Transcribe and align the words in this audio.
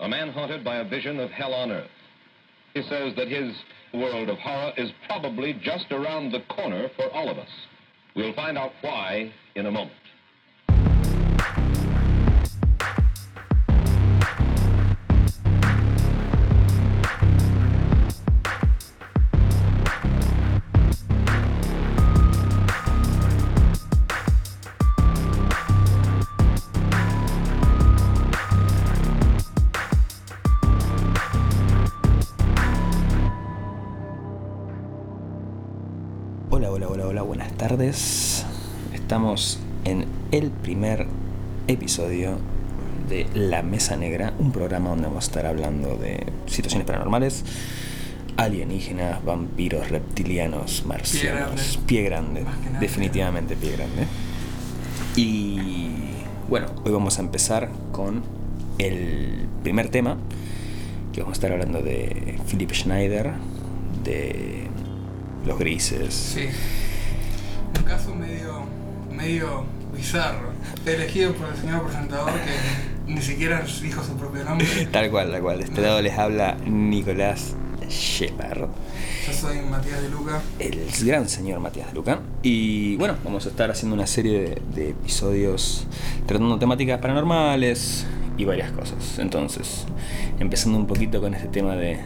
a 0.00 0.08
man 0.08 0.30
haunted 0.30 0.64
by 0.64 0.76
a 0.76 0.88
vision 0.88 1.18
of 1.20 1.30
hell 1.30 1.54
on 1.54 1.70
earth. 1.70 1.90
He 2.74 2.82
says 2.82 3.14
that 3.16 3.28
his 3.28 3.54
world 3.94 4.28
of 4.28 4.38
horror 4.38 4.72
is 4.76 4.90
probably 5.06 5.54
just 5.62 5.90
around 5.90 6.32
the 6.32 6.42
corner 6.54 6.88
for 6.96 7.10
all 7.10 7.30
of 7.30 7.38
us. 7.38 7.48
We'll 8.14 8.34
find 8.34 8.58
out 8.58 8.72
why 8.82 9.32
in 9.54 9.66
a 9.66 9.70
moment. 9.70 9.92
El 40.36 40.50
primer 40.50 41.06
episodio 41.66 42.36
de 43.08 43.26
La 43.32 43.62
Mesa 43.62 43.96
Negra, 43.96 44.34
un 44.38 44.52
programa 44.52 44.90
donde 44.90 45.06
vamos 45.06 45.24
a 45.24 45.28
estar 45.28 45.46
hablando 45.46 45.96
de 45.96 46.26
situaciones 46.46 46.86
paranormales, 46.86 47.42
alienígenas, 48.36 49.24
vampiros, 49.24 49.88
reptilianos, 49.88 50.84
marcianos, 50.84 51.78
pie 51.86 52.02
grande, 52.02 52.42
nada. 52.42 52.80
definitivamente 52.80 53.56
pie 53.56 53.72
grande. 53.72 54.06
Y 55.16 55.88
bueno, 56.50 56.66
hoy 56.84 56.92
vamos 56.92 57.18
a 57.18 57.22
empezar 57.22 57.70
con 57.90 58.22
el 58.76 59.48
primer 59.62 59.88
tema, 59.88 60.18
que 61.14 61.22
vamos 61.22 61.36
a 61.36 61.38
estar 61.38 61.52
hablando 61.52 61.80
de 61.80 62.38
Philip 62.46 62.72
Schneider, 62.72 63.32
de 64.04 64.66
Los 65.46 65.58
Grises, 65.58 66.12
Sí. 66.12 66.48
Un 67.78 67.84
caso 67.84 68.14
medio, 68.14 68.64
medio 69.10 69.64
bizarro. 69.96 70.50
Elegido 70.84 71.32
por 71.34 71.48
el 71.48 71.56
señor 71.56 71.84
presentador 71.84 72.32
que 72.32 73.12
ni 73.12 73.20
siquiera 73.22 73.64
dijo 73.82 74.02
su 74.04 74.16
propio 74.16 74.44
nombre. 74.44 74.66
Tal 74.92 75.10
cual, 75.10 75.30
tal 75.30 75.42
cual. 75.42 75.58
De 75.58 75.64
este 75.64 75.80
lado 75.80 76.00
les 76.02 76.18
habla 76.18 76.56
Nicolás 76.66 77.54
Shepard, 77.88 78.68
Yo 79.26 79.32
soy 79.32 79.60
Matías 79.60 80.02
de 80.02 80.08
Luca. 80.08 80.40
el 80.58 80.80
gran 81.04 81.28
señor 81.28 81.60
Matías 81.60 81.88
de 81.88 81.94
Luca. 81.94 82.20
Y 82.42 82.96
bueno, 82.96 83.14
vamos 83.24 83.46
a 83.46 83.50
estar 83.50 83.70
haciendo 83.70 83.94
una 83.94 84.06
serie 84.08 84.40
de, 84.40 84.62
de 84.74 84.90
episodios 84.90 85.86
tratando 86.26 86.58
temáticas 86.58 86.98
paranormales 87.00 88.04
y 88.36 88.44
varias 88.44 88.72
cosas. 88.72 89.18
Entonces, 89.18 89.84
empezando 90.40 90.78
un 90.78 90.86
poquito 90.88 91.20
con 91.20 91.34
este 91.34 91.46
tema 91.48 91.76
de, 91.76 92.00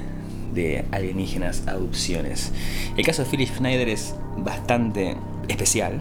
de 0.53 0.85
alienígenas, 0.93 1.63
adopciones. 1.67 2.53
El 2.97 3.05
caso 3.07 3.25
de 3.25 3.31
Philip 3.31 3.49
Schneider 3.49 3.89
es 3.89 4.15
bastante 4.37 5.17
especial 5.49 6.01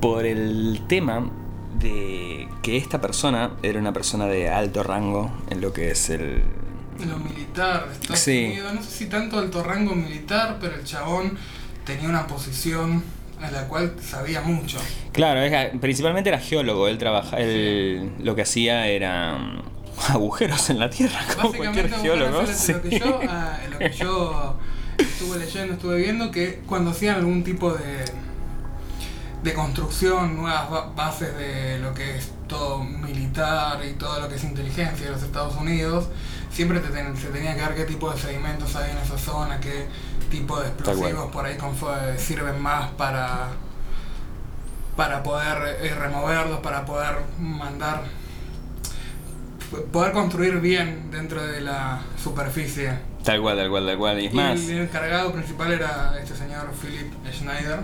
por 0.00 0.24
el 0.26 0.82
tema 0.88 1.30
de 1.78 2.48
que 2.62 2.76
esta 2.76 3.00
persona 3.00 3.52
era 3.62 3.78
una 3.78 3.92
persona 3.92 4.26
de 4.26 4.48
alto 4.48 4.82
rango 4.82 5.30
en 5.50 5.60
lo 5.60 5.72
que 5.72 5.90
es 5.90 6.08
el 6.10 6.42
Lo 7.06 7.18
militar 7.18 7.86
de 7.88 7.92
Estados 7.94 8.20
Sí. 8.20 8.44
Unidos. 8.46 8.74
No 8.74 8.82
sé 8.82 8.90
si 8.90 9.06
tanto 9.06 9.38
alto 9.38 9.62
rango 9.62 9.94
militar, 9.94 10.56
pero 10.60 10.74
el 10.74 10.84
chabón 10.84 11.36
tenía 11.84 12.08
una 12.08 12.26
posición 12.26 13.02
en 13.42 13.52
la 13.52 13.68
cual 13.68 13.94
sabía 14.00 14.40
mucho. 14.40 14.78
Claro, 15.12 15.40
era- 15.40 15.70
principalmente 15.78 16.30
era 16.30 16.38
geólogo, 16.38 16.88
él 16.88 16.96
trabaja, 16.96 17.36
él 17.38 18.12
lo 18.20 18.34
que 18.34 18.42
hacía 18.42 18.86
era 18.88 19.36
mm, 19.36 19.62
agujeros 20.12 20.70
en 20.70 20.78
la 20.78 20.88
tierra, 20.88 21.20
como 21.40 21.52
cualquier 21.52 21.90
geólogo. 21.90 22.46
sí. 22.46 22.72
lo, 22.72 22.82
que 22.82 22.98
yo, 22.98 23.20
ah, 23.28 23.58
lo 23.70 23.78
que 23.78 23.90
yo 23.90 24.56
estuve 24.98 25.38
leyendo, 25.38 25.74
estuve 25.74 25.98
viendo, 25.98 26.30
que 26.30 26.60
cuando 26.66 26.90
hacían 26.92 27.16
algún 27.16 27.44
tipo 27.44 27.74
de, 27.74 28.04
de 29.46 29.54
construcción, 29.54 30.36
nuevas 30.36 30.68
ba- 30.70 30.90
bases 30.94 31.36
de 31.36 31.78
lo 31.78 31.94
que 31.94 32.16
es 32.16 32.30
todo 32.48 32.82
militar 32.82 33.80
y 33.84 33.92
todo 33.94 34.20
lo 34.20 34.28
que 34.28 34.34
es 34.34 34.44
inteligencia 34.44 35.06
de 35.06 35.12
los 35.12 35.22
Estados 35.22 35.54
Unidos, 35.56 36.08
siempre 36.50 36.80
te 36.80 36.88
ten- 36.88 37.16
se 37.16 37.28
tenía 37.28 37.54
que 37.54 37.62
ver 37.62 37.74
qué 37.74 37.84
tipo 37.84 38.10
de 38.12 38.18
sedimentos 38.18 38.74
hay 38.76 38.90
en 38.90 38.98
esa 38.98 39.16
zona, 39.18 39.58
qué 39.60 39.86
tipo 40.30 40.58
de 40.60 40.68
explosivos 40.68 41.30
por 41.32 41.46
ahí 41.46 41.56
con 41.56 41.74
sirven 42.18 42.60
más 42.60 42.90
para 42.92 43.48
para 44.96 45.22
poder 45.22 45.78
eh, 45.82 45.94
removerlos, 45.94 46.60
para 46.60 46.84
poder 46.86 47.16
mandar 47.38 48.02
poder 49.92 50.12
construir 50.12 50.60
bien 50.60 51.10
dentro 51.10 51.42
de 51.42 51.60
la 51.60 52.00
superficie. 52.22 52.98
Tal 53.22 53.40
cual, 53.42 53.56
tal 53.56 53.68
cual, 53.68 53.86
tal 53.86 53.98
cual. 53.98 54.20
Y 54.20 54.26
es 54.26 54.32
Y 54.32 54.36
más, 54.36 54.60
el, 54.60 54.78
encargado 54.82 55.32
principal 55.32 55.72
era 55.72 56.16
este 56.20 56.34
señor 56.36 56.70
Philip 56.80 57.12
Schneider, 57.32 57.80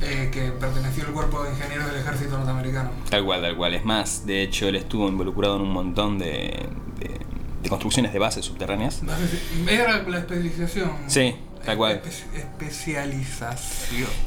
eh, 0.00 0.28
que 0.32 0.50
perteneció 0.52 1.04
al 1.06 1.12
cuerpo 1.12 1.42
de 1.44 1.50
ingenieros 1.50 1.86
del 1.90 2.00
ejército 2.00 2.36
norteamericano. 2.36 2.90
tal 3.10 3.24
cual, 3.24 3.42
tal 3.42 3.56
cual. 3.56 3.74
Es 3.74 3.84
más, 3.84 4.26
de 4.26 4.42
hecho, 4.42 4.68
él 4.68 4.76
estuvo 4.76 5.08
involucrado 5.08 5.56
en 5.56 5.62
un 5.62 5.70
montón 5.72 6.18
de, 6.18 6.66
de- 6.98 7.20
de 7.62 7.68
construcciones 7.68 8.12
de 8.12 8.18
bases 8.18 8.44
subterráneas. 8.44 9.02
No 9.02 9.12
sé 9.16 9.26
si- 9.28 9.70
era 9.74 10.02
la 10.02 10.18
especialización. 10.18 10.92
Sí, 11.08 11.34
tal 11.64 11.76
cual. 11.78 12.02
Espe- 12.02 12.38
especialización. 12.38 13.56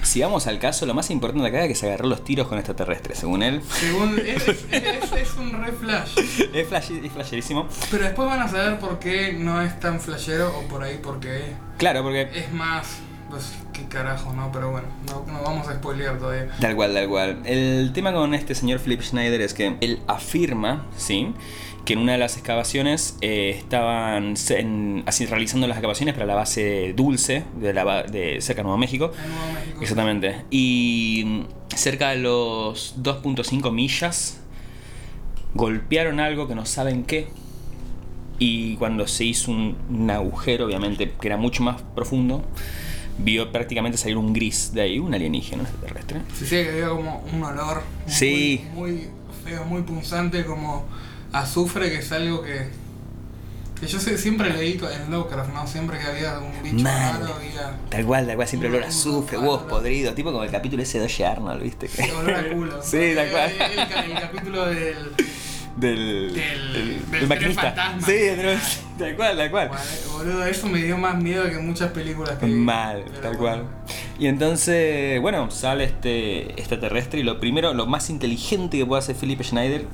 Si 0.03 0.21
vamos 0.21 0.47
al 0.47 0.59
caso, 0.59 0.85
lo 0.85 0.93
más 0.93 1.09
importante 1.11 1.47
acá 1.47 1.61
es 1.63 1.67
que 1.69 1.75
se 1.75 1.87
agarró 1.87 2.07
los 2.07 2.23
tiros 2.23 2.47
con 2.47 2.57
extraterrestres, 2.57 3.19
según 3.19 3.43
él. 3.43 3.61
Según, 3.79 4.19
es, 4.25 4.47
es- 4.47 4.65
es- 4.71 5.11
es 5.13 5.33
un 5.35 5.51
re 5.63 5.71
flash. 5.71 6.17
es, 6.53 6.67
flash, 6.67 6.91
es 7.03 7.11
flasherísimo. 7.11 7.67
Pero 7.91 8.03
después 8.05 8.27
van 8.27 8.41
a 8.41 8.47
saber 8.47 8.79
por 8.79 8.99
qué 8.99 9.33
no 9.33 9.61
es 9.61 9.79
tan 9.79 9.99
flashero 10.01 10.57
o 10.57 10.63
por 10.67 10.83
ahí 10.83 10.99
porque 11.01 11.53
Claro, 11.77 12.01
porque 12.03 12.23
es 12.33 12.51
más. 12.51 12.87
Pues 13.29 13.53
qué 13.73 13.83
carajo, 13.85 14.33
¿no? 14.33 14.51
Pero 14.51 14.71
bueno, 14.71 14.87
no, 15.07 15.25
no 15.31 15.43
vamos 15.43 15.67
a 15.67 15.73
spoilear 15.75 16.17
todavía. 16.17 16.49
Tal 16.59 16.75
cual, 16.75 16.93
tal 16.93 17.07
cual. 17.07 17.41
El 17.45 17.91
tema 17.93 18.11
con 18.11 18.33
este 18.33 18.55
señor 18.55 18.79
Philip 18.79 19.01
Schneider 19.01 19.41
es 19.41 19.53
que 19.53 19.75
él 19.81 19.99
afirma, 20.07 20.87
¿sí? 20.97 21.33
Que 21.85 21.93
en 21.93 21.99
una 21.99 22.13
de 22.13 22.17
las 22.17 22.35
excavaciones 22.37 23.17
eh, 23.21 23.53
estaban 23.57 24.35
en- 24.49 25.03
así, 25.05 25.25
realizando 25.25 25.67
las 25.67 25.77
excavaciones 25.77 26.13
para 26.15 26.25
la 26.25 26.35
base 26.35 26.93
Dulce 26.95 27.43
de, 27.59 27.73
la, 27.73 28.03
de 28.03 28.41
cerca 28.41 28.61
de 28.61 28.63
Nuevo 28.63 28.77
México. 28.77 29.11
Nuevo 29.15 29.53
México. 29.53 29.81
Exactamente. 29.81 30.43
Y 30.49 31.23
mm, 31.25 31.75
cerca 31.75 32.09
de 32.09 32.17
los 32.17 32.95
2.5 33.01 33.71
millas 33.71 34.39
golpearon 35.53 36.19
algo 36.19 36.47
que 36.47 36.55
no 36.55 36.65
saben 36.65 37.03
qué. 37.03 37.27
Y 38.39 38.75
cuando 38.77 39.05
se 39.07 39.25
hizo 39.25 39.51
un, 39.51 39.75
un 39.89 40.09
agujero, 40.09 40.65
obviamente, 40.65 41.11
que 41.19 41.27
era 41.27 41.37
mucho 41.37 41.61
más 41.63 41.81
profundo, 41.95 42.43
vio 43.19 43.51
prácticamente 43.51 43.97
salir 43.97 44.17
un 44.17 44.33
gris 44.33 44.71
de 44.73 44.81
ahí, 44.81 44.99
un 44.99 45.13
alienígena 45.13 45.63
extraterrestre. 45.63 46.21
Sí, 46.37 46.45
sí, 46.45 46.49
que 46.63 46.69
había 46.69 46.89
como 46.89 47.23
un 47.33 47.43
olor 47.43 47.81
Sí. 48.07 48.65
muy, 48.73 49.07
feo, 49.45 49.65
muy 49.65 49.81
punzante, 49.83 50.45
como 50.45 50.85
azufre, 51.31 51.89
que 51.91 51.97
es 51.99 52.11
algo 52.11 52.41
que. 52.41 52.67
que 53.79 53.87
yo 53.87 53.99
sé- 53.99 54.17
siempre 54.17 54.49
leí 54.51 54.79
en 54.93 55.11
Lovecraft, 55.11 55.53
¿no? 55.53 55.65
Siempre 55.67 55.97
que 55.99 56.05
había 56.05 56.39
un 56.39 56.63
bicho 56.63 56.83
Mal. 56.83 57.21
raro, 57.21 57.35
había. 57.35 57.77
Tal 57.89 58.05
cual, 58.05 58.25
tal 58.27 58.35
cual, 58.35 58.47
siempre 58.47 58.69
olor 58.69 58.83
a 58.83 58.87
azufre, 58.87 59.37
huevos 59.37 59.63
podridos, 59.63 60.15
tipo 60.15 60.31
como 60.31 60.43
el 60.43 60.51
capítulo 60.51 60.83
ese 60.83 60.99
de 60.99 61.05
Oye 61.05 61.25
Arnold, 61.25 61.61
¿viste? 61.63 61.87
Sí, 61.87 62.09
olor 62.11 62.33
a 62.35 62.49
culo. 62.49 62.79
Sí, 62.83 63.11
tal 63.15 63.29
cual. 63.31 63.51
El, 63.51 64.11
el 64.11 64.19
capítulo 64.21 64.65
del. 64.65 64.95
Del, 65.79 66.33
Del- 66.33 67.27
maquinista. 67.27 67.61
fantasma. 67.73 68.07
Sí, 68.07 68.13
tal 68.99 69.15
cual, 69.15 69.37
tal 69.37 69.51
cual. 69.51 69.69
Boludo, 70.11 70.45
eso 70.45 70.67
me 70.67 70.79
dio 70.83 70.97
más 70.97 71.21
miedo 71.21 71.49
que 71.49 71.57
muchas 71.57 71.91
películas 71.91 72.37
que. 72.37 72.45
Mal, 72.47 73.05
tal 73.21 73.37
bueno. 73.37 73.39
cual. 73.39 73.63
Y 74.19 74.27
entonces, 74.27 75.21
bueno, 75.21 75.49
sale 75.51 75.85
este 75.85 76.51
extraterrestre 76.59 77.21
y 77.21 77.23
lo 77.23 77.39
primero, 77.39 77.73
lo 77.73 77.85
más 77.85 78.09
inteligente 78.09 78.77
que 78.77 78.85
puede 78.85 78.99
hacer 78.99 79.15
Philip 79.15 79.41
Schneider 79.41 79.85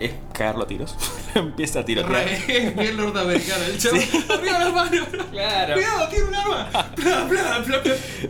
es 0.00 0.12
cagarlo 0.32 0.64
a 0.64 0.66
tiros. 0.66 0.96
Empieza 1.34 1.80
a 1.80 1.84
tirotear. 1.84 2.24
Re, 2.26 2.70
bien 2.76 2.96
norteamericano, 2.96 3.64
el 3.64 3.78
chavo. 3.78 3.96
¡Arriba 3.96 4.58
las 4.58 4.72
manos! 4.72 5.08
Claro. 5.30 5.74
¡Cuidado, 5.74 6.08
tiene 6.08 6.24
un 6.24 6.34
arma! 6.34 6.92
¡Bla, 6.96 7.24
bla, 7.24 7.58
bla! 7.58 7.82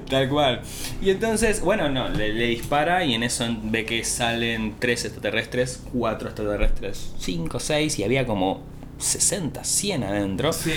Tal 0.08 0.28
cual. 0.28 0.60
Y 1.00 1.10
entonces, 1.10 1.60
bueno, 1.60 1.88
no, 1.88 2.08
le, 2.08 2.32
le 2.32 2.46
dispara 2.48 3.04
y 3.04 3.14
en 3.14 3.22
eso 3.22 3.46
ve 3.62 3.86
que 3.86 4.04
salen 4.04 4.74
tres 4.78 5.04
extraterrestres, 5.04 5.82
cuatro 5.92 6.28
extraterrestres, 6.28 7.12
cinco, 7.18 7.58
seis, 7.60 7.98
y 7.98 8.04
había 8.04 8.26
como 8.26 8.62
60, 8.98 9.64
100 9.64 10.04
adentro. 10.04 10.52
Sí. 10.52 10.72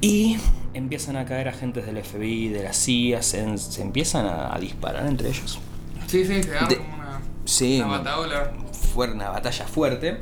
Y 0.00 0.36
empiezan 0.74 1.16
a 1.16 1.24
caer 1.24 1.48
agentes 1.48 1.86
del 1.86 2.02
FBI, 2.02 2.48
de 2.48 2.62
la 2.64 2.72
CIA, 2.72 3.22
se, 3.22 3.56
se 3.58 3.82
empiezan 3.82 4.26
a, 4.26 4.54
a 4.54 4.58
disparar 4.58 5.06
entre 5.06 5.28
ellos. 5.28 5.58
Sí, 6.06 6.24
sí, 6.24 6.42
se 6.42 6.50
De- 6.50 6.80
Sí, 7.50 7.80
una 7.80 7.98
bataola. 7.98 8.52
fue 8.94 9.10
una 9.10 9.30
batalla 9.30 9.66
fuerte. 9.66 10.20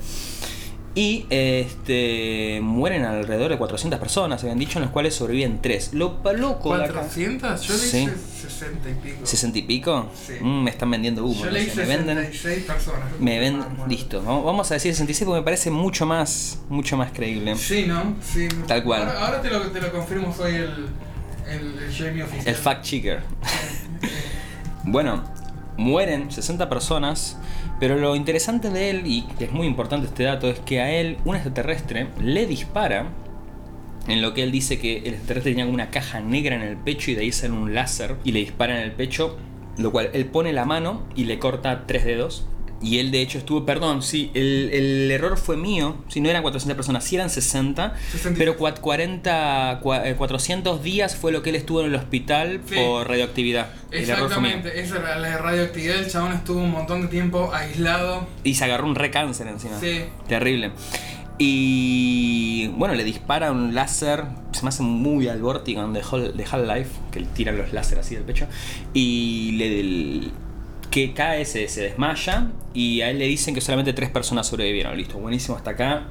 Y 0.94 1.26
este, 1.30 2.58
mueren 2.60 3.04
alrededor 3.04 3.50
de 3.52 3.58
400 3.58 4.00
personas, 4.00 4.42
habían 4.42 4.58
dicho, 4.58 4.78
en 4.78 4.84
las 4.84 4.90
cuales 4.90 5.14
sobreviven 5.14 5.60
3. 5.62 5.92
Lo 5.92 6.18
loco 6.36 6.76
de 6.76 6.84
acá- 6.86 7.02
¿400? 7.08 7.60
Yo 7.60 7.74
le 7.74 7.78
Sí. 7.78 7.98
hice 8.02 8.14
60 8.48 8.88
y 8.90 8.94
pico. 8.94 9.24
¿60 9.24 9.56
y 9.58 9.62
pico? 9.62 10.08
Sí. 10.26 10.32
Mm, 10.40 10.62
me 10.64 10.70
están 10.70 10.90
vendiendo 10.90 11.24
humo. 11.24 11.38
Yo 11.38 11.44
no 11.46 11.50
le 11.52 11.60
sé, 11.60 11.66
hice 11.68 11.76
me 11.82 11.86
venden, 11.86 12.16
66 12.16 12.64
personas. 12.64 13.04
me 13.20 13.38
ven, 13.38 13.60
Ah, 13.62 13.68
bueno. 13.68 13.86
listo. 13.86 14.22
Vamos 14.22 14.44
vamos 14.44 14.70
a 14.72 14.74
decir 14.74 14.92
66 14.92 15.26
porque 15.26 15.40
me 15.40 15.44
parece 15.44 15.70
mucho 15.70 16.04
más, 16.04 16.58
mucho 16.68 16.96
más 16.96 17.12
creíble. 17.12 17.54
Sí, 17.56 17.84
¿no? 17.86 18.16
Sí. 18.22 18.48
Tal 18.66 18.82
cual. 18.82 19.02
Ahora, 19.02 19.26
ahora 19.26 19.42
te, 19.42 19.50
lo, 19.50 19.60
te 19.70 19.80
lo 19.80 19.92
confirmo, 19.92 20.34
soy 20.34 20.54
el, 20.56 20.86
el, 21.48 21.78
el 21.78 21.94
Jamie 21.96 22.24
oficial. 22.24 22.48
El 22.48 22.54
fact 22.56 22.84
checker. 22.84 23.22
Bueno, 24.84 25.22
mueren 25.78 26.30
60 26.30 26.68
personas, 26.68 27.38
pero 27.80 27.96
lo 27.96 28.14
interesante 28.16 28.68
de 28.68 28.90
él, 28.90 29.02
y 29.06 29.22
que 29.38 29.44
es 29.44 29.52
muy 29.52 29.66
importante 29.66 30.08
este 30.08 30.24
dato, 30.24 30.48
es 30.48 30.58
que 30.58 30.80
a 30.80 30.90
él 30.90 31.16
un 31.24 31.36
extraterrestre 31.36 32.08
le 32.20 32.46
dispara, 32.46 33.06
en 34.08 34.20
lo 34.20 34.34
que 34.34 34.42
él 34.42 34.50
dice 34.50 34.78
que 34.78 34.98
el 34.98 35.14
extraterrestre 35.14 35.52
tenía 35.52 35.66
una 35.66 35.90
caja 35.90 36.20
negra 36.20 36.56
en 36.56 36.62
el 36.62 36.76
pecho 36.76 37.10
y 37.10 37.14
de 37.14 37.22
ahí 37.22 37.32
sale 37.32 37.52
un 37.52 37.74
láser 37.74 38.16
y 38.24 38.32
le 38.32 38.40
dispara 38.40 38.76
en 38.76 38.82
el 38.82 38.92
pecho, 38.92 39.38
lo 39.78 39.92
cual 39.92 40.10
él 40.12 40.26
pone 40.26 40.52
la 40.52 40.64
mano 40.64 41.04
y 41.14 41.24
le 41.24 41.38
corta 41.38 41.86
tres 41.86 42.04
dedos. 42.04 42.46
Y 42.80 42.98
él 43.00 43.10
de 43.10 43.20
hecho 43.22 43.38
estuvo, 43.38 43.66
perdón, 43.66 44.02
sí, 44.04 44.30
el, 44.34 44.70
el 44.72 45.10
error 45.10 45.36
fue 45.36 45.56
mío, 45.56 45.96
si 46.06 46.20
no 46.20 46.28
eran 46.30 46.42
400 46.42 46.76
personas, 46.76 47.02
si 47.02 47.16
eran 47.16 47.28
60, 47.28 47.94
60. 48.12 48.38
pero 48.38 48.56
cua- 48.56 48.78
40, 48.78 49.80
cua- 49.82 50.02
eh, 50.06 50.14
400 50.14 50.80
días 50.84 51.16
fue 51.16 51.32
lo 51.32 51.42
que 51.42 51.50
él 51.50 51.56
estuvo 51.56 51.80
en 51.80 51.86
el 51.86 51.96
hospital 51.96 52.60
Sí. 52.68 52.76
por 52.76 53.08
radioactividad. 53.08 53.70
Exactamente, 53.90 54.80
esa 54.80 54.98
era 54.98 55.18
la 55.18 55.38
radioactividad. 55.38 55.96
El 55.98 56.08
chabón 56.08 56.32
estuvo 56.34 56.60
un 56.60 56.70
montón 56.70 57.02
de 57.02 57.08
tiempo 57.08 57.50
aislado. 57.52 58.28
Y 58.44 58.54
se 58.54 58.64
agarró 58.64 58.86
un 58.86 58.94
recáncer 58.94 59.48
encima. 59.48 59.80
Sí. 59.80 60.04
Terrible. 60.28 60.70
Y 61.40 62.68
bueno, 62.76 62.94
le 62.94 63.04
dispara 63.04 63.50
un 63.52 63.74
láser. 63.74 64.24
Se 64.52 64.62
me 64.62 64.68
hace 64.68 64.82
muy 64.82 65.28
al 65.28 65.40
Vortigon 65.40 65.92
de, 65.92 66.00
Half-Life, 66.00 66.90
que 67.10 67.20
le 67.20 67.26
tiran 67.26 67.56
los 67.58 67.72
láser 67.72 67.98
así 67.98 68.14
del 68.14 68.24
pecho. 68.24 68.46
Y 68.94 69.52
le. 69.56 69.80
el- 69.80 70.32
que 71.06 71.14
cae, 71.14 71.44
se, 71.44 71.68
se 71.68 71.82
desmaya. 71.82 72.48
Y 72.74 73.00
a 73.02 73.10
él 73.10 73.18
le 73.18 73.26
dicen 73.26 73.54
que 73.54 73.60
solamente 73.60 73.92
tres 73.92 74.10
personas 74.10 74.46
sobrevivieron. 74.46 74.96
Listo, 74.96 75.18
buenísimo 75.18 75.56
hasta 75.56 75.70
acá. 75.70 76.04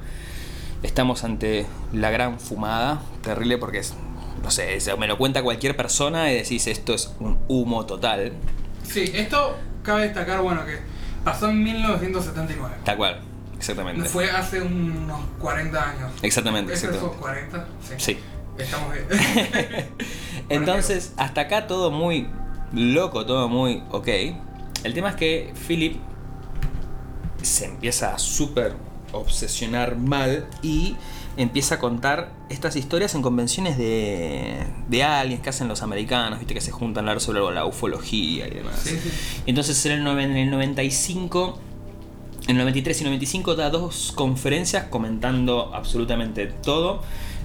Estamos 0.82 1.24
ante 1.24 1.66
la 1.92 2.10
gran 2.10 2.38
fumada. 2.38 3.02
Terrible 3.22 3.58
porque 3.58 3.78
es. 3.78 3.94
No 4.42 4.50
sé, 4.50 4.78
me 4.98 5.08
lo 5.08 5.18
cuenta 5.18 5.42
cualquier 5.42 5.76
persona 5.76 6.30
y 6.32 6.36
decís 6.36 6.68
esto 6.68 6.94
es 6.94 7.12
un 7.18 7.38
humo 7.48 7.86
total. 7.86 8.32
Sí, 8.84 9.10
esto 9.12 9.56
cabe 9.82 10.02
destacar, 10.02 10.40
bueno, 10.40 10.64
que 10.64 10.78
pasó 11.24 11.48
en 11.50 11.62
1979. 11.62 12.76
Tal 12.84 12.96
cual, 12.96 13.20
exactamente. 13.56 14.08
Fue 14.08 14.30
hace 14.30 14.62
unos 14.62 15.20
40 15.40 15.90
años. 15.90 16.12
Exactamente, 16.22 16.72
¿Es 16.72 16.84
exactamente. 16.84 17.14
esos 17.14 17.20
40? 17.20 17.66
Sí. 17.82 17.94
Sí. 17.98 18.18
Estamos 18.58 18.92
bien. 18.92 19.06
Entonces, 20.48 21.12
hasta 21.16 21.42
acá 21.42 21.66
todo 21.66 21.90
muy 21.90 22.28
loco, 22.72 23.26
todo 23.26 23.48
muy 23.48 23.82
ok. 23.90 24.08
El 24.84 24.94
tema 24.94 25.10
es 25.10 25.16
que 25.16 25.52
Philip 25.66 25.96
se 27.42 27.66
empieza 27.66 28.14
a 28.14 28.18
súper 28.18 28.74
obsesionar 29.12 29.96
mal 29.96 30.46
y 30.62 30.96
empieza 31.36 31.76
a 31.76 31.78
contar 31.78 32.32
estas 32.48 32.76
historias 32.76 33.14
en 33.14 33.22
convenciones 33.22 33.78
de, 33.78 34.64
de 34.88 35.04
aliens 35.04 35.40
que 35.42 35.50
hacen 35.50 35.68
los 35.68 35.82
americanos, 35.82 36.40
viste 36.40 36.54
que 36.54 36.60
se 36.60 36.72
juntan 36.72 37.06
a 37.06 37.10
hablar 37.12 37.20
sobre 37.20 37.40
la 37.54 37.64
ufología 37.64 38.48
y 38.48 38.50
demás. 38.50 38.80
Sí, 38.82 38.98
sí. 39.00 39.10
Entonces 39.46 39.84
en 39.86 40.06
el, 40.06 40.18
en 40.18 40.36
el 40.36 40.50
95, 40.50 41.58
en 42.48 42.56
el 42.56 42.62
93 42.62 43.02
y 43.02 43.04
95 43.04 43.54
da 43.56 43.68
dos 43.68 44.12
conferencias 44.14 44.84
comentando 44.84 45.70
absolutamente 45.74 46.46
todo. 46.46 47.02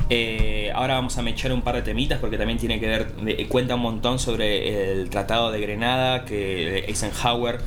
Eh, 0.09 0.71
ahora 0.73 0.95
vamos 0.95 1.17
a 1.17 1.21
mechar 1.21 1.51
un 1.51 1.61
par 1.61 1.75
de 1.75 1.81
temitas 1.81 2.19
porque 2.19 2.38
también 2.38 2.57
tiene 2.57 2.79
que 2.79 2.88
ver, 2.88 3.47
cuenta 3.50 3.75
un 3.75 3.81
montón 3.81 4.17
sobre 4.17 4.91
el 4.91 5.09
Tratado 5.09 5.51
de 5.51 5.59
Grenada 5.59 6.23
que 6.23 6.85
Eisenhower, 6.88 7.59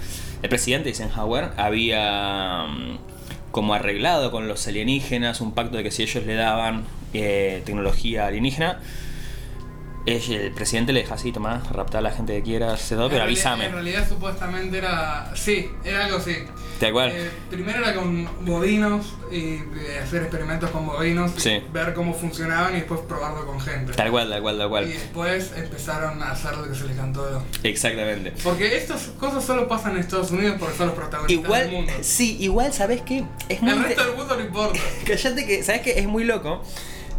el 0.43 0.49
presidente 0.49 0.88
Eisenhower, 0.88 1.50
había 1.59 2.67
mm, 2.69 2.99
como 3.50 3.75
arreglado 3.75 4.31
con 4.31 4.49
los 4.49 4.67
alienígenas, 4.67 5.43
un 5.43 5.53
pacto 5.53 5.77
de 5.77 5.83
que 5.83 5.91
si 5.91 6.05
ellos 6.05 6.25
le 6.25 6.35
daban 6.35 6.85
eh, 7.12 7.62
tecnología 7.67 8.29
alienígena, 8.29 8.81
el 10.06 10.53
presidente 10.53 10.93
le 10.93 11.00
deja 11.00 11.14
así, 11.14 11.32
toma, 11.32 11.62
raptar 11.73 11.99
a 11.99 12.03
la 12.03 12.11
gente 12.12 12.32
que 12.37 12.43
quieras, 12.43 12.81
se 12.81 12.94
todo, 12.94 13.08
pero 13.08 13.25
realidad- 13.25 13.47
avísame. 13.53 13.67
En 13.67 13.73
realidad, 13.73 14.08
supuestamente 14.08 14.79
era. 14.79 15.32
Sí, 15.35 15.70
era 15.85 16.05
algo 16.05 16.19
así. 16.19 16.37
Tal 16.79 16.93
cual. 16.93 17.11
Eh, 17.12 17.31
primero 17.50 17.79
era 17.79 17.94
con 17.94 18.29
bovinos 18.44 19.06
y 19.32 19.55
eh, 19.55 20.00
hacer 20.03 20.23
experimentos 20.23 20.70
con 20.70 20.87
bovinos, 20.87 21.32
y 21.37 21.41
Sí. 21.41 21.62
ver 21.73 21.94
cómo 21.94 22.12
funcionaban 22.14 22.73
y 22.75 22.76
después 22.81 23.00
probarlo 23.08 23.47
con 23.47 23.58
gente. 23.61 23.93
Tal 23.94 24.11
cual, 24.11 24.29
tal 24.31 24.43
cual, 24.43 24.58
tal 24.58 24.67
Y 24.67 24.70
cual. 24.70 24.88
después 24.88 25.53
empezaron 25.56 26.23
a 26.23 26.32
hacer 26.32 26.56
lo 26.56 26.69
que 26.69 26.75
se 26.75 26.85
les 26.87 26.97
cantó. 26.97 27.43
Exactamente. 27.62 28.32
Porque 28.44 28.76
estas 28.76 29.02
cosas 29.19 29.43
solo 29.44 29.67
pasan 29.67 29.93
en 29.93 29.99
Estados 29.99 30.31
Unidos 30.31 30.56
porque 30.61 30.76
son 30.76 30.87
los 30.88 30.97
protagonistas 30.97 31.29
del 31.43 31.44
Igual, 31.47 31.70
mundo. 31.70 31.93
sí, 32.02 32.37
igual, 32.41 32.73
¿sabes 32.73 33.00
qué? 33.02 33.25
Es 33.49 33.61
muy 33.62 33.73
El 33.73 33.82
resto 33.82 34.05
del 34.06 34.17
mundo 34.17 34.37
no 34.37 34.41
importa. 34.43 34.79
Cállate 35.06 35.47
que, 35.47 35.62
¿sabes 35.64 35.81
qué? 35.81 35.99
Es 35.99 36.06
muy 36.06 36.25
loco. 36.25 36.62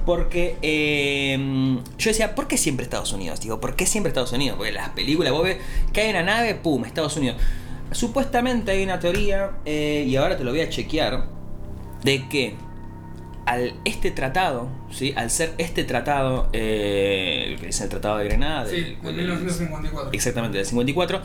Porque 0.08 0.56
eh, 0.62 1.38
yo 1.98 2.10
decía, 2.10 2.34
¿por 2.34 2.48
qué 2.48 2.58
siempre 2.58 2.84
Estados 2.86 3.12
Unidos? 3.12 3.42
Digo, 3.42 3.60
¿por 3.60 3.76
qué 3.76 3.86
siempre 3.86 4.08
Estados 4.10 4.32
Unidos? 4.32 4.56
Porque 4.58 4.72
las 4.72 4.90
películas, 4.92 5.34
vos 5.34 5.44
ves, 5.44 5.58
cae 5.94 6.10
una 6.10 6.24
nave, 6.24 6.56
pum, 6.56 6.84
Estados 6.86 7.18
Unidos. 7.18 7.36
Supuestamente 7.92 8.72
hay 8.72 8.84
una 8.84 9.00
teoría, 9.00 9.52
eh, 9.66 10.06
y 10.08 10.16
ahora 10.16 10.38
te 10.38 10.44
lo 10.46 10.52
voy 10.52 10.62
a 10.62 10.70
chequear, 10.70 11.26
de 12.04 12.28
que 12.30 12.56
al 13.46 13.74
este 13.86 14.12
tratado, 14.12 14.70
¿sí? 14.92 15.14
al 15.18 15.30
ser 15.30 15.54
este 15.58 15.84
tratado, 15.84 16.50
eh, 16.54 17.58
que 17.60 17.66
dice 17.68 17.84
el 17.84 17.90
Tratado 17.90 18.18
de 18.18 18.26
Grenada, 18.26 18.66
Sí, 18.70 18.76
del- 18.82 19.02
del- 19.02 19.16
1954. 19.16 20.12
Exactamente, 20.14 20.58
del 20.58 20.66
54. 20.68 21.22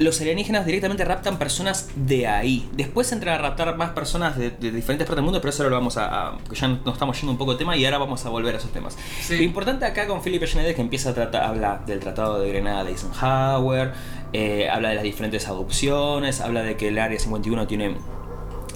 Los 0.00 0.18
alienígenas 0.22 0.64
directamente 0.64 1.04
raptan 1.04 1.38
personas 1.38 1.90
de 1.94 2.26
ahí. 2.26 2.68
Después 2.72 3.12
entran 3.12 3.34
a 3.34 3.38
raptar 3.42 3.76
más 3.76 3.90
personas 3.90 4.36
de, 4.36 4.50
de 4.50 4.72
diferentes 4.72 5.06
partes 5.06 5.16
del 5.16 5.24
mundo, 5.24 5.40
pero 5.42 5.50
eso 5.50 5.62
ahora 5.62 5.70
lo 5.70 5.76
vamos 5.76 5.98
a, 5.98 6.28
a- 6.28 6.38
porque 6.38 6.58
ya 6.58 6.68
nos 6.68 6.94
estamos 6.94 7.16
yendo 7.20 7.32
un 7.32 7.36
poco 7.38 7.52
de 7.52 7.58
tema 7.58 7.76
y 7.76 7.84
ahora 7.84 7.98
vamos 7.98 8.24
a 8.24 8.30
volver 8.30 8.54
a 8.54 8.58
esos 8.58 8.72
temas. 8.72 8.96
Sí. 9.20 9.36
Lo 9.36 9.42
importante 9.42 9.84
acá 9.84 10.06
con 10.06 10.22
Philip 10.22 10.42
Schneider 10.46 10.70
es 10.70 10.76
que 10.76 10.80
empieza 10.82 11.10
a 11.10 11.14
tratar, 11.14 11.42
habla 11.44 11.82
del 11.86 12.00
Tratado 12.00 12.40
de 12.40 12.48
Grenada 12.48 12.82
de 12.84 12.92
Eisenhower, 12.92 13.92
eh, 14.32 14.70
habla 14.72 14.88
de 14.88 14.94
las 14.94 15.04
diferentes 15.04 15.46
adopciones, 15.48 16.40
habla 16.40 16.62
de 16.62 16.76
que 16.78 16.88
el 16.88 16.98
Área 16.98 17.18
51 17.18 17.66
tiene 17.66 17.96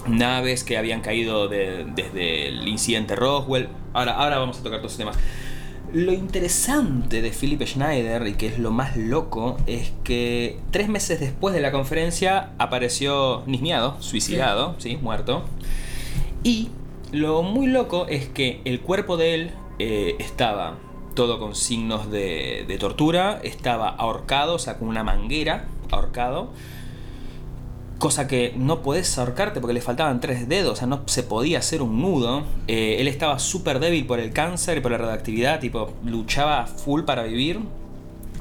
naves 0.07 0.63
que 0.63 0.77
habían 0.77 1.01
caído 1.01 1.47
de- 1.47 1.85
desde 1.95 2.49
el 2.49 2.67
incidente 2.67 3.15
Roswell. 3.15 3.69
Ahora, 3.93 4.13
ahora 4.13 4.37
vamos 4.37 4.59
a 4.59 4.63
tocar 4.63 4.79
todos 4.79 4.91
esos 4.91 4.99
temas. 4.99 5.17
Lo 5.93 6.11
interesante 6.11 7.21
de 7.21 7.31
Philip 7.31 7.61
Schneider, 7.63 8.27
y 8.27 8.33
que 8.33 8.47
es 8.47 8.59
lo 8.59 8.71
más 8.71 8.97
loco, 8.97 9.57
es 9.65 9.93
que 10.03 10.59
tres 10.71 10.89
meses 10.89 11.19
después 11.19 11.55
de 11.55 11.61
la 11.61 11.71
conferencia 11.71 12.51
apareció 12.57 13.43
nismiado, 13.45 13.95
suicidado, 14.01 14.75
sí, 14.77 14.97
muerto. 14.97 15.43
Y 16.43 16.69
lo 17.11 17.43
muy 17.43 17.67
loco 17.67 18.07
es 18.07 18.27
que 18.27 18.61
el 18.65 18.81
cuerpo 18.81 19.15
de 19.15 19.35
él 19.35 19.51
eh, 19.79 20.15
estaba 20.19 20.77
todo 21.13 21.39
con 21.39 21.55
signos 21.55 22.11
de, 22.11 22.65
de 22.67 22.77
tortura, 22.77 23.39
estaba 23.43 23.87
ahorcado, 23.89 24.55
o 24.55 24.59
sea, 24.59 24.77
con 24.77 24.89
una 24.89 25.03
manguera, 25.03 25.65
ahorcado. 25.91 26.49
Cosa 27.99 28.27
que 28.27 28.53
no 28.57 28.81
podés 28.81 29.17
ahorcarte 29.17 29.61
porque 29.61 29.73
le 29.73 29.81
faltaban 29.81 30.19
tres 30.19 30.49
dedos, 30.49 30.73
o 30.73 30.75
sea, 30.75 30.87
no 30.87 31.03
se 31.05 31.23
podía 31.23 31.59
hacer 31.59 31.81
un 31.81 32.01
nudo. 32.01 32.43
Eh, 32.67 32.97
él 32.99 33.07
estaba 33.07 33.39
súper 33.39 33.79
débil 33.79 34.05
por 34.05 34.19
el 34.19 34.31
cáncer 34.33 34.77
y 34.77 34.81
por 34.81 34.91
la 34.91 34.97
radioactividad, 34.97 35.59
tipo, 35.59 35.93
luchaba 36.03 36.65
full 36.65 37.03
para 37.03 37.23
vivir. 37.23 37.59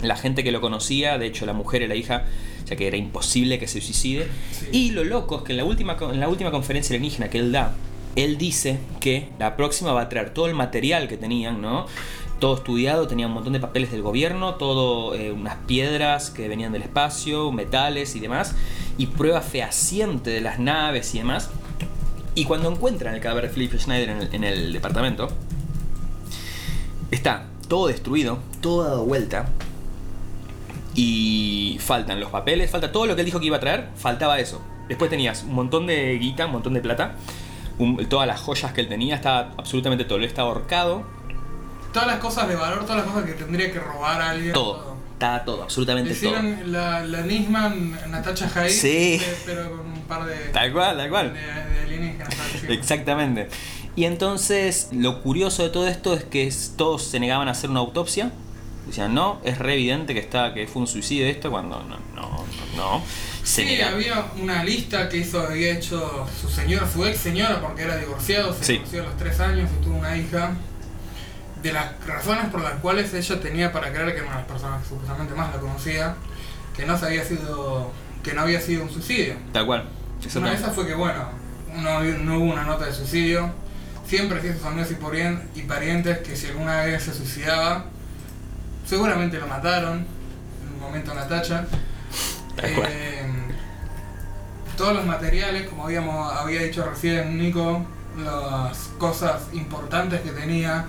La 0.02 0.16
gente 0.16 0.42
que 0.42 0.50
lo 0.50 0.60
conocía, 0.60 1.18
de 1.18 1.26
hecho 1.26 1.46
la 1.46 1.52
mujer 1.52 1.82
y 1.82 1.86
la 1.86 1.94
hija, 1.94 2.24
ya 2.66 2.76
que 2.76 2.86
era 2.88 2.96
imposible 2.96 3.58
que 3.58 3.68
se 3.68 3.80
suicide. 3.80 4.26
Sí. 4.50 4.66
Y 4.72 4.90
lo 4.90 5.04
loco 5.04 5.38
es 5.38 5.42
que 5.44 5.52
en 5.52 5.58
la, 5.58 5.64
última, 5.64 5.96
en 6.00 6.20
la 6.20 6.28
última 6.28 6.50
conferencia 6.50 6.94
alienígena 6.94 7.30
que 7.30 7.38
él 7.38 7.52
da, 7.52 7.72
él 8.16 8.38
dice 8.38 8.78
que 9.00 9.28
la 9.38 9.56
próxima 9.56 9.92
va 9.92 10.02
a 10.02 10.08
traer 10.08 10.30
todo 10.30 10.46
el 10.46 10.54
material 10.54 11.08
que 11.08 11.16
tenían, 11.16 11.60
¿no? 11.60 11.86
Todo 12.38 12.56
estudiado, 12.56 13.06
tenía 13.06 13.26
un 13.26 13.32
montón 13.32 13.52
de 13.52 13.60
papeles 13.60 13.90
del 13.90 14.02
gobierno, 14.02 14.54
todo 14.54 15.14
eh, 15.14 15.32
unas 15.32 15.56
piedras 15.66 16.30
que 16.30 16.48
venían 16.48 16.72
del 16.72 16.82
espacio, 16.82 17.52
metales 17.52 18.16
y 18.16 18.20
demás, 18.20 18.54
y 18.98 19.06
prueba 19.06 19.40
fehaciente 19.40 20.30
de 20.30 20.40
las 20.40 20.58
naves 20.58 21.14
y 21.14 21.18
demás. 21.18 21.50
Y 22.34 22.44
cuando 22.44 22.70
encuentran 22.70 23.14
el 23.14 23.20
cadáver 23.20 23.48
de 23.48 23.54
Philip 23.54 23.74
Schneider 23.78 24.08
en 24.10 24.22
el, 24.22 24.34
en 24.34 24.44
el 24.44 24.72
departamento, 24.72 25.28
está 27.10 27.46
todo 27.68 27.86
destruido, 27.86 28.38
todo 28.60 28.84
dado 28.84 29.04
vuelta, 29.04 29.46
y 30.94 31.78
faltan 31.80 32.20
los 32.20 32.30
papeles, 32.30 32.70
falta 32.70 32.92
todo 32.92 33.06
lo 33.06 33.14
que 33.14 33.22
él 33.22 33.26
dijo 33.26 33.40
que 33.40 33.46
iba 33.46 33.56
a 33.56 33.60
traer, 33.60 33.88
faltaba 33.96 34.38
eso. 34.38 34.60
Después 34.88 35.10
tenías 35.10 35.42
un 35.44 35.54
montón 35.54 35.86
de 35.86 36.16
guita, 36.18 36.46
un 36.46 36.52
montón 36.52 36.74
de 36.74 36.80
plata, 36.80 37.16
un- 37.78 37.96
todas 38.08 38.26
las 38.28 38.40
joyas 38.40 38.72
que 38.72 38.80
él 38.80 38.88
tenía, 38.88 39.16
estaba 39.16 39.52
absolutamente 39.56 40.04
todo, 40.04 40.18
él 40.18 40.24
estaba 40.24 40.48
ahorcado, 40.48 41.02
Todas 41.92 42.08
las 42.08 42.18
cosas 42.18 42.48
de 42.48 42.56
valor, 42.56 42.80
todas 42.82 42.96
las 42.96 43.06
cosas 43.06 43.22
que 43.24 43.34
tendría 43.34 43.72
que 43.72 43.78
robar 43.78 44.20
a 44.20 44.30
alguien. 44.30 44.52
todo, 44.52 44.96
estaba 45.14 45.44
todo, 45.44 45.62
absolutamente 45.62 46.14
todo. 46.14 46.34
La, 46.66 47.04
la 47.04 47.22
Nisman 47.22 47.98
Natacha 48.10 48.48
Jair, 48.48 48.70
Sí. 48.70 49.20
eh, 49.22 49.36
pero 49.46 49.70
con 49.76 49.92
par 50.02 50.26
de. 50.26 50.34
Tal 50.52 50.72
cual, 50.72 50.96
tal 50.96 51.08
cual. 51.08 51.32
De, 51.34 51.40
de 51.40 51.80
alienígenas. 51.82 52.28
Exactamente. 52.68 53.48
Y 53.96 54.04
entonces 54.04 54.88
lo 54.92 55.22
curioso 55.22 55.62
de 55.62 55.70
todo 55.70 55.86
esto 55.88 56.14
es 56.14 56.24
que 56.24 56.52
todos 56.76 57.04
se 57.04 57.20
negaban 57.20 57.48
a 57.48 57.52
hacer 57.52 57.70
una 57.70 57.80
autopsia. 57.80 58.32
Decían, 58.86 59.14
no, 59.14 59.40
es 59.44 59.56
re 59.58 59.74
evidente 59.74 60.12
que, 60.12 60.20
está, 60.20 60.52
que 60.52 60.66
fue 60.66 60.82
un 60.82 60.86
suicidio 60.88 61.26
esto, 61.26 61.50
cuando 61.50 61.78
no, 61.84 61.96
no, 62.14 62.44
no. 62.76 62.98
no. 62.98 63.02
Se 63.42 63.62
Sí, 63.62 63.68
negaban. 63.68 63.94
había 63.94 64.26
una 64.42 64.62
lista 64.64 65.08
que 65.08 65.18
hizo, 65.18 65.40
había 65.40 65.72
hecho 65.72 66.26
su 66.38 66.48
señora, 66.50 66.86
su 66.90 67.04
ex 67.06 67.18
señora, 67.18 67.60
porque 67.62 67.82
era 67.82 67.96
divorciado, 67.96 68.52
se 68.52 68.64
Sí. 68.64 68.72
divorció 68.74 69.02
a 69.02 69.04
los 69.06 69.16
tres 69.16 69.40
años 69.40 69.70
y 69.80 69.84
tuvo 69.84 69.96
una 69.98 70.14
hija. 70.16 70.52
De 71.64 71.72
las 71.72 72.06
razones 72.06 72.50
por 72.50 72.60
las 72.60 72.74
cuales 72.74 73.14
ella 73.14 73.40
tenía 73.40 73.72
para 73.72 73.90
creer 73.90 74.12
que 74.12 74.18
era 74.18 74.26
una 74.26 74.36
de 74.36 74.42
las 74.42 74.50
personas 74.50 74.82
que 74.82 74.88
supuestamente 74.90 75.34
más 75.34 75.50
la 75.50 75.60
conocía, 75.60 76.14
que 76.76 76.84
no 76.84 76.98
se 76.98 77.06
había 77.06 77.24
sido, 77.24 77.90
que 78.22 78.34
no 78.34 78.42
había 78.42 78.60
sido 78.60 78.82
un 78.82 78.90
suicidio. 78.90 79.36
Tal 79.50 79.64
cual. 79.64 79.88
Una 80.36 80.50
de 80.50 80.56
esas 80.56 80.74
fue 80.74 80.86
que 80.86 80.94
bueno, 80.94 81.24
no, 81.76 82.02
no 82.02 82.38
hubo 82.38 82.52
una 82.52 82.64
nota 82.64 82.84
de 82.84 82.92
suicidio. 82.92 83.50
Siempre 84.06 84.36
decía 84.36 84.52
a 84.52 84.56
sus 84.56 84.66
amigos 84.66 84.90
y 85.54 85.62
parientes 85.62 86.18
que 86.18 86.36
si 86.36 86.48
alguna 86.48 86.82
vez 86.82 87.02
se 87.02 87.14
suicidaba, 87.14 87.86
seguramente 88.86 89.38
lo 89.38 89.46
mataron. 89.46 90.06
En 90.66 90.74
un 90.74 90.80
momento 90.80 91.14
Natacha. 91.14 91.66
Eh, 92.62 93.22
todos 94.76 94.94
los 94.94 95.06
materiales, 95.06 95.66
como 95.68 95.86
habíamos 95.86 96.30
había 96.30 96.60
dicho 96.60 96.84
recién 96.84 97.38
Nico, 97.38 97.86
las 98.22 98.90
cosas 98.98 99.44
importantes 99.54 100.20
que 100.20 100.30
tenía 100.30 100.84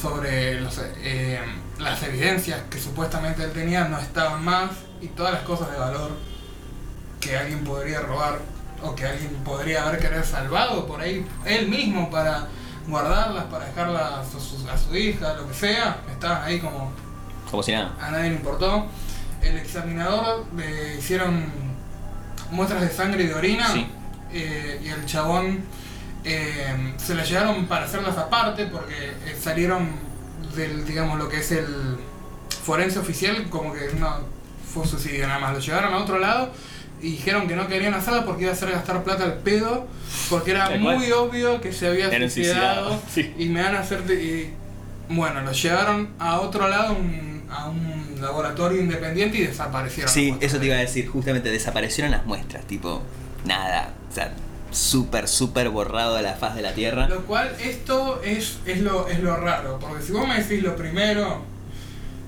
sobre 0.00 0.60
los, 0.60 0.78
eh, 0.98 1.40
las 1.78 2.02
evidencias 2.02 2.60
que 2.70 2.78
supuestamente 2.80 3.42
él 3.44 3.52
tenía 3.52 3.84
no 3.88 3.98
estaban 3.98 4.44
más 4.44 4.70
y 5.00 5.08
todas 5.08 5.32
las 5.32 5.42
cosas 5.42 5.70
de 5.72 5.78
valor 5.78 6.10
que 7.20 7.36
alguien 7.36 7.64
podría 7.64 8.00
robar 8.00 8.38
o 8.82 8.94
que 8.94 9.04
alguien 9.06 9.30
podría 9.44 9.86
haber 9.88 9.98
querer 10.00 10.24
salvado 10.24 10.86
por 10.86 11.00
ahí 11.00 11.26
él 11.44 11.68
mismo 11.68 12.10
para 12.10 12.46
guardarlas, 12.86 13.44
para 13.44 13.66
dejarlas 13.66 14.02
a 14.02 14.24
su, 14.24 14.68
a 14.68 14.78
su 14.78 14.96
hija, 14.96 15.34
lo 15.34 15.48
que 15.48 15.54
sea, 15.54 15.98
estaban 16.10 16.42
ahí 16.44 16.58
como 16.60 16.92
Como 17.50 17.62
si 17.62 17.72
nada. 17.72 17.92
a 18.00 18.10
nadie 18.10 18.30
le 18.30 18.36
importó. 18.36 18.86
El 19.42 19.56
examinador 19.58 20.44
le 20.56 20.96
hicieron 20.96 21.44
muestras 22.50 22.80
de 22.82 22.90
sangre 22.90 23.24
y 23.24 23.26
de 23.26 23.34
orina 23.34 23.68
Sí. 23.72 23.86
eh, 24.32 24.80
y 24.84 24.88
el 24.88 25.04
chabón 25.06 25.64
eh, 26.24 26.94
se 26.98 27.14
las 27.14 27.28
llevaron 27.28 27.66
para 27.66 27.84
hacerlas 27.86 28.16
aparte 28.18 28.66
porque 28.66 28.94
eh, 29.26 29.36
salieron 29.40 29.88
del, 30.56 30.84
digamos, 30.86 31.18
lo 31.18 31.28
que 31.28 31.38
es 31.40 31.52
el 31.52 31.66
forense 32.64 32.98
oficial 32.98 33.48
como 33.50 33.72
que 33.72 33.90
no 33.98 34.16
fue 34.72 34.82
un 34.82 34.88
suicidio 34.88 35.26
nada 35.26 35.38
más. 35.38 35.54
Lo 35.54 35.60
llevaron 35.60 35.94
a 35.94 35.98
otro 35.98 36.18
lado 36.18 36.50
y 37.00 37.12
dijeron 37.12 37.46
que 37.46 37.54
no 37.56 37.68
querían 37.68 37.94
hacerla 37.94 38.24
porque 38.24 38.42
iba 38.42 38.50
a 38.50 38.54
hacer 38.54 38.70
gastar 38.70 39.04
plata 39.04 39.24
al 39.24 39.34
pedo 39.38 39.86
porque 40.28 40.50
era 40.50 40.68
muy 40.78 41.10
obvio 41.12 41.60
que 41.60 41.72
se 41.72 41.86
había 41.88 42.10
suicidado 42.10 42.28
suicidado, 42.90 43.02
sí. 43.10 43.34
y 43.38 43.46
me 43.46 43.62
van 43.62 43.76
a 43.76 43.80
hacer 43.80 44.00
y, 44.10 44.50
bueno 45.08 45.40
lo 45.42 45.52
llevaron 45.52 46.08
a 46.18 46.40
otro 46.40 46.68
lado 46.68 46.94
un- 46.94 47.28
a 47.50 47.68
un 47.68 48.16
laboratorio 48.20 48.80
independiente 48.80 49.38
y 49.38 49.46
desaparecieron 49.46 50.12
Sí, 50.12 50.34
eso 50.40 50.58
te 50.58 50.66
iba 50.66 50.74
a 50.74 50.80
decir, 50.80 51.06
justamente 51.08 51.50
desaparecieron 51.50 52.10
las 52.10 52.26
muestras, 52.26 52.64
tipo, 52.66 53.00
nada, 53.46 53.94
o 54.10 54.14
sea, 54.14 54.34
súper, 54.78 55.28
súper 55.28 55.68
borrado 55.70 56.14
de 56.16 56.22
la 56.22 56.34
faz 56.34 56.54
de 56.54 56.62
la 56.62 56.72
Tierra. 56.72 57.08
lo 57.08 57.22
cual 57.26 57.54
esto 57.62 58.20
es, 58.22 58.58
es 58.66 58.78
lo 58.80 59.08
es 59.08 59.20
lo 59.20 59.36
raro 59.36 59.78
porque 59.80 60.02
si 60.02 60.12
vos 60.12 60.26
me 60.28 60.40
decís 60.42 60.62
lo 60.62 60.76
primero 60.76 61.42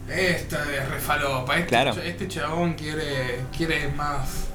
esta 0.09 0.59
es 0.75 0.89
refalopa 0.89 1.55
este, 1.57 1.69
Claro. 1.69 1.93
este 2.03 2.27
chabón 2.29 2.75
quiere 2.75 3.41
quiere 3.57 3.89
más 3.89 4.47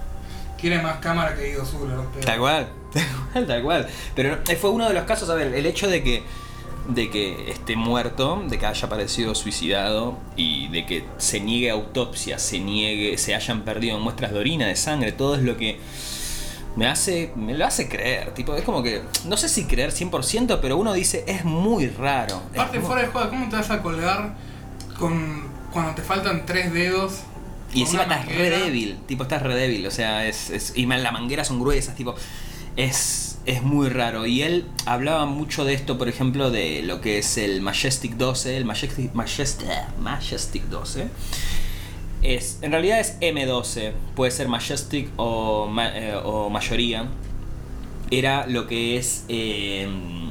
quiere 0.59 0.81
más 0.81 0.97
cámara 0.97 1.35
que 1.35 1.47
Guido 1.49 1.65
Zuller 1.65 1.97
pero- 2.13 2.25
Tal 2.25 2.39
cual, 2.39 2.67
tal 2.93 3.03
cual, 3.31 3.47
tal 3.47 3.63
cual. 3.63 3.87
Pero 4.15 4.37
eh, 4.47 4.55
fue 4.55 4.69
uno 4.71 4.87
de 4.87 4.93
los 4.93 5.03
casos, 5.03 5.29
a 5.29 5.35
ver, 5.35 5.53
el 5.53 5.65
hecho 5.65 5.87
de 5.87 6.03
que 6.03 6.23
de 6.87 7.09
que 7.09 7.49
esté 7.49 7.75
muerto, 7.75 8.43
de 8.47 8.59
que 8.59 8.65
haya 8.67 8.85
aparecido 8.85 9.33
suicidado 9.33 10.19
y 10.35 10.67
de 10.67 10.85
que 10.85 11.03
se 11.17 11.39
niegue 11.39 11.71
autopsia, 11.71 12.37
se 12.37 12.59
niegue, 12.59 13.17
se 13.17 13.33
hayan 13.33 13.63
perdido 13.63 13.97
muestras 13.99 14.31
de 14.33 14.39
orina, 14.39 14.67
de 14.67 14.75
sangre, 14.75 15.11
todo 15.11 15.35
es 15.35 15.41
lo 15.41 15.57
que 15.57 15.79
me 16.75 16.87
hace 16.87 17.31
me 17.35 17.53
lo 17.57 17.65
hace 17.65 17.87
creer, 17.87 18.33
tipo, 18.33 18.55
es 18.55 18.63
como 18.63 18.83
que 18.83 19.01
no 19.25 19.37
sé 19.37 19.47
si 19.49 19.65
creer 19.65 19.91
100%, 19.91 20.59
pero 20.61 20.77
uno 20.77 20.93
dice 20.93 21.23
es 21.27 21.45
muy 21.45 21.87
raro. 21.87 22.41
aparte 22.53 22.79
muy- 22.79 22.87
fuera 22.87 23.01
de 23.03 23.07
juego 23.09 23.29
¿cómo 23.29 23.49
te 23.49 23.55
vas 23.55 23.69
a 23.71 23.81
colgar 23.81 24.35
con 24.99 25.47
cuando 25.71 25.93
te 25.95 26.01
faltan 26.01 26.45
tres 26.45 26.73
dedos 26.73 27.19
Y 27.73 27.81
encima 27.81 28.03
estás 28.03 28.25
re 28.25 28.33
manguera? 28.33 28.57
débil, 28.59 28.97
tipo, 29.07 29.23
estás 29.23 29.41
re 29.41 29.55
débil, 29.55 29.85
o 29.87 29.91
sea, 29.91 30.25
es, 30.27 30.49
es- 30.49 30.73
y 30.75 30.85
las 30.85 31.11
mangueras 31.13 31.47
son 31.47 31.59
gruesas, 31.59 31.95
tipo, 31.95 32.15
es, 32.77 33.37
es 33.45 33.61
muy 33.63 33.89
raro. 33.89 34.25
Y 34.25 34.41
él 34.43 34.65
hablaba 34.85 35.25
mucho 35.25 35.65
de 35.65 35.73
esto, 35.73 35.97
por 35.97 36.07
ejemplo, 36.09 36.51
de 36.51 36.81
lo 36.83 37.01
que 37.01 37.17
es 37.19 37.37
el 37.37 37.61
Majestic 37.61 38.13
12, 38.15 38.55
el 38.57 38.65
Majestic, 38.65 39.13
Majestic, 39.13 39.67
Majestic 39.99 40.63
12. 40.65 41.07
Es, 42.25 42.57
en 42.63 42.71
realidad 42.71 42.99
es 42.99 43.19
M12, 43.19 43.91
puede 44.15 44.31
ser 44.31 44.47
Majestic 44.47 45.09
o, 45.15 45.69
eh, 45.79 46.19
o 46.23 46.49
mayoría. 46.49 47.07
Era 48.09 48.47
lo 48.47 48.65
que 48.65 48.97
es, 48.97 49.25
eh, 49.29 49.87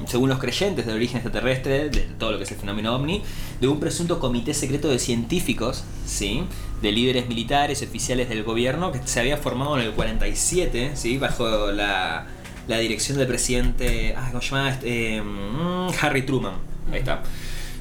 según 0.07 0.29
los 0.29 0.41
creyentes 0.41 0.87
del 0.87 0.97
origen 0.97 1.19
extraterrestre, 1.19 1.91
de 1.91 2.01
todo 2.19 2.33
lo 2.33 2.39
que 2.39 2.45
es 2.45 2.51
el 2.51 2.57
fenómeno 2.59 2.97
ovni, 2.97 3.23
de 3.61 3.69
un 3.69 3.79
presunto 3.79 4.19
comité 4.19 4.55
secreto 4.55 4.89
de 4.89 4.99
científicos, 4.99 5.85
¿sí? 6.05 6.43
de 6.83 6.91
líderes 6.91 7.29
militares 7.29 7.81
oficiales 7.83 8.29
del 8.29 8.43
gobierno, 8.43 8.91
que 8.91 9.01
se 9.05 9.21
había 9.21 9.37
formado 9.37 9.79
en 9.79 9.87
el 9.87 9.93
47, 9.93 10.93
¿sí? 10.95 11.19
bajo 11.19 11.71
la, 11.71 12.27
la 12.67 12.79
dirección 12.79 13.19
del 13.19 13.29
presidente, 13.29 14.15
ah, 14.17 14.29
¿cómo 14.31 14.43
se 14.43 14.51
llama? 14.51 14.71
Este, 14.71 15.23
mm, 15.23 15.89
Harry 16.01 16.23
Truman. 16.23 16.55
Ahí 16.93 16.99
está. 16.99 17.23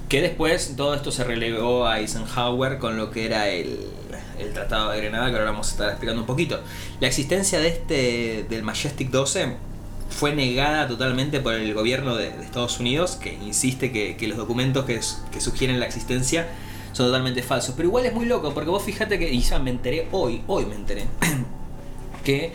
Que 0.08 0.22
después 0.22 0.76
todo 0.78 0.94
esto 0.94 1.12
se 1.12 1.24
relegó 1.24 1.88
a 1.88 2.00
Eisenhower 2.00 2.78
con 2.78 2.98
lo 2.98 3.10
que 3.10 3.26
era 3.26 3.50
el, 3.50 3.80
el 4.40 4.54
Tratado 4.54 4.92
de 4.92 4.98
Grenada, 4.98 5.30
que 5.30 5.38
ahora 5.38 5.52
vamos 5.52 5.70
a 5.70 5.72
estar 5.72 5.90
explicando 5.90 6.22
un 6.22 6.28
poquito. 6.28 6.62
La 7.00 7.08
existencia 7.08 7.60
de 7.60 7.68
este 7.68 8.46
del 8.50 8.64
Majestic 8.64 9.10
12 9.10 9.56
fue 10.10 10.36
negada 10.36 10.88
totalmente 10.88 11.40
por 11.40 11.54
el 11.54 11.74
gobierno 11.74 12.16
de, 12.16 12.30
de 12.32 12.44
Estados 12.44 12.80
Unidos, 12.80 13.16
que 13.16 13.34
insiste 13.34 13.92
que, 13.92 14.16
que 14.16 14.28
los 14.28 14.38
documentos 14.38 14.86
que, 14.86 15.02
sugieren 15.42 15.80
la 15.80 15.86
existencia 15.86 16.48
son 16.94 17.08
totalmente 17.08 17.42
falsos. 17.42 17.74
Pero 17.76 17.90
igual 17.90 18.06
es 18.06 18.14
muy 18.14 18.26
loco, 18.26 18.54
porque 18.54 18.70
vos 18.70 18.84
fíjate 18.84 19.18
que, 19.20 19.32
y 19.32 19.42
ya 19.42 19.60
me 19.60 19.72
enteré 19.72 20.08
hoy, 20.12 20.44
hoy 20.48 20.66
me 20.66 20.76
enteré, 20.76 21.06
que 22.24 22.54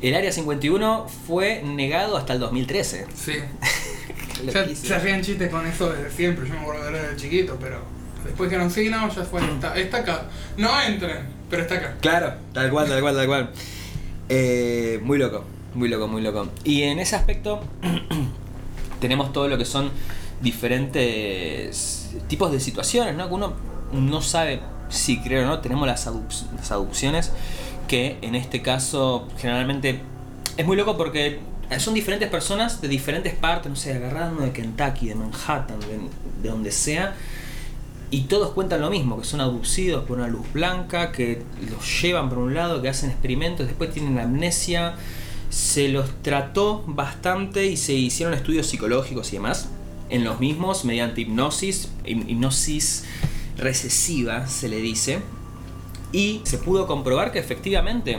el 0.00 0.14
Área 0.14 0.30
51 0.30 1.06
fue 1.26 1.62
negado 1.62 2.16
hasta 2.16 2.34
el 2.34 2.40
2013. 2.40 3.06
Sí. 3.14 3.32
Se 4.74 4.94
hacían 4.94 5.20
chistes 5.22 5.50
con 5.50 5.66
eso 5.66 5.90
desde 5.90 6.12
siempre, 6.12 6.46
yo 6.46 6.54
me 6.54 6.60
acuerdo 6.60 6.84
de 6.84 6.98
era 6.98 7.08
de 7.08 7.16
chiquito, 7.16 7.56
pero 7.60 7.82
después 8.24 8.50
que 8.50 8.58
no 8.58 8.68
ya 8.68 9.24
fue, 9.24 9.40
está, 9.44 9.76
está 9.76 9.98
acá. 9.98 10.24
No 10.56 10.68
entren, 10.80 11.26
pero 11.50 11.62
está 11.62 11.76
acá. 11.76 11.96
Claro, 12.00 12.34
tal 12.52 12.70
cual, 12.70 12.88
tal 12.88 13.00
cual, 13.00 13.14
tal 13.16 13.26
cual. 13.26 13.50
Eh, 14.28 15.00
muy 15.02 15.18
loco, 15.18 15.44
muy 15.74 15.88
loco, 15.88 16.08
muy 16.08 16.22
loco. 16.22 16.48
Y 16.64 16.82
en 16.82 16.98
ese 16.98 17.16
aspecto 17.16 17.60
tenemos 19.00 19.32
todo 19.32 19.48
lo 19.48 19.56
que 19.58 19.64
son 19.64 19.90
diferentes 20.40 22.10
tipos 22.28 22.50
de 22.52 22.60
situaciones, 22.60 23.14
¿no? 23.16 23.28
Que 23.28 23.34
uno 23.34 23.54
no 23.92 24.22
sabe 24.22 24.60
si 24.88 25.20
creer 25.20 25.44
o 25.44 25.48
no. 25.48 25.60
Tenemos 25.60 25.86
las, 25.86 26.06
aduc- 26.06 26.46
las 26.56 26.70
aducciones 26.70 27.32
que 27.86 28.18
en 28.22 28.34
este 28.34 28.60
caso 28.60 29.28
generalmente 29.38 30.00
es 30.56 30.66
muy 30.66 30.76
loco 30.76 30.96
porque 30.98 31.40
son 31.78 31.94
diferentes 31.94 32.28
personas 32.28 32.80
de 32.80 32.88
diferentes 32.88 33.34
partes, 33.34 33.70
no 33.70 33.76
sé, 33.76 33.94
agarrando 33.94 34.42
de 34.42 34.52
Kentucky, 34.52 35.08
de 35.08 35.14
Manhattan, 35.14 35.80
de, 35.80 35.98
de 36.42 36.48
donde 36.48 36.72
sea. 36.72 37.14
Y 38.10 38.22
todos 38.22 38.50
cuentan 38.52 38.80
lo 38.80 38.88
mismo, 38.90 39.18
que 39.20 39.24
son 39.26 39.40
abducidos 39.42 40.04
por 40.04 40.18
una 40.18 40.28
luz 40.28 40.46
blanca, 40.54 41.12
que 41.12 41.42
los 41.70 42.02
llevan 42.02 42.28
por 42.30 42.38
un 42.38 42.54
lado, 42.54 42.80
que 42.80 42.88
hacen 42.88 43.10
experimentos, 43.10 43.66
después 43.66 43.90
tienen 43.92 44.18
amnesia. 44.18 44.94
Se 45.50 45.88
los 45.88 46.06
trató 46.22 46.84
bastante 46.86 47.66
y 47.66 47.76
se 47.76 47.92
hicieron 47.94 48.34
estudios 48.34 48.66
psicológicos 48.66 49.28
y 49.32 49.36
demás 49.36 49.68
en 50.10 50.24
los 50.24 50.40
mismos 50.40 50.86
mediante 50.86 51.20
hipnosis, 51.20 51.90
hip- 52.06 52.28
hipnosis 52.28 53.04
recesiva 53.58 54.46
se 54.46 54.68
le 54.68 54.76
dice. 54.78 55.20
Y 56.12 56.40
se 56.44 56.56
pudo 56.56 56.86
comprobar 56.86 57.32
que 57.32 57.38
efectivamente 57.38 58.18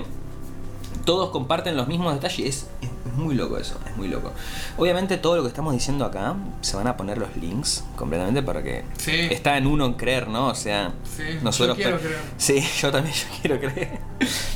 todos 1.05 1.31
comparten 1.31 1.75
los 1.75 1.87
mismos 1.87 2.13
detalles. 2.13 2.39
Es, 2.47 2.55
es- 2.55 2.67
es 2.81 2.88
muy 3.19 3.35
loco 3.35 3.57
eso, 3.57 3.79
es 3.87 3.95
muy 3.97 4.07
loco. 4.07 4.31
Obviamente 4.77 5.17
todo 5.17 5.35
lo 5.35 5.41
que 5.43 5.49
estamos 5.49 5.73
diciendo 5.73 6.05
acá 6.05 6.35
se 6.61 6.75
van 6.75 6.87
a 6.87 6.97
poner 6.97 7.17
los 7.17 7.35
links 7.37 7.83
completamente 7.95 8.41
para 8.41 8.63
que 8.63 8.83
Sí. 8.97 9.11
está 9.29 9.57
en 9.57 9.67
uno 9.67 9.85
en 9.85 9.93
creer, 9.93 10.27
¿no? 10.27 10.47
O 10.47 10.55
sea, 10.55 10.93
Sí, 11.15 11.23
nosotros 11.43 11.77
yo 11.77 11.83
quiero 11.83 11.99
creer. 11.99 12.19
Sí, 12.37 12.63
yo 12.81 12.91
también 12.91 13.13
yo 13.15 13.25
quiero 13.41 13.59
creer. 13.59 13.99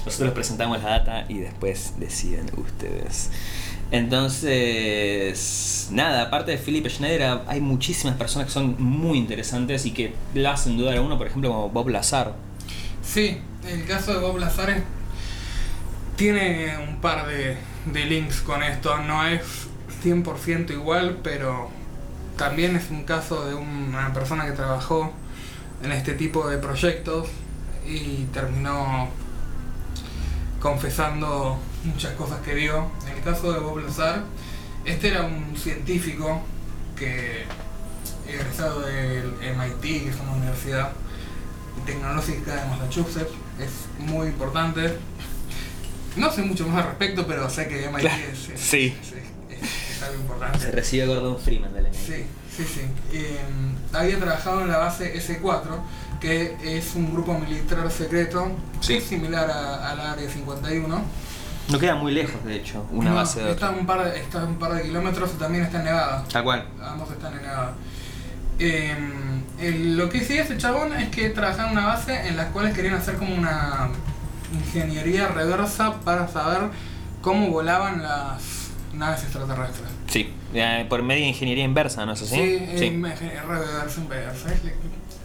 Nosotros 0.05 0.32
presentamos 0.34 0.82
la 0.82 0.89
data 0.89 1.25
y 1.29 1.39
después 1.39 1.93
deciden 2.00 2.46
ustedes. 2.58 3.29
Entonces, 3.91 5.88
nada, 5.91 6.24
aparte 6.24 6.51
de 6.51 6.58
Philip 6.58 6.88
Schneider, 6.88 7.39
hay 7.48 7.62
muchísimas 7.62 8.15
personas 8.17 8.48
que 8.48 8.53
son 8.53 8.75
muy 8.82 9.17
interesantes 9.17 9.86
y 9.86 9.91
que 9.91 10.13
la 10.34 10.53
hacen 10.53 10.77
dudar 10.77 10.98
a 10.98 11.01
uno, 11.01 11.17
por 11.17 11.27
ejemplo, 11.27 11.50
como 11.50 11.70
Bob 11.70 11.89
Lazar. 11.89 12.34
Sí, 13.03 13.38
el 13.67 13.86
caso 13.86 14.13
de 14.13 14.20
Bob 14.20 14.38
Lazar 14.39 14.70
es- 14.72 14.84
tiene 16.15 16.75
un 16.88 17.01
par 17.01 17.27
de, 17.27 17.58
de 17.86 18.06
links 18.06 18.42
con 18.42 18.63
esto. 18.63 18.98
No 19.00 19.25
es 19.25 19.68
100% 20.04 20.72
igual, 20.72 21.20
pero 21.24 21.70
también 22.38 22.75
es 22.75 22.90
un 22.90 23.04
caso 23.04 23.46
de 23.46 23.56
una 23.56 24.13
persona 24.13 24.46
que 24.46 24.54
trabajó 24.54 25.13
en 25.84 25.92
este 25.92 26.13
tipo 26.13 26.48
de 26.48 26.58
proyectos 26.58 27.28
y 27.86 28.25
terminó 28.34 29.10
confesando 30.60 31.60
muchas 31.84 32.13
cosas 32.13 32.40
que 32.42 32.54
vio. 32.54 32.90
En 33.08 33.18
el 33.18 33.24
caso 33.24 33.52
de 33.52 33.60
Bob 33.60 33.80
Lazar, 33.80 34.24
este 34.86 35.10
era 35.10 35.24
un 35.24 35.56
científico 35.58 36.42
que 36.96 37.46
egresado 38.28 38.82
del 38.82 39.34
MIT, 39.42 39.82
que 39.82 40.10
es 40.10 40.20
una 40.22 40.32
universidad 40.34 40.92
tecnológica 41.86 42.56
de 42.56 42.70
Massachusetts, 42.70 43.32
es 43.60 43.72
muy 44.00 44.28
importante. 44.28 44.98
No 46.15 46.32
sé 46.32 46.41
mucho 46.43 46.67
más 46.67 46.84
al 46.84 46.89
respecto, 46.89 47.25
pero 47.27 47.50
sé 47.50 47.67
que 47.67 47.86
MIT 47.89 48.05
es, 48.05 48.50
es- 48.50 48.60
Sí. 48.62 48.96
es- 49.01 49.13
es- 49.13 49.98
es 49.98 50.03
algo 50.03 50.22
importante. 50.22 50.60
Se 50.60 50.72
recibe 50.72 51.05
Gordon 51.08 51.39
Freeman 51.39 51.74
del 51.74 51.88
MIT. 51.88 52.00
Sí, 52.05 52.25
sí, 52.55 52.63
sí. 52.65 52.82
Eh, 53.13 53.39
había 53.93 54.17
trabajado 54.20 54.62
en 54.62 54.70
la 54.70 54.77
base 54.77 55.15
S4, 55.17 55.79
que 56.20 56.55
es 56.63 56.96
un 56.96 57.12
grupo 57.13 57.38
militar 57.38 57.89
secreto 57.91 58.51
Sí. 58.79 59.01
similar 59.01 59.50
a- 59.50 59.91
al 59.91 60.00
Área 60.00 60.29
51. 60.29 61.01
No 61.70 61.79
queda 61.79 61.96
muy 61.96 62.12
lejos, 62.13 62.43
de 62.46 62.58
hecho, 62.58 62.86
una 62.91 63.12
No, 63.12 63.15
base 63.15 63.41
de 63.41 63.51
está, 63.51 63.67
a 63.67 63.72
un 63.72 63.86
par 63.86 64.03
de, 64.03 64.20
está 64.20 64.41
a 64.41 64.46
un 64.46 64.60
par 64.60 64.74
de 64.74 64.84
kilómetros 64.84 65.32
y 65.34 65.39
también 65.39 65.63
está 65.63 65.79
en 65.79 65.86
Nevada. 65.86 66.25
Tal 66.32 66.43
cual. 66.43 66.67
Ambos 66.82 67.10
están 67.10 67.34
en 67.38 67.41
Nevada. 67.43 67.74
Eh, 68.60 68.96
el- 69.62 69.98
lo 69.98 70.10
que 70.10 70.20
decía 70.20 70.43
ese 70.43 70.58
chabón 70.58 70.93
es 70.93 71.10
que 71.10 71.29
trabajaba 71.29 71.72
en 71.72 71.77
una 71.77 71.88
base 71.88 72.27
en 72.27 72.36
la 72.38 72.50
cual 72.50 72.72
querían 72.74 72.96
hacer 72.96 73.15
como 73.15 73.34
una 73.34 73.89
ingeniería 74.54 75.28
reversa 75.28 76.00
para 76.02 76.28
saber 76.28 76.70
cómo 77.22 77.50
volaban 77.50 78.02
las 78.04 78.42
naves 78.94 79.24
extraterrestres. 79.24 79.90
Sí, 80.08 80.32
eh, 80.54 80.86
por 80.90 81.02
medio 81.04 81.24
de 81.24 81.30
ingeniería 81.30 81.64
inversa, 81.64 82.06
¿no 82.06 82.14
es 82.14 82.22
así? 82.22 82.36
Sí, 82.36 82.42
eh, 82.42 83.42
reversa, 83.48 84.02
inversa, 84.02 84.50
es, 84.54 84.62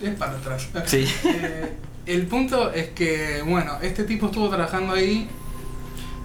es 0.09 0.15
para 0.17 0.33
atrás. 0.33 0.69
Sí. 0.87 1.07
Eh, 1.25 1.77
el 2.07 2.27
punto 2.27 2.73
es 2.73 2.89
que, 2.91 3.43
bueno, 3.47 3.77
este 3.83 4.05
tipo 4.05 4.27
estuvo 4.27 4.49
trabajando 4.49 4.95
ahí 4.95 5.29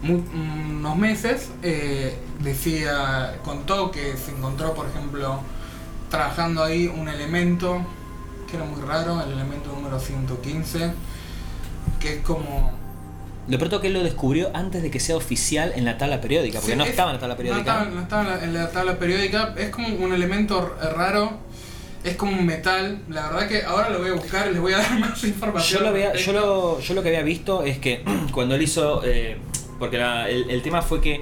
mu- 0.02 0.24
unos 0.34 0.96
meses. 0.96 1.50
eh, 1.62 2.16
decía, 2.40 3.36
contó 3.44 3.92
que 3.92 4.16
se 4.16 4.32
encontró, 4.32 4.74
por 4.74 4.88
ejemplo, 4.88 5.40
trabajando 6.10 6.64
ahí 6.64 6.88
un 6.88 7.10
elemento 7.10 7.82
que 8.50 8.56
era 8.58 8.66
muy 8.66 8.82
raro, 8.82 9.22
el 9.24 9.32
elemento 9.32 9.72
número 9.74 10.00
115, 10.00 10.94
que 12.00 12.14
es 12.18 12.22
como... 12.24 12.72
De 13.48 13.58
pronto 13.58 13.82
que 13.82 13.88
él 13.88 13.94
lo 13.94 14.04
descubrió 14.04 14.52
antes 14.54 14.82
de 14.82 14.90
que 14.90 15.00
sea 15.02 15.18
oficial 15.18 15.74
en 15.76 15.84
la 15.86 15.98
tabla 15.98 16.22
periódica, 16.22 16.60
porque 16.60 16.72
Sí, 16.74 16.78
no 16.78 16.84
es- 16.86 16.92
estaba 16.92 17.10
en 17.12 17.16
la 17.16 17.20
tabla 17.20 17.36
periódica. 17.36 17.64
No 17.64 17.80
estaba, 17.80 17.96
no 17.96 18.02
estaba 18.02 18.44
en, 18.44 18.54
la, 18.54 18.70
tabla 18.72 18.98
periódica, 19.00 19.54
es 19.58 19.70
como 19.70 19.88
un 19.90 20.14
elemento 20.14 20.74
r- 20.82 20.90
raro, 20.94 21.40
es 22.06 22.16
como 22.16 22.32
un 22.34 22.46
metal. 22.46 23.00
La 23.10 23.30
verdad 23.30 23.48
que 23.50 23.64
ahora 23.64 23.90
lo 23.90 24.00
voy 24.00 24.10
a 24.10 24.14
buscar 24.14 24.48
y 24.48 24.52
les 24.54 24.62
voy 24.62 24.74
a 24.74 24.78
dar 24.80 24.98
más 25.00 25.24
información. 25.24 25.80
Yo 25.80 25.84
lo, 25.84 25.90
había- 25.92 26.14
yo, 26.16 26.32
lo, 26.34 26.80
yo 26.80 26.94
lo 26.94 27.04
que 27.04 27.10
había 27.10 27.24
visto 27.24 27.64
es 27.64 27.80
que 27.80 28.04
cuando 28.32 28.56
él 28.56 28.62
hizo. 28.62 29.02
eh, 29.06 29.38
porque 29.80 29.98
la- 29.98 30.30
el, 30.30 30.50
el 30.50 30.62
tema 30.62 30.82
fue 30.82 31.02
que 31.02 31.22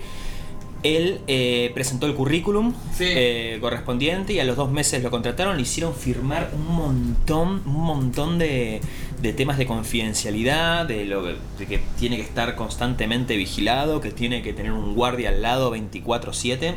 él 0.84 1.20
eh, 1.28 1.72
presentó 1.74 2.06
el 2.08 2.16
currículum 2.16 2.74
Sí. 2.98 3.06
eh, 3.08 3.58
correspondiente 3.62 4.34
y 4.34 4.40
a 4.40 4.44
los 4.44 4.56
dos 4.56 4.72
meses 4.72 5.02
lo 5.04 5.12
contrataron, 5.12 5.56
le 5.56 5.62
hicieron 5.64 5.94
firmar 5.96 6.52
un 6.54 6.68
montón, 6.76 7.62
un 7.66 7.82
montón 7.84 8.40
de, 8.40 8.82
de 9.22 9.34
temas 9.34 9.58
de 9.58 9.66
confidencialidad, 9.66 10.86
de, 10.86 11.06
lo, 11.06 11.24
de 11.24 11.66
que 11.68 11.80
tiene 12.00 12.16
que 12.18 12.24
estar 12.24 12.56
constantemente 12.56 13.36
vigilado, 13.38 14.02
que 14.02 14.12
tiene 14.12 14.42
que 14.42 14.54
tener 14.54 14.72
un 14.72 14.96
guardia 14.96 15.30
al 15.30 15.42
lado 15.42 15.72
24/7. 15.76 16.76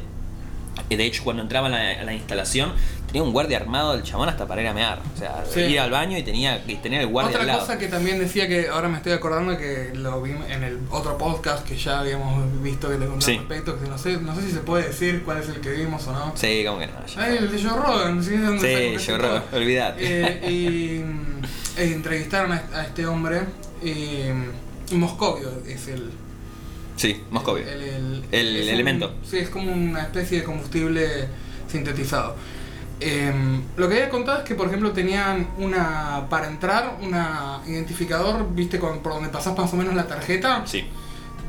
De 0.88 1.04
hecho, 1.04 1.24
cuando 1.24 1.42
entraba 1.42 1.66
a 1.68 1.70
la, 1.70 2.00
a 2.00 2.04
la 2.04 2.14
instalación, 2.14 2.72
tenía 3.06 3.22
un 3.22 3.32
guardia 3.32 3.56
armado 3.58 3.92
del 3.94 4.02
chabón 4.02 4.28
hasta 4.28 4.46
para 4.46 4.60
ir 4.62 4.68
a 4.68 4.74
mear. 4.74 5.00
O 5.14 5.18
sea, 5.18 5.44
Sí. 5.52 5.60
ir 5.60 5.80
al 5.80 5.90
baño 5.90 6.16
y 6.18 6.22
tenía, 6.22 6.62
y 6.66 6.76
tenía 6.76 7.00
el 7.00 7.06
guardia 7.08 7.36
al 7.36 7.42
Otra 7.42 7.46
lado. 7.54 7.60
cosa 7.66 7.78
que 7.78 7.88
también 7.88 8.18
decía 8.18 8.46
que 8.48 8.68
ahora 8.68 8.88
me 8.88 8.96
estoy 8.98 9.12
acordando 9.12 9.56
que 9.56 9.90
lo 9.94 10.20
vi 10.22 10.32
en 10.32 10.62
el 10.62 10.78
otro 10.90 11.16
podcast 11.18 11.66
que 11.66 11.76
ya 11.76 12.00
habíamos 12.00 12.62
visto 12.62 12.88
que 12.88 12.96
te 12.96 13.06
conté 13.06 13.24
Sí. 13.26 13.32
al 13.32 13.38
respecto, 13.38 13.80
que 13.80 13.88
no 13.88 13.98
sé, 13.98 14.16
no 14.18 14.34
sé 14.34 14.42
si 14.42 14.50
se 14.52 14.60
puede 14.60 14.88
decir 14.88 15.22
cuál 15.24 15.38
es 15.38 15.48
el 15.48 15.60
que 15.60 15.70
vimos 15.72 16.06
o 16.06 16.12
no. 16.12 16.32
Sí, 16.36 16.64
como 16.66 16.78
que 16.80 16.86
no. 16.88 16.92
Ay, 17.16 17.36
el 17.38 17.50
de 17.50 17.62
Joe 17.62 17.76
Rogan, 17.80 18.22
¿sí? 18.22 18.36
¿Dónde 18.36 18.96
Sí, 18.98 19.06
creo, 19.12 19.42
olvidate. 19.52 19.96
Eh, 20.00 20.50
y 20.50 20.96
eh, 21.80 21.92
entrevistaron 21.92 22.52
a, 22.52 22.82
este 22.84 23.06
hombre. 23.06 23.40
eh, 23.82 24.32
Moscovio 24.92 25.50
es 25.66 25.88
el, 25.88 26.10
Sí, 27.04 27.22
Moscovio. 27.30 27.66
el, 27.68 27.82
el- 28.32 28.62
un- 28.62 28.68
elemento. 28.70 29.14
sí, 29.28 29.36
es 29.38 29.50
como 29.50 29.70
una 29.72 30.02
especie 30.02 30.38
de 30.38 30.44
combustible 30.44 31.06
sintetizado. 31.70 32.34
Em, 33.00 33.62
lo 33.76 33.88
que 33.88 33.96
había 33.96 34.08
contado 34.08 34.38
es 34.38 34.44
que, 34.44 34.54
por 34.54 34.68
ejemplo, 34.68 34.92
tenían 34.92 35.48
una. 35.58 36.26
Para 36.30 36.46
entrar, 36.46 36.96
una 37.02 37.60
identificador, 37.66 38.46
viste, 38.54 38.78
con, 38.78 39.00
por 39.00 39.12
donde 39.14 39.28
pasás 39.28 39.56
más 39.58 39.72
o 39.72 39.76
menos 39.76 39.94
la 39.94 40.06
tarjeta, 40.06 40.62
Sí. 40.64 40.84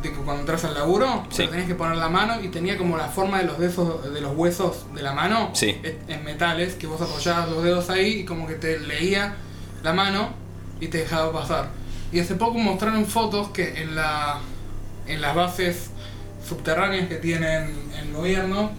de 0.02 0.10
que 0.12 0.18
cuando 0.18 0.42
entras 0.42 0.66
al 0.66 0.74
laburo, 0.74 1.24
Sí. 1.30 1.48
tenías 1.48 1.68
que 1.68 1.76
poner 1.76 1.96
la 1.98 2.10
mano 2.10 2.42
y 2.42 2.50
tenía 2.50 2.78
como 2.78 2.98
la 2.98 3.08
forma 3.08 3.38
de 3.38 3.46
los 3.46 3.58
dedos, 3.60 4.14
de 4.14 4.20
los 4.22 4.36
huesos 4.36 4.86
de 4.94 5.04
la 5.04 5.14
mano 5.14 5.52
Sí. 5.54 5.78
en- 5.84 6.00
en 6.10 6.24
metales, 6.26 6.74
que 6.74 6.88
vos 6.88 7.00
apoyabas 7.02 7.50
los 7.50 7.64
dedos 7.64 7.90
ahí 7.90 8.20
y 8.22 8.26
como 8.26 8.46
que 8.48 8.56
te 8.56 8.78
leía 8.80 9.36
la 9.84 9.94
mano 9.94 10.30
y 10.82 10.88
te 10.88 10.98
dejaba 10.98 11.32
pasar. 11.32 11.70
Y 12.12 12.20
hace 12.20 12.36
poco 12.36 12.58
mostraron 12.58 13.06
fotos 13.06 13.50
que 13.50 13.82
en 13.84 13.96
la 13.96 14.40
en 15.08 15.22
las 15.22 15.36
bases 15.36 15.90
subterráneas 16.48 17.08
que 17.08 17.16
tienen 17.16 17.74
el 18.00 18.14
gobierno 18.14 18.72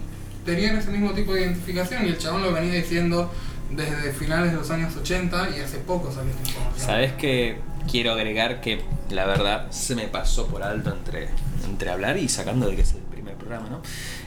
tenían 0.45 0.77
ese 0.77 0.91
mismo 0.91 1.11
tipo 1.11 1.33
de 1.33 1.41
identificación 1.41 2.05
y 2.05 2.09
el 2.09 2.17
chabón 2.17 2.43
lo 2.43 2.53
venía 2.53 2.73
diciendo 2.73 3.29
desde 3.69 4.13
finales 4.13 4.51
de 4.51 4.57
los 4.57 4.71
años 4.71 4.95
80 4.95 5.49
y 5.57 5.59
hace 5.59 5.77
poco 5.79 6.11
salió 6.11 6.31
esta 6.31 6.49
información. 6.49 6.85
Sabes 6.85 7.13
que 7.13 7.57
quiero 7.91 8.13
agregar 8.13 8.61
que 8.61 8.81
la 9.09 9.25
verdad 9.25 9.69
se 9.71 9.95
me 9.95 10.07
pasó 10.07 10.47
por 10.47 10.63
alto 10.63 10.93
entre, 10.93 11.27
entre 11.69 11.89
hablar 11.89 12.17
y 12.17 12.29
sacando 12.29 12.69
de 12.69 12.77
que 12.77 12.81
es 12.83 12.93
el 12.93 13.01
primer 13.01 13.35
programa, 13.35 13.69
¿no? 13.69 13.81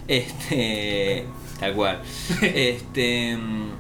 Este. 0.07 1.27
Tal 1.59 1.75
cual. 1.75 2.01
Este. 2.43 3.37
mm, 3.37 3.71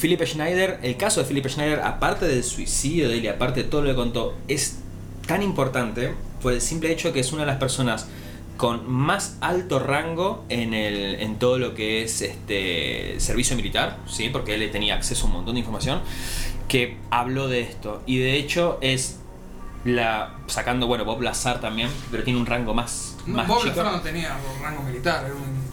Philip 0.00 0.22
Schneider, 0.24 0.80
el 0.82 0.96
caso 0.96 1.22
de 1.22 1.26
Philip 1.26 1.46
Schneider, 1.46 1.80
aparte 1.80 2.26
del 2.26 2.42
suicidio 2.42 3.08
de 3.08 3.18
él 3.18 3.24
y 3.24 3.28
aparte 3.28 3.62
de 3.62 3.68
todo 3.68 3.82
lo 3.82 3.88
que 3.88 3.94
contó, 3.94 4.34
es 4.48 4.78
tan 5.26 5.42
importante 5.42 6.12
por 6.46 6.52
el 6.52 6.60
simple 6.60 6.92
hecho 6.92 7.12
que 7.12 7.18
es 7.18 7.32
una 7.32 7.40
de 7.42 7.46
las 7.48 7.56
personas 7.56 8.06
con 8.56 8.88
más 8.88 9.36
alto 9.40 9.80
rango 9.80 10.44
en, 10.48 10.74
el, 10.74 11.16
en 11.16 11.40
todo 11.40 11.58
lo 11.58 11.74
que 11.74 12.04
es 12.04 12.22
este 12.22 13.18
servicio 13.18 13.56
militar, 13.56 13.98
¿sí? 14.06 14.28
porque 14.28 14.54
él 14.54 14.70
tenía 14.70 14.94
acceso 14.94 15.24
a 15.24 15.26
un 15.26 15.32
montón 15.32 15.54
de 15.54 15.58
información, 15.58 16.02
que 16.68 16.98
habló 17.10 17.48
de 17.48 17.62
esto. 17.62 18.00
Y 18.06 18.18
de 18.18 18.36
hecho 18.36 18.78
es 18.80 19.18
la. 19.84 20.36
sacando, 20.46 20.86
bueno, 20.86 21.04
Bob 21.04 21.20
Lazar 21.20 21.60
también, 21.60 21.90
pero 22.12 22.22
tiene 22.22 22.38
un 22.38 22.46
rango 22.46 22.74
más, 22.74 23.16
No, 23.26 23.38
más 23.38 23.48
Bob 23.48 23.64
chico. 23.64 23.78
Lazar 23.78 23.92
no 23.94 24.00
tenía 24.00 24.36
rango 24.62 24.84
militar, 24.84 25.24
era 25.24 25.34
un- 25.34 25.66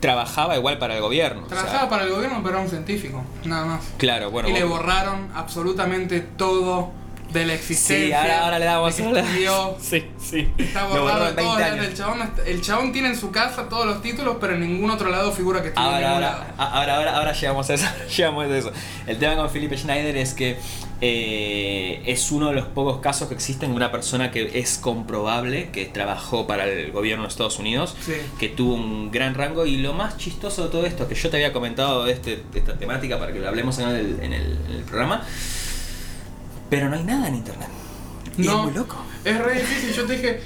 Trabajaba 0.00 0.54
igual 0.58 0.76
para 0.76 0.96
el 0.96 1.00
gobierno. 1.00 1.44
o 1.46 1.48
sea, 1.48 1.60
trabajaba 1.60 1.88
para 1.88 2.04
el 2.04 2.10
gobierno 2.10 2.40
pero 2.42 2.56
era 2.56 2.60
un 2.62 2.68
científico, 2.68 3.22
nada 3.46 3.64
más. 3.64 3.84
Claro, 3.96 4.30
bueno. 4.30 4.50
y 4.50 4.52
le 4.52 4.64
borraron 4.64 5.30
absolutamente 5.34 6.20
todo 6.20 6.92
de 7.34 7.44
la 7.46 7.54
existencia. 7.54 8.06
Sí, 8.06 8.12
ahora, 8.12 8.44
ahora 8.44 8.58
le 8.58 8.64
que 8.64 8.70
ahora- 9.02 9.20
estudió. 9.20 9.76
Sí, 9.80 10.04
sí. 10.18 10.48
Está 10.56 10.86
borrado 10.86 11.24
de 11.24 11.30
en 11.30 11.36
todo. 11.36 11.56
20 11.56 11.64
años. 11.64 11.86
El 11.86 11.94
chabón, 11.94 12.30
el 12.46 12.60
chabón 12.62 12.92
tiene 12.92 13.08
en 13.08 13.16
su 13.18 13.30
casa 13.30 13.68
todos 13.68 13.84
los 13.84 14.00
títulos, 14.00 14.36
pero 14.40 14.54
en 14.54 14.60
ningún 14.60 14.90
otro 14.90 15.10
lado 15.10 15.30
figura 15.32 15.60
que 15.62 15.68
en 15.68 15.78
Ahora, 15.78 15.98
ningún 15.98 16.12
ahora, 16.14 16.30
lado. 16.30 16.44
ahora, 16.56 16.96
ahora, 16.96 17.16
ahora 17.18 17.32
llegamos 17.32 17.68
a 17.68 17.74
eso. 17.74 17.86
llegamos 18.16 18.46
a 18.46 18.56
eso. 18.56 18.72
El 19.06 19.18
tema 19.18 19.36
con 19.36 19.50
Philip 19.50 19.74
Schneider 19.74 20.16
es 20.16 20.32
que 20.32 20.56
eh, 21.00 22.02
es 22.06 22.30
uno 22.30 22.48
de 22.48 22.54
los 22.54 22.66
pocos 22.66 23.00
casos 23.00 23.28
que 23.28 23.34
existen 23.34 23.70
de 23.70 23.76
una 23.76 23.90
persona 23.92 24.30
que 24.30 24.58
es 24.58 24.78
comprobable 24.78 25.70
que 25.70 25.84
trabajó 25.86 26.46
para 26.46 26.64
el 26.66 26.92
gobierno 26.92 27.24
de 27.24 27.28
Estados 27.28 27.58
Unidos, 27.58 27.94
Sí. 28.06 28.12
que 28.38 28.48
tuvo 28.48 28.74
un 28.74 29.10
gran 29.10 29.34
rango. 29.34 29.66
Y 29.66 29.76
lo 29.78 29.92
más 29.92 30.16
chistoso 30.16 30.64
de 30.64 30.70
todo 30.70 30.86
esto, 30.86 31.06
que 31.08 31.14
yo 31.14 31.28
te 31.30 31.36
había 31.36 31.52
comentado 31.52 32.04
de, 32.04 32.12
este, 32.12 32.42
de 32.52 32.58
esta 32.58 32.78
temática 32.78 33.18
para 33.18 33.32
que 33.32 33.40
lo 33.40 33.48
hablemos 33.48 33.78
en 33.80 33.88
el, 33.88 34.18
en 34.22 34.32
el- 34.32 34.58
en 34.68 34.72
el 34.76 34.82
programa, 34.84 35.26
pero 36.74 36.88
no 36.90 36.96
hay 36.96 37.04
nada 37.04 37.28
en 37.28 37.34
internet. 37.36 37.68
Y 38.36 38.42
No. 38.42 38.58
es 38.58 38.64
muy 38.64 38.74
loco. 38.74 38.96
Es 39.24 39.38
re 39.38 39.54
difícil, 39.54 39.92
yo 39.94 40.04
te 40.06 40.12
dije, 40.16 40.40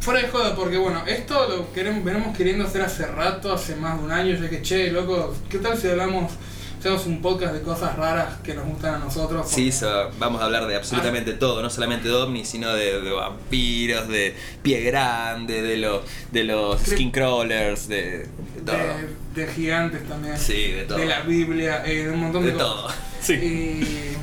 fuera 0.00 0.20
de 0.20 0.28
joda, 0.28 0.54
porque 0.54 0.76
bueno, 0.76 1.02
esto 1.06 1.48
lo 1.48 1.72
queremos, 1.72 2.04
venimos 2.04 2.36
queriendo 2.36 2.64
hacer 2.64 2.82
hace 2.82 3.06
rato, 3.06 3.52
hace 3.52 3.76
más 3.76 3.98
de 3.98 4.04
un 4.04 4.12
año, 4.12 4.34
yo 4.34 4.42
dije, 4.42 4.62
che, 4.62 4.90
loco, 4.92 5.34
¿qué 5.48 5.58
tal 5.58 5.76
si 5.78 5.88
hablamos, 5.88 6.30
hacemos 6.78 7.06
un 7.06 7.22
podcast 7.22 7.54
de 7.54 7.62
cosas 7.62 7.96
raras 7.96 8.36
que 8.44 8.52
nos 8.54 8.66
gustan 8.66 8.96
a 8.96 8.98
nosotros? 8.98 9.48
Sí, 9.50 9.72
so- 9.72 10.10
vamos 10.18 10.42
a 10.42 10.44
hablar 10.44 10.66
de 10.66 10.76
absolutamente 10.76 11.32
todo, 11.32 11.62
no 11.62 11.70
solamente 11.70 12.08
de 12.08 12.14
ovnis, 12.14 12.46
sino 12.46 12.72
de, 12.74 13.00
de 13.00 13.10
vampiros, 13.10 14.06
de 14.08 14.36
pie 14.62 14.82
grande, 14.82 15.62
de 15.62 15.78
los 15.78 16.02
de 16.30 16.44
los 16.44 16.80
skin 16.82 17.10
crawlers, 17.10 17.88
de, 17.88 18.18
de 18.18 18.26
todo. 18.66 18.76
de, 19.34 19.44
de 19.46 19.52
gigantes 19.52 20.06
también. 20.06 20.36
Sí, 20.38 20.72
de 20.72 20.82
todo. 20.84 20.98
De 20.98 21.06
la 21.06 21.22
Biblia, 21.22 21.82
eh, 21.86 22.04
de 22.04 22.10
un 22.10 22.20
montón 22.20 22.44
de, 22.44 22.52
De 22.52 22.58
cosas. 22.58 22.68
todo. 22.68 22.88
Sí. 23.24 23.32
Y, 23.32 24.16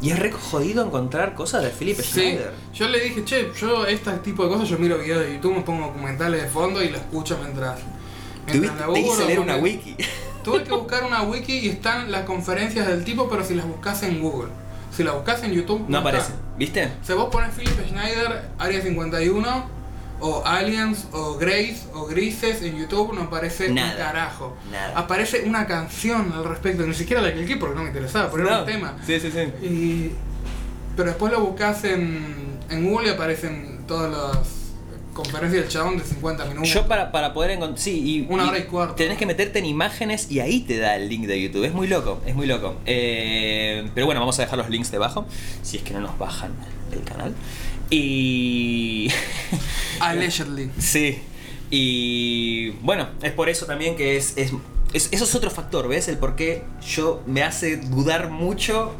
Y 0.00 0.10
es 0.10 0.18
re 0.18 0.30
jodido 0.30 0.84
encontrar 0.86 1.34
cosas 1.34 1.62
de 1.64 1.70
Philip 1.70 1.96
Sí, 1.98 2.02
Schneider. 2.04 2.52
yo 2.72 2.88
le 2.88 3.00
dije, 3.00 3.24
che, 3.24 3.50
yo 3.60 3.84
este 3.86 4.10
tipo 4.18 4.44
de 4.44 4.50
cosas, 4.50 4.68
yo 4.68 4.78
miro 4.78 4.96
videos 4.98 5.24
de 5.26 5.34
YouTube, 5.34 5.56
me 5.56 5.62
pongo 5.62 5.86
documentales 5.86 6.42
de 6.42 6.48
fondo 6.48 6.82
y 6.82 6.88
lo 6.90 6.98
escucho 6.98 7.36
mientras, 7.42 7.80
mientras 8.46 8.74
te 8.74 8.80
laburo, 8.80 9.00
hice 9.00 9.24
leer 9.26 9.40
una 9.40 9.56
wiki. 9.56 9.96
Tuve 10.44 10.62
que 10.62 10.72
buscar 10.72 11.04
una 11.04 11.22
wiki 11.22 11.58
y 11.58 11.68
están 11.68 12.10
las 12.12 12.22
conferencias 12.24 12.86
del 12.86 13.04
tipo, 13.04 13.28
pero 13.28 13.44
si 13.44 13.54
las 13.54 13.66
buscas 13.66 14.02
en 14.04 14.20
Google. 14.20 14.50
Si 14.96 15.02
las 15.02 15.14
buscas 15.14 15.42
en 15.42 15.52
YouTube, 15.52 15.84
No 15.88 15.98
aparece. 15.98 16.32
¿Viste? 16.56 16.90
O 17.02 17.04
sea, 17.04 17.16
vos 17.16 17.28
pones 17.30 17.52
Philip 17.54 17.74
Schneider, 17.88 18.48
Área 18.58 18.80
51, 18.80 19.66
o 20.20 20.42
Aliens, 20.44 21.06
o 21.12 21.36
Grace, 21.36 21.78
o 21.94 22.06
Grises 22.06 22.62
en 22.62 22.76
YouTube, 22.76 23.14
no 23.14 23.22
aparece 23.22 23.70
Nada. 23.70 23.92
un 23.92 23.96
carajo. 23.98 24.56
Nada. 24.70 24.98
Aparece 24.98 25.44
una 25.46 25.66
canción 25.66 26.32
al 26.32 26.44
respecto, 26.44 26.86
ni 26.86 26.94
siquiera 26.94 27.22
la 27.22 27.32
cliqué 27.32 27.56
porque 27.56 27.74
no 27.76 27.82
me 27.82 27.88
interesaba, 27.88 28.30
pero 28.30 28.44
era 28.46 28.56
No. 28.56 28.60
un 28.62 28.66
tema. 28.66 28.96
Sí, 29.06 29.20
sí, 29.20 29.30
sí. 29.30 29.66
Y, 29.66 30.10
pero 30.96 31.10
después 31.10 31.32
lo 31.32 31.40
buscas 31.40 31.84
en, 31.84 32.58
en 32.70 32.84
Google 32.88 33.08
y 33.08 33.10
aparecen 33.12 33.84
todas 33.86 34.10
las 34.10 34.48
conferencias 35.14 35.62
del 35.64 35.68
chabón 35.72 35.98
de 35.98 36.04
50 36.04 36.44
minutos. 36.46 36.68
Yo 36.72 36.86
para, 36.86 37.10
para 37.12 37.32
poder 37.32 37.52
encontrar. 37.52 37.78
Sí, 37.78 38.00
y. 38.26 38.26
Una 38.32 38.44
y 38.44 38.48
hora 38.48 38.58
y 38.58 38.64
cuarto. 38.64 38.94
Tenés 38.94 39.18
que 39.18 39.26
meterte 39.26 39.58
en 39.60 39.66
imágenes 39.66 40.30
y 40.30 40.40
ahí 40.40 40.60
te 40.60 40.78
da 40.78 40.94
el 40.96 41.08
link 41.08 41.26
de 41.26 41.40
YouTube. 41.40 41.64
Es 41.64 41.72
muy 41.72 41.86
loco, 41.88 42.20
es 42.26 42.34
muy 42.34 42.46
loco. 42.46 42.76
Eh, 42.86 43.88
pero 43.94 44.06
bueno, 44.06 44.20
vamos 44.20 44.38
a 44.38 44.42
dejar 44.42 44.58
los 44.58 44.68
links 44.68 44.90
debajo. 44.90 45.26
Si 45.62 45.76
es 45.76 45.82
que 45.82 45.92
no 45.94 46.00
nos 46.00 46.18
bajan 46.18 46.52
el 46.92 47.02
canal. 47.02 47.34
Y. 47.90 49.08
Allegedly. 50.00 50.70
sí. 50.78 51.18
Y. 51.70 52.70
Bueno, 52.82 53.08
es 53.22 53.32
por 53.32 53.48
eso 53.48 53.66
también 53.66 53.96
que 53.96 54.16
es. 54.16 54.34
es, 54.36 54.52
es- 54.92 55.08
eso 55.12 55.24
es 55.24 55.34
otro 55.34 55.50
factor, 55.50 55.86
¿ves? 55.88 56.08
El 56.08 56.16
por 56.18 56.34
qué 56.36 56.62
yo 56.86 57.22
me 57.26 57.42
hace 57.42 57.76
dudar 57.76 58.30
mucho. 58.30 58.92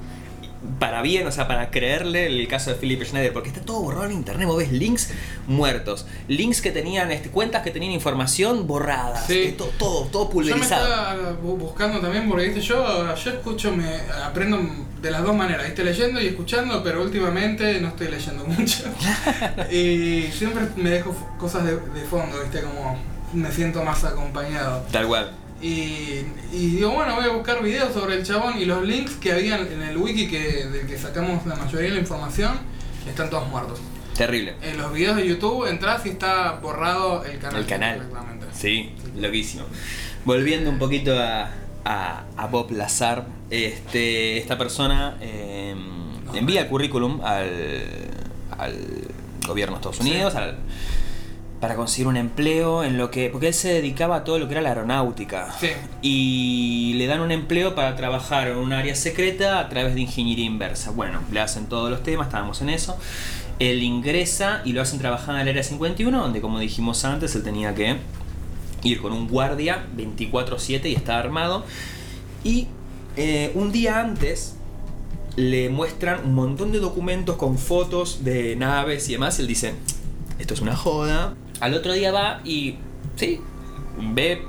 Para 0.81 1.03
bien, 1.03 1.25
o 1.27 1.31
sea, 1.31 1.47
para 1.47 1.71
creerle 1.71 2.27
el 2.27 2.49
caso 2.49 2.71
de 2.71 2.77
Philip 2.77 3.03
Schneider, 3.05 3.33
porque 3.33 3.49
está 3.49 3.61
todo 3.61 3.81
borrado 3.81 4.07
en 4.07 4.13
internet, 4.13 4.47
vos 4.49 4.59
ves 4.59 4.73
links 4.73 5.11
muertos, 5.47 6.05
links 6.27 6.61
que 6.61 6.73
tenían, 6.73 7.13
este, 7.13 7.31
cuentas 7.31 7.63
que 7.63 7.71
tenían 7.71 7.93
información 7.93 8.67
borradas, 8.67 9.25
Sí. 9.29 9.39
eh, 9.39 9.55
todo, 9.57 9.69
todo, 9.79 10.05
todo 10.07 10.23
Yo 10.25 10.29
me 10.29 10.33
pulverizado. 10.33 10.85
estaba 10.85 11.17
bu- 11.41 11.57
buscando 11.59 12.01
también 12.01 12.29
porque 12.29 12.47
¿viste? 12.47 12.61
yo 12.61 13.15
yo 13.15 13.31
escucho 13.31 13.71
me 13.71 14.01
aprendo 14.25 14.59
de 15.01 15.11
las 15.13 15.23
dos 15.23 15.37
maneras, 15.37 15.65
¿viste? 15.65 15.85
leyendo 15.85 16.21
y 16.21 16.27
escuchando, 16.27 16.83
pero 16.83 17.03
últimamente 17.03 17.81
no 17.81 17.89
estoy 17.89 18.09
leyendo 18.09 18.45
mucho. 18.45 18.83
y 19.71 20.23
siempre 20.33 20.65
me 20.77 20.91
dejo 20.91 21.15
cosas 21.39 21.65
de, 21.65 21.73
de 21.77 22.01
fondo, 22.11 22.41
¿viste? 22.43 22.63
Como 22.63 22.99
me 23.33 23.53
siento 23.53 23.85
más 23.85 24.03
acompañado. 24.03 24.85
Tal 24.91 25.07
cual. 25.07 25.31
Y, 25.61 26.21
y 26.53 26.67
digo, 26.77 26.91
bueno, 26.93 27.17
voy 27.17 27.25
a 27.25 27.33
buscar 27.33 27.63
videos 27.63 27.93
sobre 27.93 28.15
el 28.17 28.23
chabón 28.25 28.59
y 28.59 28.65
los 28.65 28.85
links 28.85 29.13
que 29.17 29.33
habían 29.33 29.67
en 29.73 29.83
el 29.83 29.97
wiki 29.97 30.29
que, 30.29 30.67
del 30.67 30.87
que 30.87 30.97
sacamos 30.97 31.45
la 31.47 31.57
mayoría 31.57 31.89
de 31.89 31.95
la 31.95 32.01
información 32.01 32.53
están 33.09 33.29
todos 33.29 33.49
muertos. 33.49 33.81
Terrible. 34.17 34.55
En 34.63 34.79
los 34.79 34.93
videos 34.93 35.17
de 35.17 35.27
YouTube 35.27 35.67
entras 35.69 36.05
y 36.07 36.11
está 36.11 36.53
borrado 36.63 37.25
el 37.25 37.39
canal. 37.39 37.61
El 37.61 37.67
canal. 37.67 37.99
completamente. 37.99 38.47
Sí, 38.53 38.93
loquísimo. 39.17 39.65
Volviendo 40.25 40.71
un 40.71 40.79
poquito 40.79 41.19
a, 41.19 41.51
a, 41.85 42.25
a 42.37 42.47
Bob 42.47 42.71
Lazar, 42.73 43.27
este, 43.51 44.39
esta 44.39 44.59
persona 44.59 45.17
eh, 45.21 45.75
envía 46.35 46.63
el 46.63 46.69
currículum 46.69 47.21
al, 47.25 47.51
al 48.59 48.77
gobierno 49.47 49.75
de 49.77 49.79
Estados 49.81 49.97
Sí. 49.99 50.11
Unidos 50.11 50.35
al- 50.35 50.59
para 51.61 51.75
conseguir 51.75 52.07
un 52.07 52.17
empleo 52.17 52.85
en 52.85 52.99
lo 52.99 53.11
que. 53.11 53.31
Porque 53.31 53.49
él 53.49 53.55
se 53.55 53.73
dedicaba 53.73 54.17
a 54.17 54.25
todo 54.25 54.39
lo 54.39 54.47
que 54.47 54.53
era 54.53 54.63
la 54.63 54.71
aeronáutica. 54.71 55.53
Sí. 55.59 55.69
Y 56.03 56.95
le 56.97 57.07
dan 57.07 57.21
un 57.21 57.31
empleo 57.31 57.75
para 57.75 57.97
trabajar 57.97 58.49
en 58.49 58.57
un 58.57 58.73
área 58.73 58.95
secreta 58.95 59.61
a 59.61 59.69
través 59.69 59.95
de 59.95 60.03
ingeniería 60.03 60.45
inversa. 60.45 60.91
Bueno, 60.91 61.21
le 61.33 61.41
hacen 61.41 61.67
todos 61.67 61.91
los 61.91 62.03
temas, 62.03 62.29
estábamos 62.29 62.63
en 62.63 62.71
eso. 62.71 62.97
Él 63.59 63.83
ingresa 63.83 64.63
y 64.65 64.73
lo 64.73 64.83
hacen 64.83 65.01
trabajar 65.01 65.35
en 65.35 65.43
el 65.43 65.49
área 65.49 65.63
51, 65.65 66.17
donde 66.17 66.41
como 66.41 66.61
dijimos 66.61 67.05
antes, 67.05 67.35
él 67.35 67.43
tenía 67.43 67.75
que 67.75 67.97
ir 68.85 69.01
con 69.03 69.13
un 69.13 69.27
guardia 69.27 69.87
24/7 69.97 70.89
y 70.91 70.95
está 70.95 71.19
armado. 71.19 71.65
Y 72.45 72.69
eh, 73.17 73.51
un 73.55 73.73
día 73.73 73.99
antes 73.99 74.55
le 75.35 75.71
muestran 75.71 76.25
un 76.25 76.35
montón 76.35 76.73
de 76.73 76.79
documentos 76.79 77.37
con 77.37 77.59
fotos 77.59 78.25
de 78.25 78.55
naves 78.55 79.09
y 79.09 79.13
demás. 79.13 79.39
Y 79.39 79.43
él 79.43 79.49
dice, 79.49 79.75
esto 80.39 80.55
es 80.55 80.61
una 80.61 80.77
joda. 80.77 81.35
Al 81.61 81.75
otro 81.75 81.93
día 81.93 82.13
va 82.13 82.41
y, 82.45 82.77
sí, 83.17 83.41
ve 84.01 84.43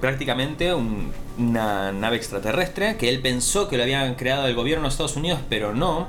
prácticamente 0.00 0.74
un- 0.74 1.10
una 1.38 1.92
nave 1.92 2.16
extraterrestre 2.16 2.96
que 2.98 3.08
él 3.08 3.20
pensó 3.20 3.68
que 3.68 3.76
lo 3.78 3.82
habían 3.84 4.14
creado 4.16 4.46
el 4.46 4.54
gobierno 4.54 4.84
de 4.84 4.88
Estados 4.90 5.16
Unidos, 5.16 5.40
pero 5.48 5.74
no. 5.74 6.08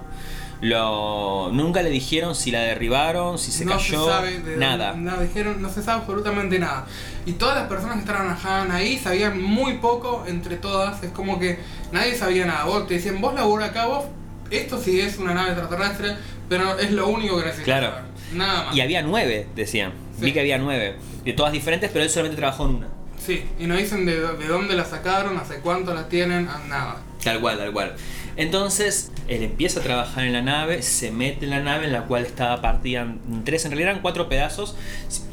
Lo, 0.61 1.49
nunca 1.51 1.81
le 1.81 1.89
dijeron 1.89 2.35
si 2.35 2.49
la 2.51 2.59
derribaron, 2.61 3.37
si 3.37 3.51
se 3.51 3.65
no 3.65 3.71
cayó, 3.73 4.05
se 4.05 4.09
sabe 4.11 4.39
de 4.39 4.55
nada. 4.57 4.93
no 4.93 5.19
dijeron, 5.19 5.61
no 5.61 5.69
se 5.69 5.83
sabe 5.83 5.99
absolutamente 6.01 6.57
nada. 6.57 6.85
Y 7.25 7.33
todas 7.33 7.55
las 7.57 7.67
personas 7.67 7.99
que 7.99 8.05
trabajaban 8.05 8.71
ahí 8.71 8.97
sabían 8.97 9.41
muy 9.41 9.77
poco 9.79 10.23
entre 10.25 10.55
todas. 10.55 11.03
Es 11.03 11.11
como 11.11 11.37
que 11.37 11.59
nadie 11.91 12.15
sabía 12.15 12.45
nada. 12.45 12.63
Vos 12.63 12.87
te 12.87 12.93
decían, 12.93 13.19
vos 13.19 13.33
labura 13.33 13.65
acá, 13.67 13.87
vos, 13.87 14.05
esto 14.51 14.79
sí 14.81 15.01
es 15.01 15.17
una 15.17 15.33
nave 15.33 15.51
extraterrestre, 15.51 16.15
pero 16.47 16.77
es 16.79 16.91
lo 16.91 17.09
único 17.09 17.37
que 17.39 17.45
necesitas. 17.45 17.65
Claro. 17.79 17.95
Nada 18.33 18.65
más. 18.65 18.75
Y 18.75 18.81
había 18.81 19.01
nueve, 19.01 19.47
decían. 19.55 19.91
Sí. 20.19 20.25
Vi 20.25 20.33
que 20.33 20.39
había 20.41 20.57
nueve. 20.57 20.95
De 21.25 21.33
todas 21.33 21.51
diferentes, 21.53 21.89
pero 21.91 22.03
él 22.03 22.09
solamente 22.09 22.37
trabajó 22.37 22.65
en 22.69 22.75
una. 22.75 22.87
Sí, 23.25 23.43
y 23.59 23.65
no 23.67 23.75
dicen 23.77 24.05
de, 24.05 24.19
de 24.19 24.47
dónde 24.47 24.75
la 24.75 24.83
sacaron, 24.85 25.37
hace 25.37 25.59
cuánto 25.59 25.93
la 25.93 26.09
tienen, 26.09 26.47
a- 26.49 26.59
nada. 26.67 26.97
Tal 27.23 27.39
cual, 27.39 27.57
tal 27.57 27.71
cual. 27.71 27.95
Entonces, 28.35 29.11
él 29.29 29.43
empieza 29.43 29.79
a 29.79 29.83
trabajar 29.83 30.25
en 30.25 30.33
la 30.33 30.41
nave, 30.41 30.81
se 30.81 31.11
mete 31.11 31.45
en 31.45 31.51
la 31.51 31.61
nave 31.61 31.85
en 31.85 31.93
la 31.93 32.03
cual 32.03 32.25
estaba 32.25 32.61
partida 32.61 33.01
en 33.03 33.43
tres, 33.45 33.63
en 33.63 33.71
realidad 33.71 33.91
eran 33.91 34.01
cuatro 34.01 34.27
pedazos. 34.27 34.75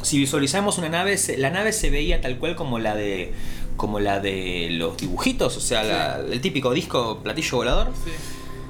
Si, 0.02 0.18
visualizamos 0.18 0.78
una 0.78 0.88
nave, 0.90 1.16
se- 1.18 1.36
la 1.38 1.50
nave 1.50 1.72
se 1.72 1.90
veía 1.90 2.20
tal 2.20 2.36
cual 2.38 2.54
como 2.54 2.78
la 2.78 2.94
de 2.94 3.32
como 3.76 3.98
la 3.98 4.20
de 4.20 4.68
los 4.72 4.98
dibujitos, 4.98 5.56
o 5.56 5.60
sea, 5.60 5.82
la- 5.82 6.20
el 6.30 6.40
típico 6.42 6.72
disco 6.74 7.20
platillo 7.22 7.56
volador. 7.56 7.88
Sí. 8.04 8.10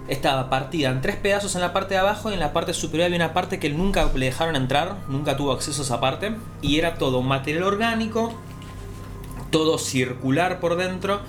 Estaba 0.08 0.50
partida 0.50 0.90
en 0.90 1.00
tres 1.00 1.16
pedazos 1.16 1.54
en 1.54 1.60
la 1.60 1.72
parte 1.72 1.94
de 1.94 2.00
abajo 2.00 2.30
y 2.30 2.34
en 2.34 2.40
la 2.40 2.52
parte 2.52 2.74
superior 2.74 3.06
había 3.06 3.16
una 3.16 3.32
parte 3.32 3.58
que 3.58 3.70
nunca 3.70 4.10
le 4.14 4.26
dejaron 4.26 4.56
entrar, 4.56 4.96
nunca 5.08 5.36
tuvo 5.36 5.52
acceso 5.52 5.82
a 5.82 5.84
esa 5.84 6.00
parte. 6.00 6.34
Y 6.62 6.78
era 6.78 6.94
todo 6.94 7.18
un 7.18 7.28
material 7.28 7.62
orgánico, 7.62 8.32
todo 9.50 9.78
circular 9.78 10.60
por 10.60 10.76
dentro. 10.76 11.20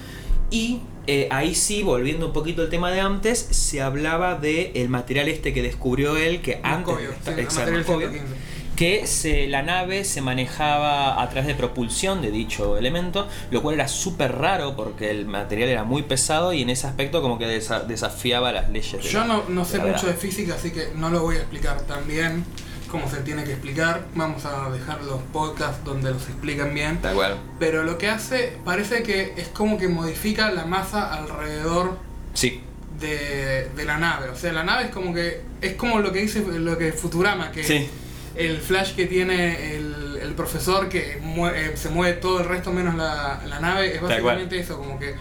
Y 0.49 0.81
eh, 1.07 1.27
ahí 1.31 1.55
sí, 1.55 1.83
volviendo 1.83 2.27
un 2.27 2.33
poquito 2.33 2.61
al 2.61 2.69
tema 2.69 2.91
de 2.91 3.01
antes, 3.01 3.39
se 3.39 3.81
hablaba 3.81 4.35
de 4.35 4.71
el 4.75 4.89
material 4.89 5.27
este 5.29 5.53
que 5.53 5.61
descubrió 5.61 6.17
él, 6.17 6.41
que 6.41 6.59
antes... 6.63 6.97
De 6.97 7.03
sí, 7.03 7.31
el 7.31 7.39
exacto, 7.39 7.71
material 7.71 7.77
Moscovio, 7.79 8.09
115. 8.09 8.50
Que 8.81 9.05
se, 9.05 9.45
la 9.47 9.61
nave 9.61 10.03
se 10.03 10.21
manejaba 10.21 11.21
a 11.21 11.29
través 11.29 11.45
de 11.45 11.53
propulsión 11.53 12.19
de 12.21 12.31
dicho 12.31 12.77
elemento, 12.79 13.27
lo 13.51 13.61
cual 13.61 13.75
era 13.75 13.87
súper 13.87 14.31
raro 14.35 14.75
porque 14.75 15.11
el 15.11 15.27
material 15.27 15.69
era 15.69 15.83
muy 15.83 16.01
pesado 16.01 16.51
y 16.51 16.63
en 16.63 16.71
ese 16.71 16.87
aspecto 16.87 17.21
como 17.21 17.37
que 17.37 17.45
desa- 17.45 17.83
desafiaba 17.85 18.51
las 18.51 18.71
leyes. 18.71 19.03
de 19.03 19.09
Yo 19.09 19.19
la- 19.19 19.25
no, 19.27 19.43
no 19.49 19.61
de 19.65 19.69
sé 19.69 19.77
mucho 19.79 20.07
de 20.07 20.13
física, 20.15 20.55
así 20.55 20.71
que 20.71 20.89
no 20.95 21.09
lo 21.11 21.21
voy 21.21 21.35
a 21.35 21.39
explicar 21.41 21.81
tan 21.81 22.07
bien 22.07 22.43
como 22.89 23.07
se 23.07 23.17
tiene 23.17 23.43
que 23.43 23.51
explicar. 23.51 24.01
Vamos 24.15 24.45
a 24.45 24.71
dejar 24.71 25.03
los 25.03 25.21
podcasts 25.31 25.83
donde 25.85 26.09
los 26.11 26.23
explican 26.23 26.73
bien. 26.73 26.99
Tal 27.03 27.13
cual. 27.13 27.37
Pero 27.59 27.83
lo 27.83 27.99
que 27.99 28.09
hace 28.09 28.57
parece 28.65 29.03
que 29.03 29.35
es 29.37 29.47
como 29.49 29.77
que 29.77 29.89
modifica 29.89 30.49
la 30.51 30.65
masa 30.65 31.13
alrededor 31.13 31.99
Sí, 32.33 32.63
de, 32.99 33.69
de 33.75 33.85
la 33.85 33.97
nave. 33.97 34.29
O 34.29 34.35
sea, 34.35 34.51
la 34.53 34.63
nave 34.63 34.85
es 34.85 34.89
como 34.89 35.13
que 35.13 35.41
es 35.61 35.73
como 35.75 35.99
lo 35.99 36.11
que 36.11 36.21
dice 36.21 36.43
lo 36.43 36.77
que 36.79 36.91
Futurama, 36.93 37.51
que 37.51 37.63
sí, 37.63 37.87
el 38.35 38.59
flash 38.59 38.95
que 38.95 39.05
tiene 39.07 39.75
el, 39.75 40.19
el 40.21 40.33
profesor 40.33 40.87
que 40.89 41.19
mue- 41.21 41.53
eh, 41.55 41.77
se 41.77 41.89
mueve 41.89 42.13
todo 42.17 42.39
el 42.39 42.45
resto 42.47 42.71
menos 42.71 42.95
la, 42.95 43.41
la 43.47 43.59
nave 43.59 43.95
es 43.95 44.01
básicamente 44.01 44.59
eso, 44.59 44.77
como 44.77 44.97
que 44.99 45.15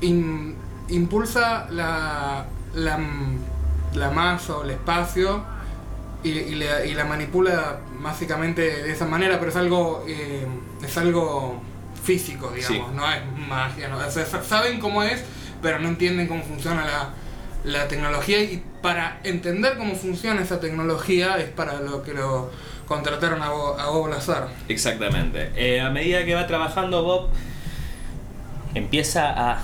in- 0.00 0.56
impulsa 0.88 1.66
la, 1.70 2.46
la, 2.74 2.98
la 3.94 4.10
masa 4.10 4.56
o 4.58 4.64
el 4.64 4.70
espacio 4.70 5.42
y, 6.22 6.30
y 6.30 6.54
la, 6.56 6.84
y 6.84 6.94
la 6.94 7.04
manipula 7.04 7.80
básicamente 8.00 8.62
de 8.82 8.92
esa 8.92 9.06
manera, 9.06 9.38
pero 9.38 9.50
es 9.50 9.56
algo 9.56 10.04
eh, 10.06 10.46
es 10.84 10.96
algo 10.98 11.60
físico, 12.02 12.50
digamos, 12.54 12.88
Sí. 12.90 12.94
no 12.96 13.10
es 13.10 13.22
magia, 13.48 13.88
no, 13.88 13.96
o 13.98 14.10
sea, 14.10 14.26
sa- 14.26 14.42
saben 14.44 14.78
cómo 14.78 15.02
es, 15.02 15.22
pero 15.62 15.78
no 15.78 15.88
entienden 15.88 16.28
cómo 16.28 16.42
funciona 16.42 16.84
la, 16.84 17.10
la 17.64 17.88
tecnología 17.88 18.40
y 18.42 18.62
para 18.82 19.20
entender 19.24 19.76
cómo 19.78 19.94
funciona 19.94 20.42
esa 20.42 20.60
tecnología 20.60 21.38
es 21.38 21.48
para 21.48 21.80
lo 21.80 22.02
que 22.02 22.12
lo 22.12 22.50
contrataron 22.86 23.42
a, 23.42 23.48
Bo- 23.50 23.78
a 23.78 23.88
Bob 23.88 24.08
Lazar. 24.08 24.48
exactamente. 24.68 25.50
Eh, 25.56 25.80
a 25.80 25.88
medida 25.90 26.24
que 26.24 26.34
va 26.34 26.46
trabajando 26.46 27.02
Bob, 27.02 27.30
empieza 28.74 29.30
a 29.30 29.62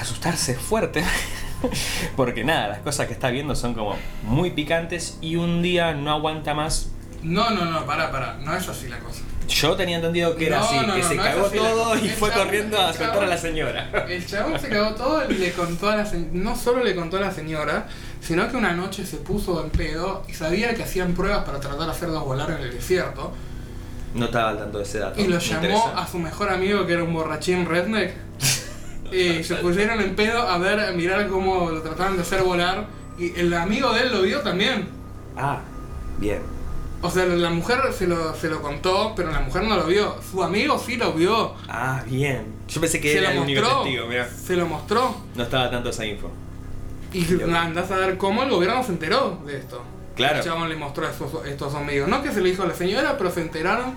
asustarse 0.00 0.54
fuerte. 0.54 1.04
Porque 2.16 2.44
nada, 2.44 2.68
las 2.68 2.78
cosas 2.80 3.06
que 3.06 3.12
está 3.12 3.30
viendo 3.30 3.54
son 3.54 3.74
como 3.74 3.96
muy 4.22 4.50
picantes 4.50 5.18
y 5.20 5.36
un 5.36 5.62
día 5.62 5.94
no 5.94 6.10
aguanta 6.12 6.54
más. 6.54 6.90
No, 7.22 7.50
no, 7.50 7.64
no, 7.64 7.86
pará, 7.86 8.10
pará, 8.10 8.38
no 8.42 8.54
es 8.54 8.68
así 8.68 8.88
la 8.88 8.98
cosa. 8.98 9.22
Yo 9.48 9.76
tenía 9.76 9.96
entendido 9.96 10.34
que 10.36 10.46
era 10.46 10.58
No, 10.58 10.64
así, 10.64 10.76
no, 10.86 10.94
que 10.94 11.02
no, 11.02 11.08
se 11.08 11.16
cagó 11.16 11.46
todo 11.48 11.96
y 11.96 12.08
fue 12.08 12.30
chabón- 12.30 12.44
corriendo 12.44 12.80
a 12.80 12.92
soltar 12.92 13.22
a 13.24 13.26
la 13.26 13.38
señora. 13.38 14.06
El 14.08 14.26
chabón 14.26 14.58
se 14.58 14.68
cagó 14.68 14.94
todo 14.94 15.30
y 15.30 15.34
le 15.34 15.52
contó 15.52 15.90
a 15.90 15.96
la 15.96 16.10
no 16.32 16.56
solo 16.56 16.82
le 16.82 16.94
contó 16.94 17.16
a 17.18 17.20
la 17.20 17.30
señora, 17.32 17.86
sino 18.20 18.48
que 18.50 18.56
una 18.56 18.72
noche 18.72 19.06
se 19.06 19.18
puso 19.18 19.62
en 19.62 19.70
pedo 19.70 20.24
y 20.28 20.34
sabía 20.34 20.74
que 20.74 20.82
hacían 20.82 21.12
pruebas 21.14 21.44
para 21.44 21.60
tratar 21.60 21.86
de 21.86 21.92
hacerlos 21.92 22.24
volar 22.24 22.50
en 22.50 22.58
el 22.58 22.72
desierto. 22.72 23.32
No 24.14 24.24
estaba 24.26 24.50
al 24.50 24.58
tanto 24.58 24.78
de 24.78 24.84
ese 24.84 24.98
dato. 24.98 25.20
Y 25.20 25.26
lo 25.28 25.38
llamó 25.38 25.92
a 25.94 26.06
su 26.06 26.18
mejor 26.18 26.48
amigo 26.48 26.86
que 26.86 26.94
era 26.94 27.04
un 27.04 27.12
borrachín 27.12 27.66
redneck. 27.66 28.14
y 29.12 29.44
se 29.44 29.54
pusieron 29.62 30.00
en 30.00 30.16
pedo 30.16 30.42
a 30.42 30.58
ver, 30.58 30.80
a 30.80 30.90
mirar 30.92 31.28
cómo 31.28 31.70
lo 31.70 31.82
trataban 31.82 32.16
de 32.16 32.22
hacer 32.22 32.42
volar. 32.42 32.86
Y 33.18 33.38
el 33.38 33.52
amigo 33.54 33.92
de 33.92 34.02
él 34.02 34.12
lo 34.12 34.22
vio 34.22 34.40
también. 34.40 34.88
Ah, 35.36 35.60
bien. 36.18 36.40
O 37.06 37.10
sea, 37.10 37.24
la 37.26 37.50
mujer 37.50 37.78
se 37.96 38.06
lo, 38.06 38.34
se 38.34 38.48
lo 38.48 38.60
contó, 38.62 39.12
pero 39.16 39.30
la 39.30 39.40
mujer 39.40 39.62
no 39.64 39.76
lo 39.76 39.84
vio. 39.84 40.16
Su 40.30 40.42
amigo 40.42 40.78
sí 40.78 40.96
lo 40.96 41.12
vio. 41.12 41.54
Ah, 41.68 42.02
bien. 42.06 42.54
Yo 42.68 42.80
pensé 42.80 43.00
que 43.00 43.12
Se 43.12 43.18
era 43.18 43.28
lo 43.30 43.36
el 43.36 43.42
único 43.44 43.60
mostró. 43.62 43.82
testigo, 43.82 44.06
mira. 44.06 44.28
Se 44.28 44.56
lo 44.56 44.66
mostró. 44.66 45.16
No 45.34 45.42
estaba 45.44 45.70
tanto 45.70 45.90
esa 45.90 46.04
info. 46.04 46.30
Y 47.12 47.24
andás 47.54 47.90
a 47.90 47.96
ver 47.96 48.18
cómo 48.18 48.42
el 48.42 48.50
gobierno 48.50 48.82
se 48.82 48.92
enteró 48.92 49.38
de 49.46 49.58
esto. 49.58 49.82
Claro. 50.16 50.38
El 50.38 50.44
chabón 50.44 50.68
le 50.68 50.76
mostró 50.76 51.06
a 51.06 51.10
estos, 51.10 51.46
estos 51.46 51.74
amigos. 51.74 52.08
No 52.08 52.22
que 52.22 52.32
se 52.32 52.40
le 52.40 52.50
dijo 52.50 52.62
a 52.62 52.66
la 52.66 52.74
señora, 52.74 53.16
pero 53.18 53.30
se 53.30 53.40
enteraron 53.42 53.94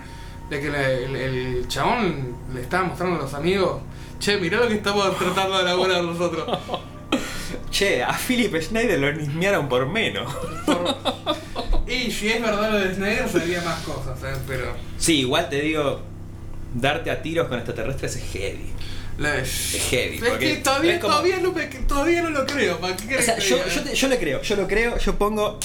de 0.49 0.59
que 0.61 0.69
le- 0.69 1.05
el, 1.05 1.15
el 1.15 1.67
chabón 1.67 2.35
le 2.53 2.61
estaba 2.61 2.83
mostrando 2.85 3.15
a 3.17 3.19
los 3.23 3.33
amigos. 3.33 3.81
Che, 4.19 4.37
mirá 4.37 4.57
lo 4.59 4.67
que 4.67 4.75
estamos 4.75 5.17
tratando 5.17 5.57
de 5.57 5.63
elaborar 5.63 6.03
nosotros. 6.03 6.45
Che, 7.71 8.03
a 8.03 8.13
Philip 8.13 8.55
Schneider 8.61 8.99
lo 8.99 9.11
nismearon 9.13 9.67
por 9.69 9.87
menos. 9.87 10.31
Por- 10.65 10.95
Y 11.89 12.11
si 12.11 12.29
es 12.29 12.41
verdad 12.41 12.71
lo 12.71 12.79
de 12.79 12.93
Snyder, 12.95 13.27
sabía 13.29 13.61
más 13.61 13.81
cosas, 13.83 14.19
¿eh? 14.23 14.37
pero. 14.47 14.73
Sí, 14.97 15.19
igual 15.19 15.49
te 15.49 15.61
digo, 15.61 16.01
darte 16.75 17.09
a 17.11 17.21
tiros 17.21 17.47
con 17.47 17.57
extraterrestres 17.57 18.15
es 18.17 18.23
heavy. 18.31 18.71
Es 19.19 19.87
heavy, 19.89 20.15
Es 20.15 20.21
que 20.37 20.55
todavía, 20.57 20.93
es 20.95 20.99
como- 21.01 21.13
todavía, 21.15 21.37
no 21.39 21.53
todavía 21.87 22.21
no 22.21 22.29
lo 22.29 22.45
creo. 22.45 22.79
¿Para 22.79 22.95
qué 22.95 23.17
O 23.17 23.21
sea, 23.21 23.37
yo, 23.37 23.57
yo, 23.67 23.83
te- 23.83 23.93
yo 23.93 24.07
le 24.07 24.17
creo, 24.17 24.41
yo 24.41 24.55
lo 24.55 24.67
creo, 24.67 24.97
yo 24.97 25.17
pongo. 25.17 25.59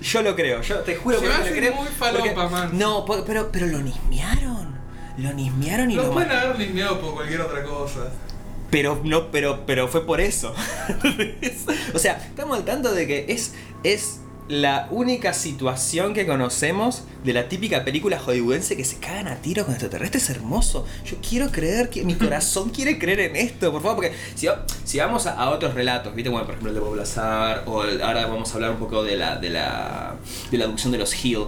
Yo 0.00 0.20
lo 0.22 0.34
creo, 0.34 0.62
yo 0.62 0.80
te 0.80 0.96
juro 0.96 1.20
que 1.20 1.28
lo 1.28 1.34
creo. 1.44 1.74
muy 1.74 1.86
falopa, 1.86 2.24
porque- 2.34 2.48
man. 2.50 2.70
No, 2.76 3.04
pero, 3.24 3.50
pero 3.52 3.66
lo 3.66 3.78
nismearon. 3.78 4.72
Lo 5.18 5.32
nismearon 5.32 5.90
y 5.92 5.94
Los 5.94 6.06
lo 6.06 6.12
pueden 6.12 6.28
mataron. 6.30 6.54
haber 6.54 6.66
limpiado 6.66 7.00
por 7.00 7.14
cualquier 7.14 7.42
otra 7.42 7.62
cosa. 7.62 8.10
Pero 8.70 9.00
no, 9.04 9.30
pero, 9.30 9.64
pero 9.66 9.86
fue 9.86 10.04
por 10.04 10.20
eso. 10.20 10.52
o 11.94 11.98
sea, 11.98 12.14
estamos 12.16 12.56
al 12.58 12.64
tanto 12.64 12.92
de 12.92 13.06
que 13.06 13.26
es, 13.28 13.52
es 13.84 14.18
la 14.48 14.88
única 14.90 15.32
situación 15.32 16.14
que 16.14 16.26
conocemos 16.26 17.04
de 17.24 17.32
la 17.32 17.48
típica 17.48 17.84
película 17.84 18.18
hollywoodense 18.18 18.76
que 18.76 18.84
se 18.84 18.96
cagan 18.98 19.28
a 19.28 19.36
tiros 19.36 19.64
con 19.64 19.74
extraterrestres. 19.74 20.24
Es 20.24 20.30
hermoso. 20.30 20.84
Yo 21.04 21.16
quiero 21.26 21.50
creer 21.50 21.88
que 21.90 22.04
mi 22.04 22.14
corazón 22.16 22.70
quiere 22.70 22.98
creer 22.98 23.20
en 23.20 23.36
esto, 23.36 23.70
por 23.72 23.80
favor, 23.82 23.96
porque 23.96 24.12
si, 24.34 24.48
si 24.84 24.98
vamos 24.98 25.26
a, 25.26 25.34
a 25.34 25.50
otros 25.50 25.74
relatos, 25.74 26.14
¿viste? 26.14 26.28
Bueno, 26.28 26.44
por 26.44 26.54
ejemplo 26.54 26.70
el 26.70 26.74
de 26.74 26.80
Bob 26.80 26.96
Lazar, 26.96 27.62
o 27.66 27.84
el- 27.84 28.02
ahora 28.02 28.26
vamos 28.26 28.50
a 28.50 28.54
hablar 28.54 28.70
un 28.72 28.78
poco 28.78 29.02
de 29.04 29.16
la, 29.16 29.36
de 29.36 29.50
la, 29.50 30.16
de 30.50 30.58
la 30.58 30.64
abducción 30.64 30.92
de 30.92 30.98
los 30.98 31.24
Hill. 31.24 31.44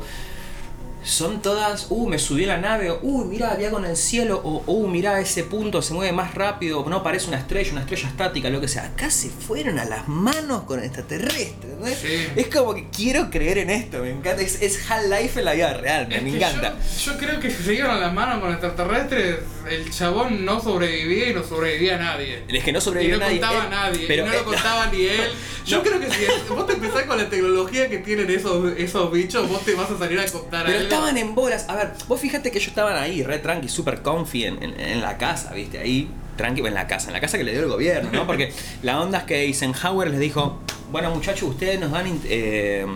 Son 1.05 1.43
todas, 1.43 1.87
uh, 1.91 2.09
me 2.09 2.19
subí 2.19 2.45
a 2.45 2.49
la 2.49 2.57
nave, 2.59 2.91
uh, 3.03 3.25
mirá, 3.27 3.53
había 3.53 3.71
con 3.71 3.85
el 3.85 3.97
cielo, 3.97 4.41
o, 4.43 4.63
uh, 4.67 4.89
mirá, 4.89 5.21
ese 5.21 5.45
punto 5.45 5.83
se 5.83 5.93
mueve 5.93 6.13
más 6.13 6.35
rápido, 6.35 6.81
o 6.81 6.89
no, 6.89 7.03
parece 7.03 7.29
una 7.29 7.37
estrella, 7.39 7.73
una 7.73 7.83
estrella 7.83 8.09
estática, 8.09 8.49
lo 8.49 8.61
que 8.61 8.69
sea. 8.69 8.85
Acá 8.87 9.11
se 9.11 9.29
fueron 9.29 9.79
a 9.79 9.85
las 9.85 10.09
manos 10.09 10.63
con 10.65 10.83
extraterrestres, 10.83 11.77
¿no? 11.79 11.87
Sí. 11.87 12.27
Es 12.37 12.47
como 12.49 12.75
que 12.75 12.89
quiero 12.89 13.29
creer 13.31 13.59
en 13.59 13.71
esto, 13.71 13.99
me 13.99 14.11
encanta, 14.11 14.41
es, 14.43 14.63
es 14.63 14.91
Half-Life 14.91 15.39
en 15.41 15.45
la 15.45 15.53
vida 15.53 15.75
real, 15.75 16.09
me, 16.09 16.17
Es 16.17 16.23
me 16.23 16.31
que 16.31 16.37
encanta. 16.39 16.75
Yo, 17.05 17.13
yo 17.13 17.19
creo 17.19 17.39
que 17.41 17.51
si 17.51 17.63
se 17.63 17.71
dieron 17.73 18.01
las 18.01 18.13
manos 18.13 18.41
con 18.41 18.51
extraterrestres, 18.51 19.41
el 19.71 19.91
chabón 19.91 20.45
no 20.45 20.61
sobrevivía 20.61 21.31
y 21.31 21.35
no 21.35 21.43
sobrevivía 21.45 21.97
a 21.97 21.99
nadie. 21.99 22.45
Es 22.49 22.65
que 22.65 22.73
no 22.73 22.79
Y 22.79 22.83
sobrevivió 22.83 23.17
no 23.19 23.25
nadie. 23.27 23.41
contaba 23.41 23.65
eh, 23.65 23.67
a 23.67 23.71
nadie, 23.71 24.05
pero, 24.09 24.23
y 24.23 24.27
no 24.27 24.33
lo 24.33 24.41
eh, 24.41 24.45
contaba 24.45 24.87
ni 24.87 25.03
él. 25.07 25.31
Yo 25.67 25.79
No. 25.79 25.83
creo 25.83 25.99
que 25.99 26.11
si 26.11 26.27
vos 26.53 26.67
te 26.67 26.75
empezás 26.75 27.05
con 27.05 27.17
la 27.17 27.29
tecnología 27.31 27.89
que 27.89 27.99
tienen 27.99 28.29
esos, 28.31 28.73
esos 28.77 29.11
bichos, 29.11 29.49
vos 29.49 29.65
te 29.65 29.75
vas 29.75 29.91
a 29.91 29.99
salir 29.99 30.21
a 30.21 30.27
contar 30.27 30.67
Pero 30.67 30.79
algo. 30.79 30.94
Estaban 30.95 31.17
en 31.19 31.35
bolas. 31.35 31.67
A 31.69 31.77
ver, 31.77 31.91
vos 32.09 32.21
fíjate 32.21 32.51
que 32.51 32.59
ellos 32.59 32.69
estaban 32.69 32.97
ahí, 32.97 33.23
re 33.23 33.39
tranqui, 33.39 33.69
super 33.69 34.03
comfy 34.03 34.45
en, 34.45 34.63
en- 34.63 35.01
la 35.01 35.19
casa, 35.19 35.53
¿viste? 35.53 35.79
Ahí, 35.79 36.09
tranqui, 36.37 36.61
en 36.67 36.75
la 36.75 36.87
casa, 36.87 37.09
en 37.09 37.13
la 37.15 37.21
casa 37.21 37.37
que 37.39 37.45
le 37.45 37.53
dio 37.53 37.63
el 37.63 37.69
gobierno, 37.69 38.11
¿no? 38.13 38.27
Porque 38.27 38.53
la 38.83 39.01
onda 39.01 39.19
es 39.19 39.25
que 39.25 39.43
Eisenhower 39.43 40.09
les 40.11 40.21
dijo, 40.21 40.61
bueno 40.91 41.11
muchachos, 41.15 41.49
ustedes 41.49 41.79
nos 41.81 41.91
dan... 41.91 42.07
eh, 42.25 42.87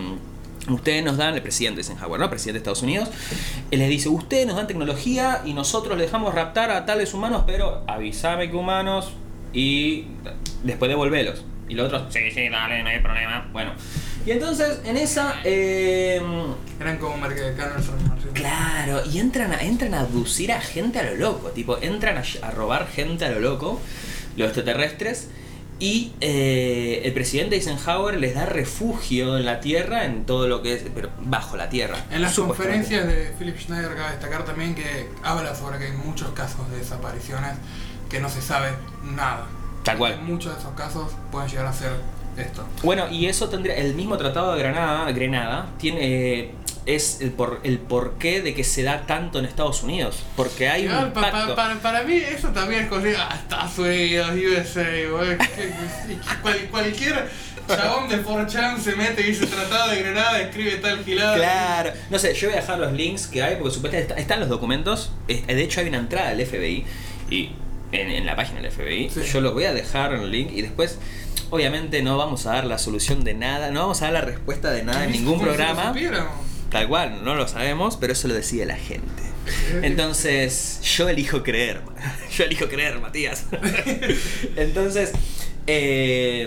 Ustedes 0.69 1.03
nos 1.03 1.17
dan, 1.17 1.35
el 1.35 1.41
presidente 1.41 1.81
Eisenhower, 1.81 2.21
¿no? 2.21 2.29
Presidente 2.29 2.59
de 2.59 2.59
Estados 2.59 2.83
Unidos, 2.83 3.09
él 3.71 3.79
les 3.79 3.89
dice, 3.89 4.11
ustedes 4.11 4.47
nos 4.47 4.57
dan 4.57 4.67
tecnología 4.67 5.41
y 5.47 5.55
nosotros 5.55 5.97
les 5.97 6.09
dejamos 6.09 6.35
raptar 6.35 6.71
a 6.71 6.85
tales 6.85 7.15
humanos, 7.15 7.45
pero 7.47 7.85
avísame 7.87 8.51
que 8.51 8.57
humanos 8.57 9.13
y 9.55 10.05
después 10.65 10.91
devolvelos. 10.91 11.43
Y 11.71 11.75
los 11.75 11.87
otros, 11.87 12.13
sí, 12.13 12.31
sí, 12.35 12.51
dale, 12.51 12.83
no 12.83 12.89
hay 12.91 12.99
problema. 13.01 13.49
Bueno. 13.51 13.71
Y 14.29 14.33
entonces, 14.33 14.81
en 14.85 14.99
esa... 14.99 15.37
eh, 15.43 16.21
Eran 16.79 16.99
como 16.99 17.17
marcianos. 17.17 17.87
Claro, 18.35 19.01
y 19.11 19.21
entran 19.21 19.53
a, 19.53 19.63
entran 19.63 19.95
a 19.95 20.01
abducir 20.01 20.53
a 20.53 20.61
gente 20.61 20.99
a 20.99 21.03
lo 21.05 21.15
loco, 21.17 21.49
tipo, 21.49 21.79
entran 21.81 22.19
a, 22.19 22.23
a 22.47 22.51
robar 22.51 22.89
gente 22.89 23.25
a 23.25 23.31
lo 23.31 23.41
loco, 23.41 23.81
los 24.37 24.49
extraterrestres, 24.49 25.29
y 25.79 26.13
eh, 26.21 27.01
el 27.05 27.15
presidente 27.15 27.57
Eisenhower 27.57 28.19
les 28.21 28.35
da 28.35 28.45
refugio 28.45 29.39
en 29.39 29.47
la 29.47 29.61
Tierra, 29.61 30.05
en 30.05 30.27
todo 30.27 30.47
lo 30.47 30.61
que 30.61 30.75
es, 30.75 30.83
pero 30.95 31.09
bajo 31.23 31.57
la 31.57 31.71
Tierra. 31.71 31.97
En 32.11 32.21
las 32.21 32.35
conferencias 32.35 33.07
de 33.07 33.33
Philip 33.39 33.59
Schneider 33.59 33.95
cabe 33.97 34.11
destacar 34.11 34.45
también 34.45 34.75
que 34.75 35.09
habla 35.23 35.55
sobre 35.55 35.79
que 35.79 35.87
hay 35.87 35.93
muchos 35.93 36.33
casos 36.33 36.71
de 36.71 36.77
desapariciones 36.77 37.53
que 38.11 38.21
no 38.21 38.29
se 38.29 38.43
sabe 38.43 38.73
nada. 39.05 39.47
Tal 39.85 39.97
cual. 39.97 40.13
En 40.13 40.27
muchos 40.27 40.53
de 40.53 40.61
esos 40.61 40.75
casos 40.75 41.13
pueden 41.33 41.49
llegar 41.49 41.65
a 41.67 41.73
ser 41.73 41.93
esto. 42.41 42.67
Bueno, 42.83 43.09
y 43.11 43.27
eso 43.27 43.49
tendría, 43.49 43.77
el 43.77 43.95
mismo 43.95 44.17
tratado 44.17 44.53
de 44.55 44.59
Granada, 44.61 45.11
Grenada, 45.13 45.67
tiene... 45.79 45.99
eh, 46.03 46.51
es 46.87 47.21
el, 47.21 47.33
por, 47.33 47.61
el 47.65 47.79
porqué 47.79 48.41
de 48.41 48.55
que 48.55 48.65
se 48.65 48.83
da 48.83 49.05
tanto 49.05 49.39
en 49.39 49.45
Estados 49.45 49.83
Unidos. 49.83 50.23
Porque 50.37 50.71
hay 50.71 50.87
un 50.87 50.93
pa- 50.95 51.03
impacto. 51.29 51.55
para, 51.55 51.75
para 51.81 52.03
mí 52.03 52.15
eso 52.15 52.49
también 52.49 52.85
es 52.85 52.89
cosa 52.89 53.09
ah, 53.19 53.35
Estados 53.37 53.79
Unidos, 53.79 54.31
USA, 54.31 54.87
güey, 55.11 55.37
cual- 56.41 56.69
cualquier 56.71 57.29
chabón 57.69 58.09
de 58.09 58.25
4chan 58.25 58.79
se 58.79 58.97
mete 58.97 59.21
y 59.21 59.25
dice 59.27 59.47
tratado 59.47 59.91
de 59.91 60.03
Granada, 60.03 60.41
escribe 60.41 60.77
tal 60.77 61.05
gilada. 61.05 61.37
Claro, 61.37 61.93
no 62.09 62.19
sé, 62.19 62.33
yo 62.33 62.49
voy 62.49 62.57
a 62.57 62.61
dejar 62.63 62.79
los 62.79 62.93
links 62.95 63.27
que 63.27 63.43
hay 63.43 63.57
porque 63.57 63.75
supuestamente 63.75 64.09
está- 64.13 64.21
están 64.23 64.41
los 64.41 64.49
documentos. 64.49 65.11
De 65.27 65.63
hecho, 65.63 65.81
hay 65.81 65.89
una 65.89 65.99
entrada 65.99 66.31
del 66.35 66.47
FBI 66.47 66.87
y 67.31 67.51
en, 67.93 68.11
en 68.11 68.25
la 68.25 68.35
página 68.35 68.63
del 68.63 68.71
FBI. 68.73 69.11
Sí. 69.11 69.21
Yo 69.31 69.43
los 69.43 69.53
voy 69.53 69.65
a 69.65 69.75
dejar 69.75 70.15
en 70.15 70.23
el 70.23 70.31
link 70.31 70.51
y 70.53 70.63
después, 70.63 70.99
obviamente, 71.51 72.03
no 72.03 72.17
vamos 72.17 72.47
a 72.47 72.53
dar 72.55 72.65
la 72.67 72.79
solución 72.79 73.25
de 73.25 73.35
nada, 73.35 73.71
no 73.71 73.81
vamos 73.81 74.03
a 74.03 74.07
dar 74.07 74.15
la 74.15 74.21
respuesta 74.23 74.71
de 74.71 74.83
nada 74.85 75.05
en 75.05 75.13
ningún 75.13 75.41
programa. 75.41 75.95
Tal 76.71 76.87
cual, 76.89 77.25
no 77.25 77.35
lo 77.35 77.49
sabemos, 77.49 77.97
pero 77.97 78.13
eso 78.13 78.29
lo 78.29 78.35
decide 78.35 78.67
la 78.67 78.77
gente. 78.77 79.23
Entonces, 79.83 80.81
yo 80.83 81.09
elijo 81.09 81.43
creer. 81.43 81.81
Yo 82.37 82.45
elijo 82.45 82.69
creer, 82.69 83.01
Matías. 83.01 83.47
Entonces, 84.57 85.13
eh, 85.67 86.47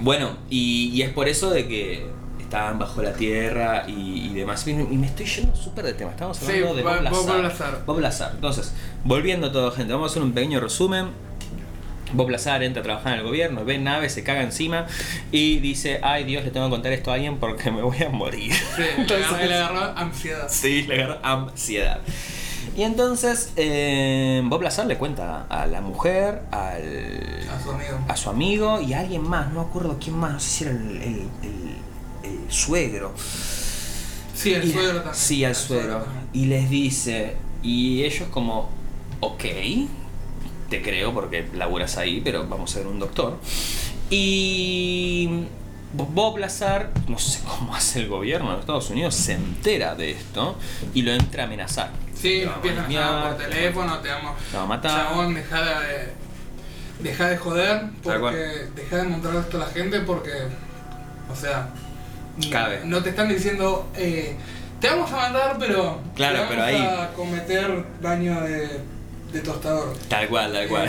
bueno, 0.00 0.36
y, 0.50 0.90
y 0.92 1.02
es 1.02 1.10
por 1.10 1.28
eso 1.28 1.50
de 1.50 1.68
que 1.68 2.10
estaban 2.40 2.80
bajo 2.80 3.00
la 3.00 3.12
tierra 3.12 3.84
y, 3.86 4.28
y 4.30 4.34
demás. 4.34 4.66
Y, 4.66 4.74
me 4.74 5.06
estoy 5.06 5.26
yendo 5.26 5.54
súper 5.54 5.84
de 5.84 5.92
tema. 5.92 6.10
Estamos 6.10 6.36
Sí, 6.36 6.46
hablando 6.50 6.74
de 6.74 6.82
Bob 6.82 7.02
Lazar. 7.42 7.82
Bob 7.86 8.00
Lazar. 8.00 8.32
Entonces, 8.34 8.72
volviendo 9.04 9.52
todo, 9.52 9.70
gente, 9.70 9.92
vamos 9.92 10.08
a 10.08 10.10
hacer 10.10 10.22
un 10.22 10.32
pequeño 10.32 10.58
resumen. 10.58 11.10
Bob 12.12 12.30
Lazar 12.30 12.62
entra 12.62 12.80
a 12.80 12.84
trabajar 12.84 13.12
en 13.14 13.20
el 13.20 13.24
gobierno, 13.26 13.64
ve 13.64 13.78
naves, 13.78 14.12
se 14.12 14.22
caga 14.24 14.42
encima 14.42 14.86
y 15.32 15.58
dice, 15.60 16.00
ay 16.02 16.24
Dios, 16.24 16.44
le 16.44 16.50
tengo 16.50 16.66
que 16.66 16.70
contar 16.70 16.92
esto 16.92 17.10
a 17.10 17.14
alguien 17.14 17.38
porque 17.38 17.70
me 17.70 17.82
voy 17.82 18.02
a 18.02 18.08
morir. 18.10 18.52
Sí, 18.52 18.82
Entonces- 18.98 19.26
agarró- 19.26 19.46
le 19.48 19.54
agarró 19.54 19.98
ansiedad. 19.98 20.46
Sí, 20.48 20.82
le 20.82 21.02
agarra 21.02 21.20
ansiedad. 21.22 22.00
Y 22.76 22.82
entonces 22.82 23.52
eh, 23.56 24.42
Bob 24.44 24.62
Lazar 24.62 24.86
le 24.86 24.96
cuenta 24.96 25.44
a 25.48 25.66
la 25.66 25.80
mujer, 25.80 26.42
al, 26.52 27.46
A 27.50 27.60
su 27.62 27.70
amigo. 27.72 27.98
a 28.08 28.16
su 28.16 28.30
amigo 28.30 28.80
y 28.80 28.92
a 28.92 29.00
alguien 29.00 29.22
más, 29.28 29.48
no 29.52 29.62
me 29.62 29.68
acuerdo 29.68 29.98
quién 30.02 30.16
más, 30.16 30.32
no 30.32 30.40
sé 30.40 30.48
si 30.50 30.64
era 30.64 30.72
el, 30.72 30.78
el- 31.02 31.28
el- 31.42 32.30
el 32.44 32.52
suegro. 32.52 33.12
Sí, 34.34 34.54
el 34.54 34.64
Y- 34.68 34.72
suegro 34.72 34.94
también. 34.96 35.14
Sí, 35.14 35.44
al 35.44 35.50
El 35.50 35.56
suegro. 35.56 36.06
Y 36.32 36.46
les 36.46 36.70
dice, 36.70 37.36
y 37.62 38.04
ellos 38.04 38.28
como, 38.30 38.70
ok, 39.20 39.44
te 40.70 40.80
creo 40.80 41.12
porque 41.12 41.46
laburas 41.54 41.98
ahí, 41.98 42.20
pero 42.22 42.46
vamos 42.48 42.74
a 42.74 42.78
ver 42.78 42.88
un 42.88 42.98
doctor. 42.98 43.38
Y 44.08 45.44
Bob 45.92 46.38
Lazar, 46.38 46.90
no 47.08 47.18
sé 47.18 47.40
cómo 47.44 47.74
hace 47.74 48.00
el 48.00 48.08
gobierno 48.08 48.52
de 48.54 48.60
Estados 48.60 48.90
Unidos, 48.90 49.14
se 49.14 49.32
entera 49.34 49.94
de 49.94 50.12
esto 50.12 50.56
y 50.94 51.02
lo 51.02 51.12
entra 51.12 51.44
a 51.44 51.46
amenazar. 51.46 51.90
Sí, 52.14 52.40
Te 52.40 52.46
vamos 52.46 52.66
empiezan 52.66 53.14
a 53.14 53.22
por 53.28 53.36
teléfono, 53.38 53.98
te 54.00 54.08
vamos. 54.08 54.36
Te 54.50 54.56
vamos 54.56 54.64
a 54.64 54.76
matar. 54.76 55.06
Chabón, 55.08 55.34
deja 55.34 55.62
de. 55.62 56.20
Deja 57.00 57.28
de 57.28 57.36
joder, 57.38 57.82
porque. 58.02 58.36
Deja 58.76 58.96
de 58.98 59.02
mostrar 59.04 59.36
esto 59.36 59.56
a 59.56 59.60
la 59.60 59.66
gente 59.72 60.00
porque. 60.00 60.32
O 61.32 61.36
sea. 61.36 61.70
Cabe. 62.50 62.82
No 62.84 63.02
te 63.02 63.10
están 63.10 63.28
diciendo. 63.28 63.88
Eh, 63.96 64.36
Te 64.80 64.88
vamos 64.90 65.10
a 65.12 65.16
mandar, 65.16 65.56
pero. 65.58 65.98
Claro, 66.14 66.42
te 66.42 66.46
pero 66.48 66.60
vamos 66.62 66.80
ahí- 66.80 66.98
a 67.04 67.12
cometer 67.14 67.84
daño 68.02 68.40
de, 68.42 68.80
de 69.32 69.40
tostador. 69.40 69.96
Tal 70.08 70.28
cual, 70.28 70.52
tal 70.52 70.68
cual. 70.68 70.88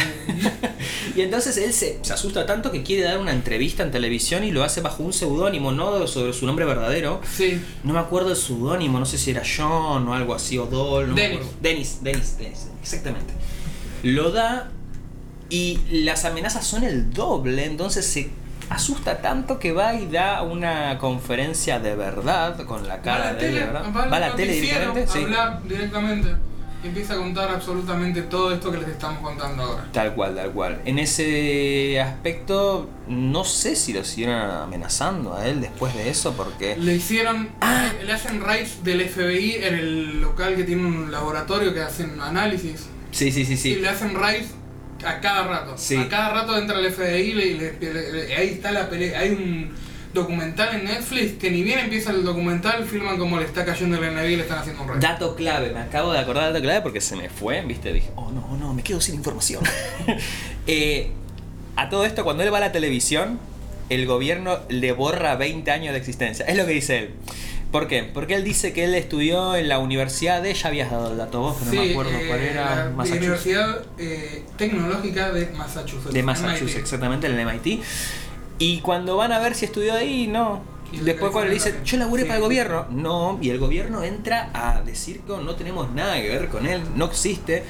y 1.15 1.21
entonces 1.21 1.57
él 1.57 1.73
se, 1.73 1.99
se 2.01 2.13
asusta 2.13 2.45
tanto 2.45 2.71
que 2.71 2.83
quiere 2.83 3.03
dar 3.03 3.17
una 3.19 3.31
entrevista 3.31 3.83
en 3.83 3.91
televisión 3.91 4.43
y 4.43 4.51
lo 4.51 4.63
hace 4.63 4.81
bajo 4.81 5.03
un 5.03 5.13
seudónimo, 5.13 5.71
no 5.71 6.07
sobre 6.07 6.33
su 6.33 6.45
nombre 6.45 6.65
verdadero. 6.65 7.21
Sí. 7.31 7.61
No 7.83 7.93
me 7.93 7.99
acuerdo 7.99 8.31
el 8.31 8.35
seudónimo, 8.37 8.99
no 8.99 9.05
sé 9.05 9.17
si 9.17 9.31
era 9.31 9.43
John 9.43 10.07
o 10.07 10.13
algo 10.13 10.33
así, 10.33 10.57
o 10.57 10.65
Dol. 10.65 11.09
No 11.09 11.15
Dennis. 11.15 11.39
Dennis, 11.61 11.99
Dennis, 12.01 12.37
Dennis, 12.37 12.67
exactamente. 12.81 13.33
Lo 14.03 14.31
da 14.31 14.71
y 15.49 15.79
las 15.91 16.25
amenazas 16.25 16.65
son 16.65 16.83
el 16.83 17.13
doble, 17.13 17.65
entonces 17.65 18.05
se 18.05 18.29
asusta 18.69 19.21
tanto 19.21 19.59
que 19.59 19.73
va 19.73 19.93
y 19.95 20.07
da 20.07 20.41
una 20.43 20.97
conferencia 20.97 21.79
de 21.79 21.95
verdad 21.95 22.57
con 22.65 22.87
la 22.87 22.95
Va 22.97 23.01
cara 23.01 23.25
la 23.25 23.33
de 23.33 23.47
él, 23.47 23.53
tele, 23.53 23.65
¿verdad? 23.65 23.83
va 23.95 24.05
Va 24.07 24.17
a 24.17 24.19
la 24.21 24.35
tele 24.35 24.53
directamente, 24.53 25.03
a 25.03 25.07
sí. 25.13 25.19
hablar 25.23 25.63
directamente. 25.67 26.29
Y 26.83 26.87
empieza 26.87 27.13
a 27.13 27.17
contar 27.17 27.49
absolutamente 27.51 28.23
todo 28.23 28.51
esto 28.53 28.71
que 28.71 28.79
les 28.79 28.89
estamos 28.89 29.19
contando 29.21 29.61
ahora. 29.63 29.87
Tal 29.91 30.15
cual, 30.15 30.35
tal 30.35 30.51
cual. 30.51 30.81
En 30.85 30.97
ese 30.97 32.01
aspecto, 32.01 32.89
no 33.07 33.43
sé 33.43 33.75
si 33.75 33.93
lo 33.93 34.03
siguieron 34.03 34.35
amenazando 34.39 35.35
a 35.35 35.47
él 35.47 35.61
después 35.61 35.93
de 35.95 36.09
eso, 36.09 36.33
porque... 36.33 36.75
Le 36.77 36.95
hicieron. 36.95 37.49
Ah. 37.61 37.89
Le 38.03 38.11
hacen 38.11 38.41
raids 38.41 38.83
del 38.83 39.07
FBI 39.07 39.55
en 39.61 39.73
el 39.75 40.21
local 40.21 40.55
que 40.55 40.63
tiene 40.63 40.85
un 40.85 41.11
laboratorio 41.11 41.73
que 41.73 41.81
hacen 41.81 42.19
análisis. 42.19 42.87
Sí, 43.11 43.31
sí, 43.31 43.45
sí, 43.45 43.53
Y 43.53 43.57
sí. 43.57 43.75
le 43.75 43.87
hacen 43.89 44.15
raids 44.15 44.47
a 45.05 45.19
cada 45.19 45.43
rato. 45.47 45.73
Sí. 45.77 45.97
A 45.97 46.09
cada 46.09 46.29
rato 46.33 46.57
entra 46.57 46.79
el 46.79 46.91
FBI 46.91 47.21
y 47.21 47.33
le- 47.33 47.53
le- 47.79 47.93
le- 47.93 48.11
le- 48.11 48.35
ahí 48.35 48.49
está 48.49 48.71
la 48.71 48.89
pelea. 48.89 49.19
Hay 49.19 49.29
un 49.31 49.71
documental 50.13 50.75
en 50.75 50.85
Netflix 50.85 51.33
que 51.39 51.51
ni 51.51 51.63
bien 51.63 51.79
empieza 51.79 52.11
el 52.11 52.23
documental, 52.23 52.85
filman 52.85 53.17
como 53.17 53.39
le 53.39 53.45
está 53.45 53.65
cayendo 53.65 53.97
el 53.97 54.03
FBI 54.03 54.33
y 54.33 54.35
le 54.35 54.43
están 54.43 54.59
haciendo 54.59 54.83
un 54.83 54.89
raid. 54.89 54.99
Dato 54.99 55.35
clave, 55.35 55.71
me 55.71 55.79
acabo 55.79 56.11
de 56.11 56.19
acordar 56.19 56.45
de 56.45 56.53
dato 56.53 56.63
clave 56.63 56.81
porque 56.81 57.01
se 57.01 57.15
me 57.15 57.29
fue, 57.29 57.61
viste, 57.61 57.93
dije, 57.93 58.09
oh 58.15 58.31
no, 58.31 58.57
no, 58.57 58.73
me 58.73 58.83
quedo 58.83 59.01
sin 59.01 59.15
información. 59.15 59.63
Eh, 60.67 61.09
a 61.75 61.89
todo 61.89 62.05
esto, 62.05 62.23
cuando 62.23 62.43
él 62.43 62.53
va 62.53 62.59
a 62.59 62.61
la 62.61 62.71
televisión, 62.71 63.39
el 63.89 64.05
gobierno 64.05 64.59
le 64.69 64.91
borra 64.91 65.35
20 65.35 65.71
años 65.71 65.91
de 65.93 65.97
existencia. 65.97 66.45
Es 66.45 66.55
lo 66.55 66.67
que 66.67 66.73
dice 66.73 66.99
él. 66.99 67.09
¿Por 67.71 67.87
qué? 67.87 68.03
Porque 68.03 68.35
él 68.35 68.43
dice 68.43 68.73
que 68.73 68.83
él 68.83 68.93
estudió 68.95 69.55
en 69.55 69.69
la 69.69 69.79
universidad 69.79 70.41
de, 70.41 70.53
ya 70.53 70.67
habías 70.67 70.91
dado 70.91 71.11
el 71.11 71.17
dato 71.17 71.39
vos, 71.39 71.57
pero 71.59 71.71
no 71.71 71.81
me 71.81 71.91
acuerdo 71.91 72.11
eh, 72.11 72.25
cuál 72.27 72.39
era, 72.41 72.91
la. 72.95 73.03
Universidad 73.03 73.85
eh, 73.97 74.43
Tecnológica 74.57 75.31
de 75.31 75.47
Massachusetts. 75.47 76.13
De 76.13 76.21
Massachusetts, 76.21 76.73
MIT. 76.73 76.81
exactamente, 76.81 77.27
el 77.27 77.45
MIT. 77.45 77.81
Y 78.61 78.79
cuando 78.81 79.17
van 79.17 79.31
a 79.31 79.39
ver 79.39 79.55
si 79.55 79.65
estudió 79.65 79.93
ahí, 79.95 80.27
no. 80.27 80.61
Y 80.91 80.97
Después 80.99 81.31
cuando 81.31 81.47
le 81.47 81.55
dice, 81.55 81.71
California 81.71 81.91
yo 81.91 81.97
laburé 81.97 82.23
también. 82.23 82.27
para 82.27 82.37
el 82.37 82.41
Sí. 82.41 82.45
gobierno, 82.45 82.85
no, 82.91 83.39
y 83.41 83.49
el 83.49 83.57
gobierno 83.59 84.03
entra 84.03 84.49
a 84.53 84.81
decir 84.81 85.21
que 85.21 85.33
no 85.37 85.55
tenemos 85.55 85.91
nada 85.93 86.21
que 86.21 86.27
ver 86.29 86.47
con 86.49 86.65
él, 86.67 86.81
no 86.95 87.05
existe. 87.05 87.63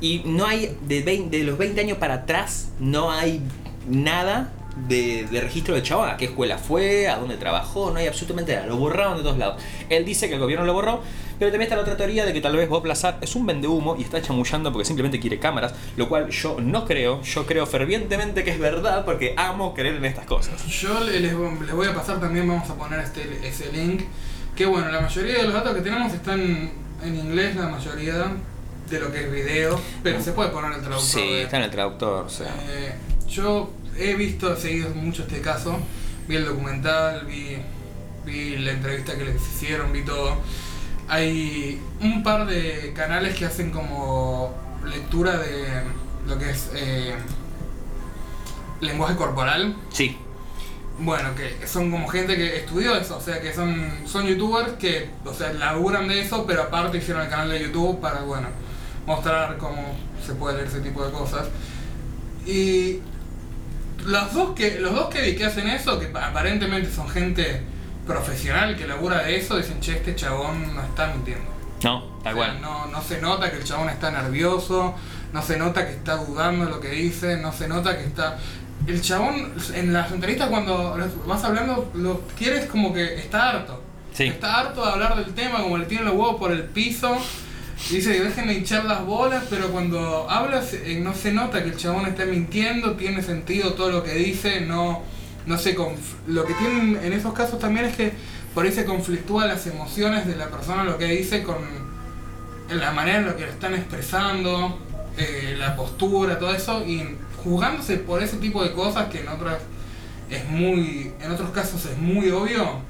Y 0.00 0.22
no 0.26 0.46
hay, 0.46 0.76
de, 0.86 1.02
20 1.02 1.38
de 1.38 1.44
los 1.44 1.58
20 1.58 1.80
años 1.80 1.98
para 1.98 2.14
atrás, 2.14 2.68
no 2.78 3.10
hay 3.10 3.40
nada 3.88 4.52
de, 4.86 5.26
de 5.30 5.40
registro 5.40 5.74
de 5.74 5.82
chavo, 5.82 6.04
a 6.04 6.16
qué 6.16 6.26
escuela 6.26 6.58
fue, 6.58 7.08
a 7.08 7.16
dónde 7.16 7.36
trabajó, 7.36 7.90
no 7.90 7.98
hay 7.98 8.06
absolutamente 8.06 8.54
nada, 8.54 8.66
lo 8.66 8.76
borraron 8.76 9.16
de 9.16 9.22
todos 9.22 9.38
lados. 9.38 9.60
Él 9.88 10.04
dice 10.04 10.28
que 10.28 10.34
el 10.34 10.40
gobierno 10.40 10.64
lo 10.64 10.72
borró, 10.74 11.02
pero 11.38 11.50
también 11.50 11.62
está 11.62 11.76
la 11.76 11.82
otra 11.82 11.96
teoría 11.96 12.24
de 12.24 12.32
que 12.32 12.40
tal 12.40 12.56
vez 12.56 12.68
Bob 12.68 12.84
Lazar 12.86 13.18
es 13.20 13.34
un 13.36 13.46
vendehumo 13.46 13.96
y 13.98 14.02
está 14.02 14.20
chamullando 14.22 14.72
porque 14.72 14.84
simplemente 14.86 15.20
quiere 15.20 15.38
cámaras, 15.38 15.74
lo 15.96 16.08
cual 16.08 16.28
yo 16.30 16.56
no 16.60 16.84
creo, 16.84 17.22
yo 17.22 17.46
creo 17.46 17.66
fervientemente 17.66 18.44
que 18.44 18.50
es 18.50 18.58
verdad 18.58 19.04
porque 19.04 19.34
amo 19.36 19.74
creer 19.74 19.96
en 19.96 20.04
estas 20.04 20.26
cosas. 20.26 20.64
Yo 20.66 21.00
le- 21.00 21.20
les, 21.20 21.32
les 21.32 21.72
voy 21.74 21.86
a 21.88 21.94
pasar 21.94 22.20
también, 22.20 22.46
vamos 22.46 22.68
a 22.70 22.74
poner 22.74 23.00
este, 23.00 23.46
ese 23.46 23.72
link. 23.72 24.02
Que 24.56 24.66
bueno, 24.66 24.88
la 24.90 25.00
mayoría 25.00 25.38
de 25.38 25.44
los 25.44 25.52
datos 25.54 25.74
que 25.74 25.82
tenemos 25.82 26.12
están 26.12 26.40
en 27.04 27.14
inglés, 27.16 27.54
la 27.54 27.68
mayoría 27.68 28.14
de 28.90 28.98
lo 29.00 29.12
que 29.12 29.20
es 29.20 29.30
video, 29.30 29.78
pero 30.02 30.20
se 30.20 30.32
puede 30.32 30.48
poner 30.50 30.72
el 30.72 30.80
traductor. 30.80 31.00
Sí, 31.20 31.20
de- 31.34 31.42
está 31.42 31.58
en 31.58 31.62
el 31.64 31.70
traductor, 31.70 32.24
o 32.26 32.28
sea. 32.28 32.48
Eh, 32.68 32.92
yo 33.28 33.70
he 33.98 34.14
visto, 34.14 34.52
he 34.52 34.56
seguido 34.56 34.90
mucho 34.90 35.22
este 35.22 35.40
caso, 35.40 35.78
vi 36.28 36.36
el 36.36 36.44
documental, 36.44 37.26
vi, 37.26 37.56
vi 38.24 38.56
la 38.58 38.72
entrevista 38.72 39.16
que 39.16 39.24
les 39.24 39.36
hicieron, 39.36 39.92
vi 39.92 40.02
todo. 40.02 40.36
Hay 41.08 41.80
un 42.00 42.22
par 42.22 42.46
de 42.46 42.92
canales 42.94 43.36
que 43.36 43.46
hacen 43.46 43.70
como 43.70 44.54
lectura 44.84 45.38
de 45.38 45.82
lo 46.26 46.38
que 46.38 46.50
es 46.50 46.70
eh, 46.74 47.14
lenguaje 48.80 49.16
corporal. 49.16 49.74
Sí, 49.90 50.16
Bueno, 50.98 51.34
que 51.34 51.66
son 51.66 51.90
como 51.90 52.08
gente 52.08 52.36
que 52.36 52.58
estudió 52.58 52.96
eso, 52.96 53.16
o 53.16 53.20
sea, 53.20 53.40
que 53.40 53.54
son, 53.54 53.90
son 54.04 54.26
youtubers 54.26 54.72
que, 54.74 55.10
o 55.24 55.32
sea, 55.32 55.52
laburan 55.52 56.08
de 56.08 56.20
eso, 56.20 56.44
pero 56.46 56.64
aparte 56.64 56.98
hicieron 56.98 57.22
el 57.22 57.28
canal 57.28 57.50
de 57.50 57.62
YouTube 57.62 58.00
para, 58.00 58.22
bueno, 58.22 58.48
mostrar 59.06 59.56
cómo 59.58 59.96
se 60.24 60.34
puede 60.34 60.56
leer 60.56 60.68
ese 60.68 60.80
tipo 60.80 61.04
de 61.04 61.12
cosas. 61.12 61.46
Y 62.46 63.00
los 64.08 64.32
dos 64.34 64.54
que, 64.54 64.78
los 64.80 64.94
dos 64.94 65.08
que 65.08 65.22
vi 65.22 65.36
que 65.36 65.44
hacen 65.46 65.68
eso, 65.68 65.98
que 66.00 66.06
pa- 66.06 66.28
aparentemente 66.28 66.90
son 66.92 67.08
gente 67.08 67.62
profesional 68.06 68.76
que 68.76 68.86
labura 68.86 69.22
de 69.22 69.36
eso, 69.36 69.56
dicen, 69.56 69.80
che, 69.80 69.92
este 69.96 70.14
chabón 70.16 70.74
no 70.74 70.82
está 70.82 71.08
mintiendo. 71.08 71.44
no, 71.82 71.98
O 72.04 72.08
tal 72.22 72.34
sea, 72.34 72.34
cual. 72.34 72.60
no, 72.62 72.86
no 72.86 73.02
se 73.02 73.20
nota 73.20 73.50
que 73.50 73.58
el 73.58 73.64
chabón 73.64 73.88
está 73.90 74.10
nervioso, 74.10 74.94
no 75.32 75.42
se 75.42 75.58
nota 75.58 75.86
que 75.86 75.92
está 75.92 76.16
dudando 76.16 76.64
de 76.64 76.70
lo 76.70 76.80
que 76.80 76.88
dice, 76.90 77.36
no 77.36 77.52
se 77.52 77.68
nota 77.68 77.96
que 77.98 78.04
está... 78.04 78.38
El 78.86 79.02
chabón 79.02 79.52
en 79.74 79.92
las 79.92 80.10
entrevistas 80.12 80.48
cuando 80.48 80.96
vas 81.26 81.44
hablando 81.44 81.90
lo 81.94 82.22
quieres 82.38 82.66
como 82.66 82.94
que 82.94 83.16
está 83.18 83.50
harto. 83.50 83.82
Sí. 84.14 84.24
Está 84.24 84.60
harto 84.60 84.84
de 84.86 84.90
hablar 84.92 85.16
del 85.22 85.34
tema, 85.34 85.58
como 85.62 85.76
le 85.76 85.84
tiene 85.84 86.04
los 86.04 86.14
huevos 86.14 86.36
por 86.36 86.52
el 86.52 86.62
piso. 86.64 87.18
Dice, 87.90 88.20
déjenme 88.22 88.54
hinchar 88.54 88.84
las 88.84 89.04
bolas, 89.06 89.44
pero 89.48 89.68
cuando 89.70 90.28
hablas 90.28 90.74
eh, 90.74 91.00
no 91.02 91.14
se 91.14 91.32
nota 91.32 91.62
que 91.62 91.70
el 91.70 91.76
chabón 91.76 92.06
está 92.06 92.26
mintiendo, 92.26 92.96
tiene 92.96 93.22
sentido 93.22 93.72
todo 93.74 93.90
lo 93.90 94.02
que 94.02 94.14
dice, 94.14 94.60
no, 94.60 95.02
no 95.46 95.56
se 95.58 95.76
conf- 95.76 96.16
Lo 96.26 96.44
que 96.44 96.52
tienen 96.54 96.98
en 97.02 97.12
esos 97.14 97.32
casos 97.32 97.58
también 97.58 97.86
es 97.86 97.96
que 97.96 98.12
por 98.52 98.66
ahí 98.66 98.72
se 98.72 98.84
conflictúa 98.84 99.46
las 99.46 99.66
emociones 99.66 100.26
de 100.26 100.36
la 100.36 100.48
persona, 100.50 100.84
lo 100.84 100.98
que 100.98 101.06
dice 101.06 101.42
con 101.42 101.56
la 102.68 102.90
manera 102.92 103.18
en 103.18 103.26
la 103.26 103.36
que 103.36 103.46
lo 103.46 103.52
están 103.52 103.74
expresando, 103.74 104.78
eh, 105.16 105.54
la 105.58 105.74
postura, 105.74 106.38
todo 106.38 106.52
eso, 106.54 106.84
y 106.84 107.16
jugándose 107.42 107.96
por 107.96 108.22
ese 108.22 108.36
tipo 108.36 108.62
de 108.62 108.72
cosas 108.72 109.08
que 109.08 109.20
en 109.20 109.28
otras 109.28 109.58
es 110.28 110.44
muy, 110.50 111.12
en 111.22 111.30
otros 111.30 111.50
casos 111.50 111.86
es 111.86 111.96
muy 111.96 112.28
obvio, 112.30 112.80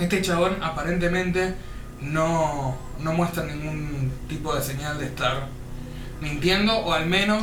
este 0.00 0.20
chabón 0.22 0.56
aparentemente 0.62 1.54
no, 2.00 2.76
no 3.00 3.12
muestra 3.12 3.44
ningún 3.44 4.12
tipo 4.28 4.54
de 4.54 4.62
señal 4.62 4.98
de 4.98 5.06
estar 5.06 5.48
mintiendo 6.20 6.76
o 6.78 6.92
al 6.92 7.06
menos 7.06 7.42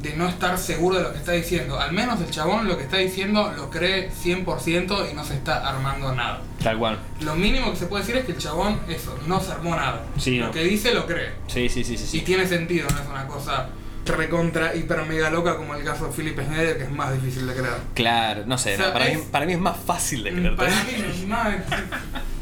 de 0.00 0.14
no 0.16 0.28
estar 0.28 0.58
seguro 0.58 0.96
de 0.98 1.02
lo 1.04 1.12
que 1.12 1.18
está 1.18 1.32
diciendo. 1.32 1.78
Al 1.78 1.92
menos 1.92 2.20
el 2.20 2.30
chabón 2.30 2.66
lo 2.68 2.76
que 2.76 2.82
está 2.84 2.98
diciendo 2.98 3.52
lo 3.56 3.70
cree 3.70 4.10
100% 4.10 5.10
y 5.10 5.14
no 5.14 5.24
se 5.24 5.34
está 5.34 5.66
armando 5.68 6.14
nada. 6.14 6.42
Tal 6.62 6.78
cual. 6.78 6.98
Lo 7.20 7.34
mínimo 7.36 7.70
que 7.70 7.76
se 7.76 7.86
puede 7.86 8.02
decir 8.02 8.16
es 8.18 8.24
que 8.26 8.32
el 8.32 8.38
chabón, 8.38 8.80
eso, 8.88 9.16
no 9.26 9.40
se 9.40 9.52
armó 9.52 9.74
nada. 9.76 10.02
Sí, 10.18 10.38
lo 10.38 10.46
no. 10.46 10.52
que 10.52 10.64
dice 10.64 10.92
lo 10.94 11.06
cree. 11.06 11.30
Sí, 11.46 11.68
sí, 11.68 11.84
sí, 11.84 11.96
sí. 11.96 12.18
Y 12.18 12.20
tiene 12.22 12.46
sentido, 12.46 12.88
no 12.92 13.00
es 13.00 13.08
una 13.08 13.26
cosa 13.26 13.68
recontra, 14.04 14.74
hiper 14.76 15.02
mega 15.06 15.30
loca 15.30 15.56
como 15.56 15.74
el 15.74 15.82
caso 15.82 16.06
de 16.08 16.12
Philip 16.12 16.38
Schneider, 16.38 16.76
que 16.76 16.84
es 16.84 16.90
más 16.90 17.12
difícil 17.14 17.46
de 17.46 17.54
creer. 17.54 17.76
Claro, 17.94 18.42
no 18.46 18.58
sé, 18.58 18.74
O 18.74 18.76
sea, 18.76 18.86
no, 18.88 18.92
para, 18.92 19.06
es- 19.06 19.18
mí, 19.18 19.24
para 19.30 19.46
mí 19.46 19.52
es 19.54 19.58
más 19.60 19.76
fácil 19.78 20.24
de 20.24 20.30
creer. 20.32 20.56
Para 20.56 20.70
mí 20.70 20.92
no 20.98 21.06
es 21.08 21.26
más. 21.26 21.54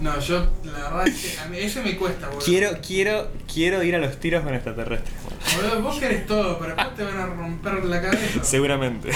No, 0.00 0.18
yo, 0.20 0.46
la 0.64 0.72
verdad 0.72 1.08
es 1.08 1.20
que 1.20 1.40
a 1.40 1.46
mí 1.46 1.58
ese 1.58 1.82
me 1.82 1.96
cuesta, 1.96 2.28
boludo. 2.28 2.44
Quiero, 2.44 2.70
quiero, 2.86 3.28
quiero 3.52 3.82
ir 3.82 3.96
a 3.96 3.98
los 3.98 4.18
tiros 4.18 4.44
con 4.44 4.54
extraterrestres. 4.54 5.14
Boludo, 5.56 5.82
vos 5.82 5.98
querés 5.98 6.26
todo, 6.26 6.58
pero 6.58 6.74
después 6.76 6.94
te 6.94 7.04
van 7.04 7.18
a 7.18 7.26
romper 7.26 7.84
la 7.84 8.00
cabeza. 8.00 8.44
Seguramente. 8.44 9.10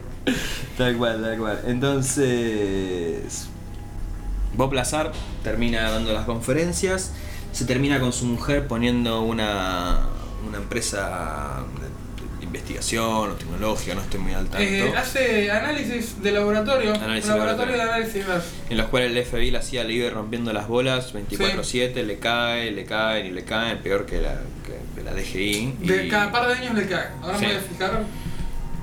tal 0.78 0.96
cual, 0.96 1.22
tal 1.22 1.38
cual. 1.38 1.60
Entonces. 1.66 3.48
Bob 4.54 4.72
Lazar 4.72 5.12
termina 5.44 5.90
dando 5.90 6.12
las 6.12 6.24
conferencias. 6.24 7.12
Se 7.52 7.64
termina 7.64 8.00
con 8.00 8.12
su 8.12 8.24
mujer 8.24 8.66
poniendo 8.66 9.22
una, 9.22 10.06
una 10.46 10.58
empresa 10.58 11.64
de 11.80 11.87
investigación 12.48 13.30
o 13.30 13.34
tecnología, 13.34 13.94
no 13.94 14.00
estoy 14.02 14.20
muy 14.20 14.32
al 14.34 14.44
tanto. 14.48 14.58
Eh, 14.58 14.92
hace 14.96 15.50
análisis 15.50 16.22
de 16.22 16.32
laboratorio. 16.32 16.94
Análisis 16.94 17.30
laboratorio 17.30 17.74
de 17.74 17.82
análisis. 17.82 18.24
en 18.68 18.76
los 18.76 18.86
cuales 18.88 19.10
el 19.12 19.24
FBI 19.24 19.50
le 19.52 19.58
hacía, 19.58 19.84
le 19.84 19.92
iba 19.94 20.10
rompiendo 20.10 20.52
las 20.52 20.66
bolas 20.68 21.14
24-7, 21.14 22.02
le 22.04 22.18
cae, 22.18 22.70
le 22.72 22.84
caen 22.84 23.26
y 23.26 23.30
le 23.30 23.44
caen, 23.44 23.78
peor 23.78 24.04
que 24.06 24.20
la, 24.20 24.40
que, 24.66 25.02
la 25.02 25.14
DGI. 25.14 25.74
De 25.80 26.06
y, 26.06 26.08
cada 26.08 26.30
par 26.32 26.48
de 26.48 26.54
años 26.54 26.74
le 26.74 26.86
cae. 26.88 27.08
Ahora 27.22 27.38
Sí. 27.38 27.46
me 27.46 27.52
voy 27.52 27.56
a 27.56 27.60
fijar. 27.62 28.04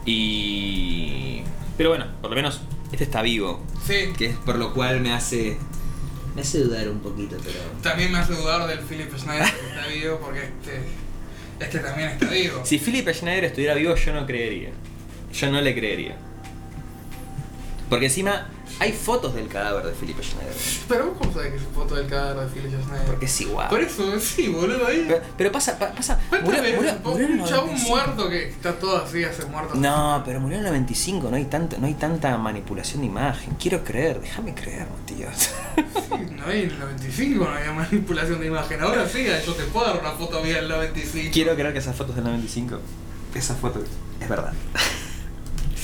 y- 0.05 1.43
Pero 1.77 1.89
bueno, 1.89 2.05
por 2.21 2.29
lo 2.29 2.35
menos 2.37 2.61
este 2.91 3.03
está 3.03 3.21
vivo, 3.21 3.61
Sí. 3.85 4.13
que 4.17 4.27
es 4.27 4.35
por 4.37 4.55
lo 4.55 4.73
cual 4.73 5.01
me 5.01 5.11
hace... 5.13 5.57
Me 6.35 6.41
hace 6.41 6.59
dudar 6.59 6.87
un 6.89 6.99
poquito, 6.99 7.37
pero... 7.43 7.59
También 7.81 8.11
me 8.11 8.17
hace 8.19 8.33
dudar 8.33 8.67
del 8.67 8.79
Philip 8.79 9.09
Schneider 9.17 9.45
que 9.49 9.67
está 9.69 9.87
vivo 9.87 10.19
porque 10.21 10.43
este, 10.43 10.81
este 11.59 11.79
también 11.79 12.09
está 12.09 12.27
vivo. 12.27 12.65
Si 12.65 12.77
Philip 12.77 13.09
Schneider 13.09 13.45
estuviera 13.45 13.75
vivo, 13.75 13.95
yo 13.95 14.13
no 14.13 14.25
creería. 14.25 14.69
Yo 15.33 15.51
no 15.51 15.61
le 15.61 15.73
creería. 15.73 16.15
Porque 17.89 18.05
encima 18.05 18.49
Hay 18.79 18.91
fotos 18.91 19.33
del 19.35 19.47
cadáver 19.47 19.85
de 19.85 19.91
Philip 19.93 20.21
Schneider. 20.21 20.53
Pero 20.89 21.05
vos 21.07 21.17
cómo 21.19 21.33
sabés 21.33 21.51
que 21.51 21.57
es 21.57 21.63
foto 21.73 21.95
del 21.95 22.07
cadáver 22.07 22.47
de 22.49 22.53
Philip 22.61 22.81
Schneider. 22.83 23.05
Porque 23.05 23.25
es 23.25 23.41
igual. 23.41 23.69
Por 23.69 23.81
eso, 23.81 24.19
sí, 24.19 24.47
boludo, 24.49 24.85
ahí. 24.87 25.05
Pero, 25.07 25.21
pero 25.37 25.51
pasa, 25.51 25.79
pa- 25.79 25.91
pasa. 25.93 26.19
¿Cuántas 26.29 26.49
Murió, 26.57 26.75
murió- 26.75 26.91
un 26.93 27.45
chabón 27.45 27.67
95. 27.69 27.89
muerto 27.89 28.29
que 28.29 28.49
está 28.49 28.73
todo 28.73 28.97
así, 29.03 29.23
hace 29.23 29.45
muerto. 29.45 29.75
No, 29.75 30.21
pero 30.25 30.39
murió 30.41 30.57
en 30.57 30.65
el 30.65 30.71
95, 30.71 31.29
no 31.29 31.37
hay, 31.37 31.45
tanto, 31.45 31.77
no 31.77 31.87
hay 31.87 31.93
tanta 31.93 32.37
manipulación 32.37 33.01
de 33.01 33.07
imagen. 33.07 33.55
Quiero 33.61 33.83
creer, 33.83 34.19
déjame 34.19 34.53
creer, 34.53 34.87
tío. 35.05 35.27
Sí, 35.35 35.81
no 36.35 36.45
hay 36.47 36.63
en 36.63 36.71
el 36.71 36.79
95 36.79 37.45
no 37.45 37.51
había 37.51 37.71
manipulación 37.71 38.39
de 38.39 38.47
imagen. 38.47 38.81
Ahora 38.81 39.07
sí, 39.07 39.25
yo 39.45 39.53
te 39.53 39.63
puedo 39.63 39.85
dar 39.87 39.99
una 39.99 40.11
foto 40.11 40.41
mía 40.41 40.55
del 40.57 40.67
95. 40.69 41.29
Quiero 41.33 41.53
creer 41.55 41.71
que 41.73 41.79
esas 41.79 41.95
fotos 41.95 42.15
del 42.15 42.25
95, 42.25 42.79
esa 43.33 43.55
foto 43.55 43.81
es 44.19 44.29
verdad. 44.29 44.53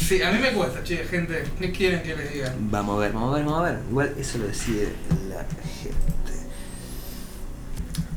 Sí, 0.08 0.22
a 0.22 0.32
mí 0.32 0.40
me 0.40 0.52
cuesta, 0.52 0.84
che, 0.84 0.98
gente. 1.06 1.44
¿Qué 1.60 1.72
quieren 1.72 2.02
que 2.02 2.16
les 2.16 2.34
diga? 2.34 2.54
Vamos 2.60 2.98
a 2.98 3.00
ver, 3.00 3.14
vamos 3.14 3.34
a 3.34 3.38
ver, 3.38 3.46
vamos 3.46 3.60
a 3.62 3.72
ver. 3.72 3.80
Igual 3.90 4.16
eso 4.18 4.40
lo 4.40 4.48
decide 4.48 4.90
la 5.30 5.46
gente. 5.82 6.48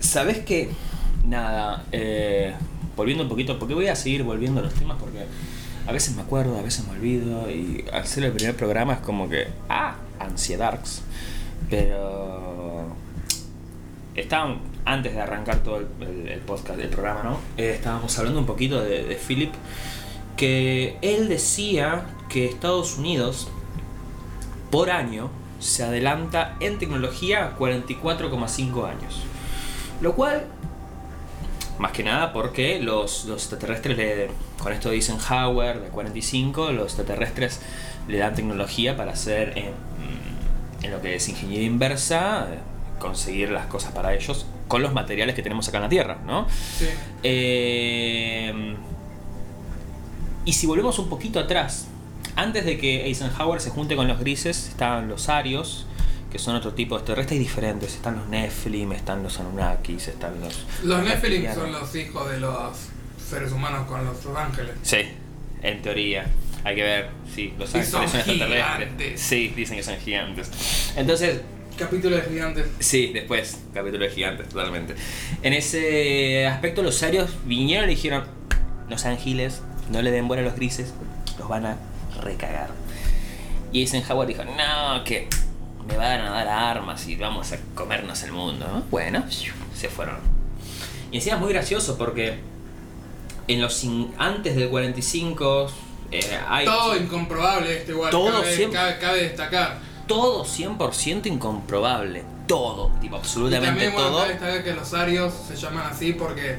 ¿Sabes 0.00 0.38
qué? 0.40 0.70
Nada, 1.26 1.84
eh, 1.92 2.54
volviendo 2.96 3.22
un 3.24 3.28
poquito, 3.28 3.58
porque 3.58 3.74
voy 3.74 3.88
a 3.88 3.96
seguir 3.96 4.22
volviendo 4.22 4.60
a 4.60 4.64
los 4.64 4.74
temas 4.74 4.96
porque 4.98 5.26
a 5.86 5.92
veces 5.92 6.16
me 6.16 6.22
acuerdo, 6.22 6.58
a 6.58 6.62
veces 6.62 6.86
me 6.86 6.92
olvido 6.92 7.50
y 7.50 7.84
al 7.92 8.06
ser 8.06 8.24
el 8.24 8.32
primer 8.32 8.56
programa 8.56 8.94
es 8.94 9.00
como 9.00 9.28
que, 9.28 9.48
ah, 9.68 9.96
ansiedades. 10.18 11.02
Pero 11.68 12.96
estaban, 14.14 14.58
antes 14.84 15.14
de 15.14 15.20
arrancar 15.20 15.62
todo 15.62 15.78
el, 15.78 16.40
podcast, 16.40 16.80
el 16.80 16.88
programa, 16.88 17.22
¿no? 17.22 17.40
Eh, 17.56 17.74
estábamos 17.76 18.18
hablando 18.18 18.40
un 18.40 18.46
poquito 18.46 18.82
de 18.82 19.18
Philip, 19.26 19.52
que 20.36 20.98
él 21.02 21.28
decía 21.28 22.06
que 22.28 22.46
Estados 22.46 22.98
Unidos 22.98 23.48
por 24.70 24.90
año 24.90 25.30
se 25.60 25.84
adelanta 25.84 26.56
en 26.60 26.78
tecnología 26.78 27.46
a 27.46 27.58
44,5 27.58 28.88
años. 28.88 29.22
Lo 30.00 30.14
cual, 30.14 30.46
más 31.78 31.92
que 31.92 32.02
nada 32.02 32.32
porque 32.32 32.80
los, 32.80 33.24
los 33.24 33.42
extraterrestres, 33.42 33.96
le, 33.96 34.28
con 34.62 34.72
esto 34.72 34.90
de 34.90 34.96
Eisenhower 34.96 35.80
de 35.80 35.88
45, 35.88 36.72
los 36.72 36.86
extraterrestres 36.86 37.60
le 38.08 38.18
dan 38.18 38.34
tecnología 38.34 38.96
para 38.96 39.12
hacer 39.12 39.56
en, 39.56 39.72
en 40.82 40.90
lo 40.90 41.00
que 41.00 41.14
es 41.14 41.28
ingeniería 41.28 41.66
inversa, 41.66 42.48
eh, 42.52 42.58
conseguir 42.98 43.50
las 43.50 43.66
cosas 43.66 43.92
para 43.92 44.14
ellos 44.14 44.46
con 44.68 44.82
los 44.82 44.92
materiales 44.92 45.34
que 45.34 45.42
tenemos 45.42 45.68
acá 45.68 45.78
en 45.78 45.82
la 45.84 45.88
Tierra, 45.88 46.18
¿no? 46.26 46.46
Sí. 46.50 46.88
Eh, 47.22 48.76
y 50.44 50.52
si 50.52 50.66
volvemos 50.66 50.98
un 50.98 51.08
poquito 51.08 51.38
atrás, 51.40 51.86
antes 52.36 52.64
de 52.64 52.78
que 52.78 53.06
Eisenhower 53.06 53.60
se 53.60 53.70
junte 53.70 53.96
con 53.96 54.08
los 54.08 54.18
grises, 54.18 54.68
estaban 54.68 55.08
los 55.08 55.28
arios, 55.28 55.86
que 56.30 56.38
son 56.38 56.56
otro 56.56 56.72
tipo 56.74 56.96
de 56.96 57.00
extraterrestres 57.00 57.38
diferentes. 57.38 57.94
Están 57.94 58.16
los 58.16 58.28
Nephilim, 58.28 58.92
están 58.92 59.22
los 59.22 59.38
Anunnakis, 59.38 60.08
están 60.08 60.40
los. 60.40 60.66
Los 60.82 61.02
Nephilim 61.04 61.52
son 61.54 61.70
los 61.72 61.94
hijos 61.94 62.28
de 62.30 62.40
los 62.40 62.76
seres 63.28 63.52
humanos 63.52 63.86
con 63.86 64.04
los 64.04 64.16
ángeles. 64.36 64.74
Sí, 64.82 64.98
en 65.62 65.80
teoría. 65.82 66.26
Hay 66.64 66.74
que 66.76 66.82
ver, 66.82 67.10
sí, 67.34 67.52
los 67.58 67.72
Y 67.74 67.78
ángeles 67.78 67.90
son 67.90 68.08
son 68.08 68.20
extraterrestres. 68.20 68.78
gigantes. 68.88 69.20
Sí, 69.20 69.52
dicen 69.54 69.76
que 69.76 69.82
son 69.82 69.96
gigantes. 69.98 70.92
Entonces, 70.96 71.40
Capítulo 71.76 72.14
de 72.14 72.22
gigantes. 72.22 72.66
Sí, 72.78 73.10
después, 73.12 73.58
capítulo 73.74 74.04
de 74.04 74.10
gigantes, 74.10 74.48
totalmente. 74.48 74.94
En 75.42 75.52
ese 75.52 76.46
aspecto, 76.46 76.84
los 76.84 77.02
arios 77.02 77.30
vinieron 77.46 77.90
y 77.90 77.96
dijeron: 77.96 78.22
Los 78.88 79.04
ángeles, 79.06 79.60
no 79.90 80.02
le 80.02 80.10
den 80.10 80.28
bola 80.28 80.40
a 80.42 80.44
los 80.44 80.54
grises, 80.56 80.92
los 81.38 81.48
van 81.48 81.66
a 81.66 81.76
recagar. 82.20 82.70
Y 83.72 83.80
Eisenhower 83.80 84.26
dijo: 84.28 84.44
No, 84.44 85.02
que 85.04 85.28
me 85.86 85.96
van 85.96 86.20
a 86.20 86.30
dar 86.30 86.48
armas 86.48 87.06
y 87.08 87.16
vamos 87.16 87.52
a 87.52 87.58
comernos 87.74 88.22
el 88.22 88.32
mundo. 88.32 88.66
¿no? 88.72 88.82
Bueno, 88.90 89.24
se 89.74 89.88
fueron. 89.88 90.16
Y 91.10 91.16
encima 91.18 91.36
es 91.36 91.40
muy 91.42 91.52
gracioso 91.52 91.96
porque 91.98 92.38
en 93.46 93.60
los 93.60 93.84
antes 94.18 94.56
del 94.56 94.68
45 94.70 95.70
eh, 96.10 96.20
hay 96.48 96.64
Todo 96.64 96.96
incomprobable 96.96 97.78
este 97.78 97.92
igual. 97.92 98.10
Todo 98.10 98.42
cabe, 98.42 98.70
cabe- 98.72 98.98
cabe 98.98 99.22
destacar. 99.24 99.78
todo 100.06 100.44
100% 100.44 101.26
incomprobable. 101.26 102.24
Todo, 102.46 102.90
tipo, 103.00 103.16
Y 103.16 103.18
absolutamente 103.20 103.66
también 103.68 103.92
bueno, 103.92 104.08
todo. 104.08 104.18
cabe 104.18 104.32
destacar 104.34 104.64
que 104.64 104.74
los 104.74 104.92
arios 104.92 105.32
se 105.48 105.56
llaman 105.56 105.86
así 105.90 106.12
porque 106.12 106.58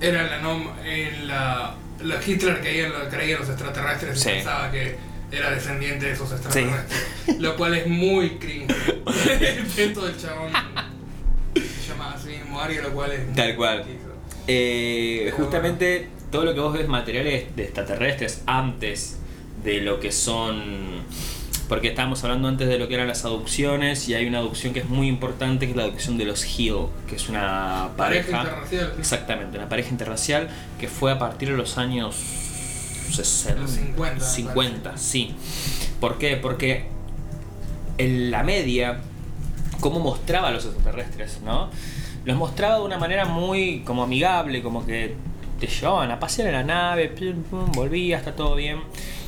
era 0.00 0.22
la 0.22 0.38
nom 0.40 0.68
en 0.84 1.28
la, 1.28 1.74
la 2.02 2.20
Hitler 2.24 2.60
creía 2.60 2.86
en, 2.86 2.92
lo- 2.92 3.08
creía 3.08 3.34
en 3.34 3.40
los 3.40 3.48
extraterrestres 3.50 4.20
Sí. 4.20 4.28
y 4.28 4.32
pensaba 4.34 4.70
que 4.70 4.96
era 5.30 5.50
descendiente 5.50 6.06
de 6.06 6.12
esos 6.12 6.30
extraterrestres. 6.32 7.38
Lo 7.40 7.56
cual 7.56 7.74
es 7.74 7.86
muy 7.86 8.30
cringe. 8.38 8.70
Esto 9.76 10.04
del 10.06 10.16
chabón 10.18 10.52
se 11.54 11.88
llama 11.88 12.12
así 12.14 12.28
mismo 12.28 12.60
ario, 12.60 12.82
lo 12.82 12.90
cual 12.92 13.12
es. 13.12 13.34
Tal 13.34 13.56
cual. 13.56 13.84
Eh, 14.46 15.32
justamente 15.36 16.08
todo 16.30 16.44
lo 16.44 16.54
que 16.54 16.60
vos 16.60 16.72
ves 16.74 16.88
materiales 16.88 17.54
de 17.56 17.62
extraterrestres 17.64 18.42
antes 18.46 19.18
de 19.62 19.80
lo 19.80 20.00
que 20.00 20.10
son 20.12 21.02
porque 21.72 21.88
estábamos 21.88 22.22
hablando 22.22 22.48
antes 22.48 22.68
de 22.68 22.78
lo 22.78 22.86
que 22.86 22.92
eran 22.92 23.08
las 23.08 23.24
aducciones 23.24 24.06
y 24.06 24.12
hay 24.12 24.26
una 24.26 24.40
aducción 24.40 24.74
que 24.74 24.80
es 24.80 24.90
muy 24.90 25.08
importante 25.08 25.64
que 25.64 25.70
es 25.70 25.76
la 25.78 25.84
aducción 25.84 26.18
de 26.18 26.26
los 26.26 26.44
Hill 26.44 26.88
que 27.08 27.16
es 27.16 27.30
una 27.30 27.88
Pareja 27.96 28.30
pareja, 28.30 28.42
interracial, 28.42 28.94
exactamente 28.98 29.56
una 29.56 29.70
pareja 29.70 29.88
interracial 29.88 30.50
que 30.78 30.86
fue 30.86 31.12
a 31.12 31.18
partir 31.18 31.48
de 31.48 31.56
los 31.56 31.78
años 31.78 32.14
60 33.12 33.62
Los 33.62 33.70
50, 33.70 34.14
me 34.16 34.20
50 34.20 34.96
sí 34.98 35.34
¿por 35.98 36.18
qué? 36.18 36.36
porque 36.36 36.88
en 37.96 38.30
la 38.30 38.42
media 38.42 38.98
cómo 39.80 39.98
mostraba 39.98 40.48
a 40.48 40.50
los 40.50 40.66
extraterrestres, 40.66 41.40
¿no? 41.42 41.70
Los 42.26 42.36
mostraba 42.36 42.76
de 42.76 42.82
una 42.82 42.98
manera 42.98 43.24
muy 43.24 43.80
como 43.80 44.02
amigable, 44.02 44.62
como 44.62 44.84
que 44.84 45.14
te 45.62 45.68
llevaban 45.68 46.10
a 46.10 46.18
pasear 46.18 46.48
en 46.48 46.54
la 46.54 46.64
nave, 46.64 47.08
pum, 47.08 47.44
pum, 47.44 47.70
volvía, 47.70 48.18
está 48.18 48.34
todo 48.34 48.56
bien. 48.56 48.80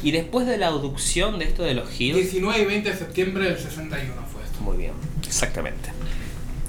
Y 0.03 0.11
después 0.11 0.49
de 0.49 0.59
la 0.59 0.67
abducción 0.67 1.39
de 1.39 1.45
esto 1.45 1.63
de 1.63 1.75
los 1.75 1.89
Hills, 2.01 2.17
19 2.17 2.61
y 2.61 2.65
20 2.65 2.91
de 2.91 2.97
septiembre 2.97 3.45
del 3.45 3.57
61 3.57 4.15
fue 4.33 4.43
esto. 4.43 4.61
muy 4.61 4.77
bien, 4.77 4.95
exactamente. 5.25 5.91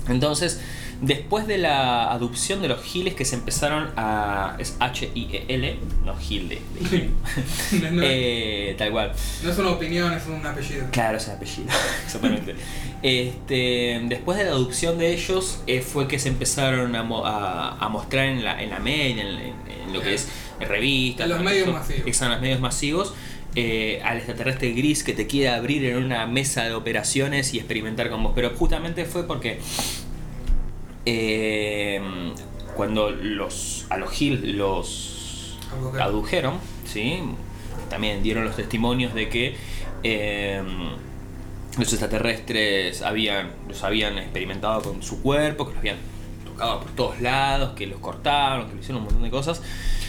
Entonces, 0.08 0.62
después 1.06 1.48
de 1.48 1.58
la 1.58 2.12
adopción 2.12 2.62
de 2.62 2.68
los 2.68 2.82
giles 2.84 3.14
que 3.14 3.26
se 3.26 3.36
empezaron 3.36 3.90
a. 3.98 4.56
es 4.60 4.76
H-I-E-L, 4.80 5.80
no 6.04 6.16
gil 6.18 6.50
de, 6.50 6.62
de 6.80 6.90
gil. 6.90 7.10
No, 7.82 7.92
no, 7.92 8.02
Eh, 8.04 8.76
tal 8.78 8.92
cual. 8.92 9.12
no 9.44 9.52
es 9.52 9.58
una 9.58 9.70
opinión, 9.72 10.14
es 10.14 10.26
un 10.28 10.46
apellido. 10.46 10.86
Claro, 10.92 11.18
es 11.18 11.28
un 11.28 11.34
apellido, 11.36 11.68
exactamente. 12.06 12.56
Este, 13.02 14.02
después 14.06 14.38
de 14.38 14.46
la 14.46 14.52
adopción 14.52 14.98
de 14.98 15.14
ellos, 15.14 15.60
eh, 15.68 15.82
fue 15.82 16.08
que 16.08 16.20
se 16.20 16.30
empezaron 16.30 16.96
a, 16.96 17.04
mo- 17.04 17.26
a- 17.26 17.78
a 17.78 17.90
mostrar 17.90 18.26
en 18.26 18.44
la, 18.44 18.62
en 18.62 18.70
la 18.72 18.80
media, 18.80 19.22
en, 19.24 19.28
en- 19.28 19.54
en 19.88 19.94
lo 19.94 20.02
que 20.02 20.16
es 20.16 20.28
revistas, 20.60 21.26
En 21.26 21.30
los 21.34 21.44
medios 21.44 21.68
masivos. 21.72 22.08
Exacto, 22.08 22.26
en 22.26 22.32
los 22.32 22.42
medios 22.42 22.60
masivos. 22.60 23.14
eh, 23.58 24.02
al 24.04 24.18
extraterrestre 24.18 24.72
gris 24.74 25.04
que 25.04 25.14
te 25.14 25.28
quiere 25.28 25.48
abrir 25.50 25.86
en 25.86 25.96
una 26.04 26.26
mesa 26.28 26.64
de 26.66 26.74
operaciones 26.74 27.54
y 27.54 27.58
experimentar 27.60 28.10
con 28.10 28.22
vos. 28.24 28.34
Pero 28.36 28.50
justamente 28.50 29.06
fue 29.06 29.26
porque 29.28 29.60
eh, 31.06 32.02
cuando 32.76 33.10
los 33.12 33.86
a 33.90 33.98
los 33.98 34.20
Hill 34.22 34.58
los 34.58 35.58
adujeron, 36.00 36.60
¿sí? 36.86 37.20
también 37.90 38.24
dieron 38.24 38.46
los 38.46 38.56
testimonios 38.56 39.14
de 39.14 39.30
que 39.30 39.56
eh, 40.04 40.62
los 41.78 41.88
extraterrestres 41.92 43.02
habían, 43.02 43.52
los 43.68 43.84
habían 43.84 44.18
experimentado 44.18 44.82
con 44.82 45.04
su 45.04 45.22
cuerpo, 45.22 45.66
que 45.66 45.72
los 45.72 45.80
habían 45.80 45.98
tocado 46.46 46.80
por 46.82 46.92
todos 46.92 47.22
lados, 47.22 47.74
que 47.76 47.86
los 47.88 48.00
cortaron, 48.00 48.68
que 48.70 48.76
le 48.76 48.80
hicieron 48.82 48.98
un 49.02 49.06
montón 49.06 49.24
de 49.24 49.30
cosas 49.30 49.62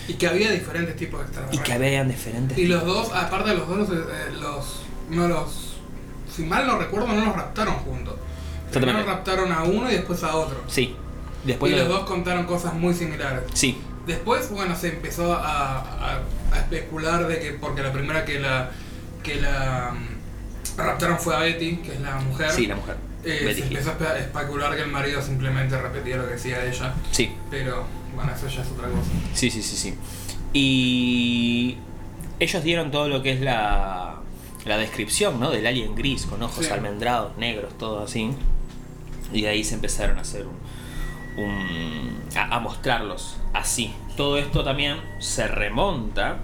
Y 0.09 0.15
que 0.15 0.27
había 0.29 0.51
diferentes 0.53 0.97
tipos 0.97 1.21
de 1.21 1.27
y 1.27 1.29
extraterrestres. 1.29 1.67
que 1.67 1.73
habían 1.73 2.09
diferentes... 2.09 2.59
Y 2.59 2.67
los 2.67 2.85
dos, 2.85 3.13
aparte 3.13 3.51
de 3.51 3.57
los 3.57 3.69
dos, 3.69 3.79
los, 3.79 3.91
eh, 3.91 4.03
los- 4.41 4.83
no 5.11 5.29
los, 5.29 5.75
si 6.35 6.43
mal 6.43 6.67
no 6.67 6.79
recuerdo, 6.79 7.09
no 7.09 7.25
los 7.27 7.35
raptaron 7.37 7.75
juntos. 7.77 8.15
Primero 8.73 9.03
raptaron 9.05 9.53
a 9.53 9.63
uno 9.63 9.91
y 9.91 9.95
después 9.95 10.23
a 10.25 10.35
otro. 10.37 10.63
Sí, 10.67 10.95
después 11.45 11.73
y 11.73 11.77
los 11.77 11.89
dos 11.89 12.01
contaron 12.07 12.45
cosas 12.47 12.75
muy 12.75 12.95
similares. 12.95 13.43
Sí, 13.55 13.79
Después, 14.07 14.51
bueno, 14.53 14.77
se 14.77 14.91
empezó 14.91 15.33
a, 15.35 15.79
a- 15.81 16.21
a 16.53 16.59
especular 16.59 17.27
de 17.27 17.41
que, 17.41 17.53
porque 17.55 17.83
la 17.83 17.93
primera 17.93 18.25
que 18.25 18.39
la 18.39 18.71
que 19.25 19.35
la 19.41 19.93
mm, 19.95 20.79
raptaron 20.79 21.19
fue 21.19 21.35
a 21.35 21.41
Betty, 21.41 21.79
que 21.79 21.95
es 21.95 22.01
la 22.01 22.15
mujer. 22.21 22.51
sí, 22.53 22.69
la 22.69 22.77
mujer. 22.77 22.97
Eh, 23.25 23.41
Betty 23.45 23.63
se 23.63 23.67
empezó 23.67 23.91
a 23.91 23.99
espe- 23.99 24.07
a 24.13 24.19
especular 24.19 24.77
que 24.77 24.83
el 24.83 24.91
marido 24.93 25.21
simplemente 25.21 25.77
repetía 25.81 26.19
lo 26.19 26.27
que 26.29 26.35
decía 26.35 26.65
ella. 26.65 26.95
Sí, 27.11 27.33
Pero, 27.51 27.85
bueno, 28.15 28.31
eso 28.33 28.47
ya 28.47 28.63
es 28.63 28.69
otra 28.71 28.87
cosa. 28.89 29.11
Sí, 29.35 29.51
sí, 29.51 29.61
sí, 29.63 29.77
sí. 29.77 29.95
Y 30.53 31.77
ellos 32.39 32.63
dieron 32.63 32.91
todo 32.93 33.09
lo 33.09 33.23
que 33.23 33.33
es 33.33 33.41
la, 33.41 34.17
la 34.65 34.77
descripción, 34.79 35.41
¿no? 35.41 35.51
Del 35.51 35.67
alien 35.67 35.95
gris, 35.97 36.27
con 36.27 36.41
ojos 36.45 36.65
Sí. 36.67 36.73
almendrados, 36.73 37.37
negros, 37.39 37.77
todo 37.77 38.05
así. 38.05 38.31
Y 39.33 39.43
de 39.43 39.49
ahí 39.49 39.65
se 39.65 39.75
empezaron 39.75 40.19
a 40.19 40.23
hacer 40.23 40.47
un... 41.37 42.21
a 42.37 42.59
mostrarlos 42.61 43.37
así. 43.53 43.93
Todo 44.17 44.39
esto 44.39 44.65
también 44.65 44.99
se 45.19 45.47
remonta 45.47 46.39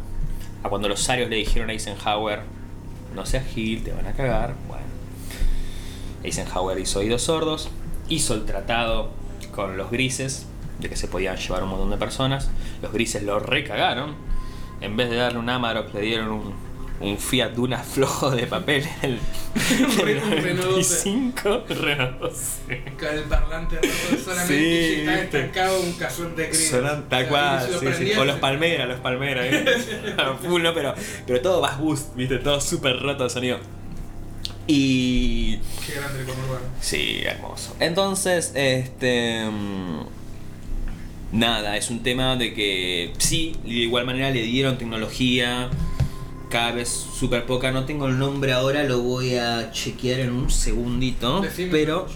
a 0.62 0.68
cuando 0.68 0.88
los 0.88 1.08
arios 1.08 1.28
le 1.28 1.36
dijeron 1.36 1.70
a 1.70 1.72
Eisenhower, 1.72 2.42
no 3.14 3.26
seas 3.26 3.46
gil, 3.46 3.82
te 3.82 3.92
van 3.92 4.06
a 4.06 4.12
cagar. 4.12 4.54
Bueno, 4.68 4.84
Eisenhower 6.22 6.78
hizo 6.78 7.00
oídos 7.00 7.22
sordos, 7.22 7.68
hizo 8.08 8.34
el 8.34 8.44
tratado 8.44 9.10
con 9.54 9.76
los 9.76 9.90
grises, 9.90 10.46
de 10.78 10.88
que 10.88 10.96
se 10.96 11.08
podían 11.08 11.36
llevar 11.36 11.62
un 11.62 11.70
montón 11.70 11.90
de 11.90 11.96
personas. 11.96 12.50
Los 12.80 12.92
grises 12.92 13.22
lo 13.22 13.38
recagaron. 13.38 14.14
En 14.80 14.96
vez 14.96 15.10
de 15.10 15.16
darle 15.16 15.38
un 15.38 15.48
Amarok, 15.48 15.94
le 15.94 16.00
dieron 16.00 16.30
un, 16.30 16.54
un 17.02 17.18
Fiat 17.18 17.50
Duna 17.52 17.78
flojo 17.82 18.30
de 18.30 18.46
papel 18.46 18.86
en 19.02 19.10
el, 19.10 19.18
en 20.00 20.08
el 20.08 20.16
Un 20.22 20.30
Renault 20.42 20.70
95. 20.70 21.64
Renault 21.68 22.18
12. 22.20 22.82
Con 22.98 23.08
el 23.08 23.24
parlante 23.24 23.76
roto 23.76 24.22
solamente 24.24 24.46
Sí, 24.46 25.00
viste. 25.00 25.22
estancado 25.24 25.80
un 25.80 25.92
cajón 25.94 26.36
de 26.36 26.48
crío. 26.48 26.70
Sonan 26.70 27.08
tal 27.08 27.28
cual, 27.28 27.68
sí, 27.80 27.86
sí. 27.98 28.12
O 28.12 28.24
los 28.24 28.38
palmeras, 28.38 28.88
los 28.88 29.00
palmeras. 29.00 29.46
Full, 30.42 30.62
¿no? 30.62 30.72
Pero, 30.74 30.94
pero 31.26 31.40
todo 31.40 31.60
bass 31.60 31.78
boost, 31.78 32.14
viste, 32.14 32.38
todo 32.38 32.60
súper 32.60 32.98
roto 33.00 33.24
el 33.24 33.30
sonido. 33.30 33.58
Y. 34.66 35.56
Qué 35.86 35.94
grande 35.96 36.20
el 36.20 36.26
conurbano. 36.26 36.66
Sí, 36.80 37.20
hermoso. 37.24 37.76
Entonces, 37.80 38.52
este. 38.54 39.44
mm, 39.50 40.00
Nada, 41.32 41.78
es 41.78 41.88
un 41.90 42.02
tema 42.02 42.36
de 42.36 42.52
que 42.52 43.14
sí, 43.16 43.56
de 43.64 43.70
igual 43.70 44.04
manera 44.04 44.30
le 44.30 44.42
dieron 44.42 44.76
tecnología, 44.76 45.70
cada 46.52 46.70
vez 46.72 46.88
súper 46.88 47.46
poca. 47.46 47.72
No 47.72 47.84
tengo 47.86 48.06
el 48.06 48.18
nombre 48.18 48.52
ahora, 48.52 48.84
lo 48.84 49.00
voy 49.00 49.34
a 49.36 49.72
chequear 49.72 50.20
en 50.20 50.30
un 50.32 50.50
segundito. 50.50 51.40
Decime, 51.40 51.70
pero. 51.72 52.06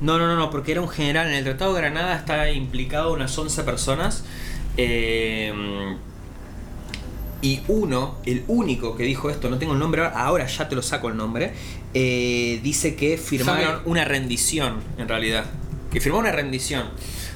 No, 0.00 0.18
no, 0.18 0.26
no, 0.26 0.34
no, 0.34 0.50
porque 0.50 0.72
era 0.72 0.80
un 0.80 0.88
general. 0.88 1.28
En 1.28 1.34
el 1.34 1.44
Tratado 1.44 1.74
de 1.74 1.80
Granada 1.82 2.16
está 2.16 2.50
implicado 2.50 3.12
unas 3.12 3.36
11 3.38 3.62
personas. 3.62 4.24
eh, 4.76 5.52
y 7.44 7.60
uno, 7.66 8.14
el 8.24 8.44
único 8.46 8.96
que 8.96 9.02
dijo 9.02 9.28
esto, 9.28 9.50
no 9.50 9.58
tengo 9.58 9.72
el 9.72 9.80
nombre 9.80 10.02
ahora, 10.02 10.16
ahora 10.24 10.46
ya 10.46 10.68
te 10.68 10.76
lo 10.76 10.82
saco 10.82 11.08
el 11.08 11.16
nombre, 11.16 11.52
eh, 11.92 12.60
dice 12.62 12.94
que 12.94 13.18
firmaron 13.18 13.64
Sabe- 13.64 13.82
una 13.86 14.04
rendición, 14.04 14.76
en 14.96 15.08
realidad. 15.08 15.46
Que 15.92 16.00
firmó 16.00 16.18
una 16.20 16.30
rendición. 16.30 16.84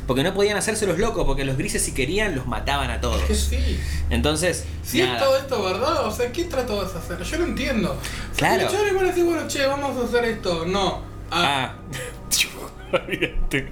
Porque 0.07 0.23
no 0.23 0.33
podían 0.35 0.57
hacerse 0.57 0.87
los 0.87 0.99
locos, 0.99 1.25
porque 1.25 1.45
los 1.45 1.57
grises 1.57 1.83
si 1.83 1.93
querían 1.93 2.37
los 2.37 2.47
mataban 2.47 2.91
a 2.91 3.01
todos. 3.01 3.21
Que 3.23 3.35
sí. 3.35 3.81
Entonces, 4.11 4.65
Si 4.85 5.01
es 5.01 5.19
todo 5.19 5.37
esto 5.37 5.63
verdad, 5.65 6.07
o 6.07 6.11
sea, 6.11 6.31
¿qué 6.31 6.45
trato 6.45 6.81
a 6.81 6.85
hacer? 6.85 7.23
Yo 7.23 7.39
no 7.39 7.45
entiendo. 7.45 7.97
Claro. 8.37 8.71
Yo 8.71 8.85
le 8.85 8.93
voy 8.93 9.05
a 9.05 9.09
decir, 9.09 9.25
bueno, 9.25 9.49
che, 9.49 9.67
vamos 9.67 10.01
a 10.01 10.05
hacer 10.07 10.25
esto. 10.25 10.65
No. 10.67 11.03
Ah, 11.31 11.75
Ah, 12.93 12.93
olvídate. 12.93 13.69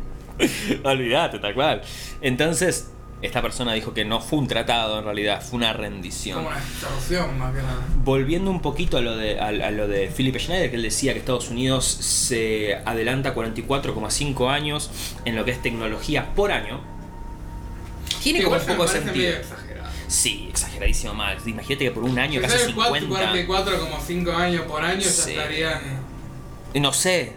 Olvídate, 0.83 1.39
tal 1.39 1.55
cual. 1.55 1.83
Entonces, 2.21 2.89
esta 3.23 3.41
persona 3.41 3.73
dijo 3.73 3.95
que 3.95 4.05
no 4.05 4.21
fue 4.21 4.39
un 4.39 4.49
tratado, 4.49 4.99
en 4.99 5.05
realidad, 5.05 5.43
fue 5.43 5.57
una 5.59 5.73
rendición. 5.73 6.37
como 6.39 6.49
una 6.49 6.59
extorsión 6.59 7.39
más 7.39 7.55
que 7.55 7.63
nada. 7.63 7.81
Volviendo 8.05 8.51
un 8.51 8.61
poquito 8.61 8.99
a 8.99 9.01
lo 9.01 9.17
de, 9.17 9.41
a, 9.41 9.47
a 9.49 9.71
lo 9.71 9.89
de 9.89 10.09
Philip 10.15 10.37
Schneider, 10.39 10.69
que 10.71 10.77
él 10.77 10.83
decía 10.83 11.13
que 11.15 11.21
Estados 11.21 11.49
Unidos 11.49 11.87
se 11.87 12.75
adelanta 12.85 13.35
44,5 13.35 14.51
años 14.51 14.91
en 15.25 15.37
lo 15.37 15.45
que 15.45 15.53
es 15.53 15.63
tecnología 15.63 16.35
por 16.35 16.53
año. 16.53 16.81
Tiene 18.23 18.41
Sí, 18.41 18.45
como 18.45 18.57
un 18.57 18.63
poco 18.63 18.85
medio 18.85 18.89
sentido. 18.89 19.31
exagerado. 19.37 19.91
Sí, 20.09 20.47
exageradísimo 20.51 21.15
mal. 21.15 21.39
Imagínate 21.47 21.85
que 21.87 21.91
por 21.91 22.05
un 22.05 22.19
año, 22.19 22.41
Si 22.43 22.47
casi 22.47 22.73
fuera 22.73 22.91
4, 22.91 23.01
50. 23.01 23.47
44,5 23.47 24.35
años 24.35 24.63
por 24.67 24.83
año 24.85 25.01
Sí. 25.03 25.33
ya 25.35 25.41
estarían. 25.43 25.81
No 26.75 26.93
sé. 26.93 27.33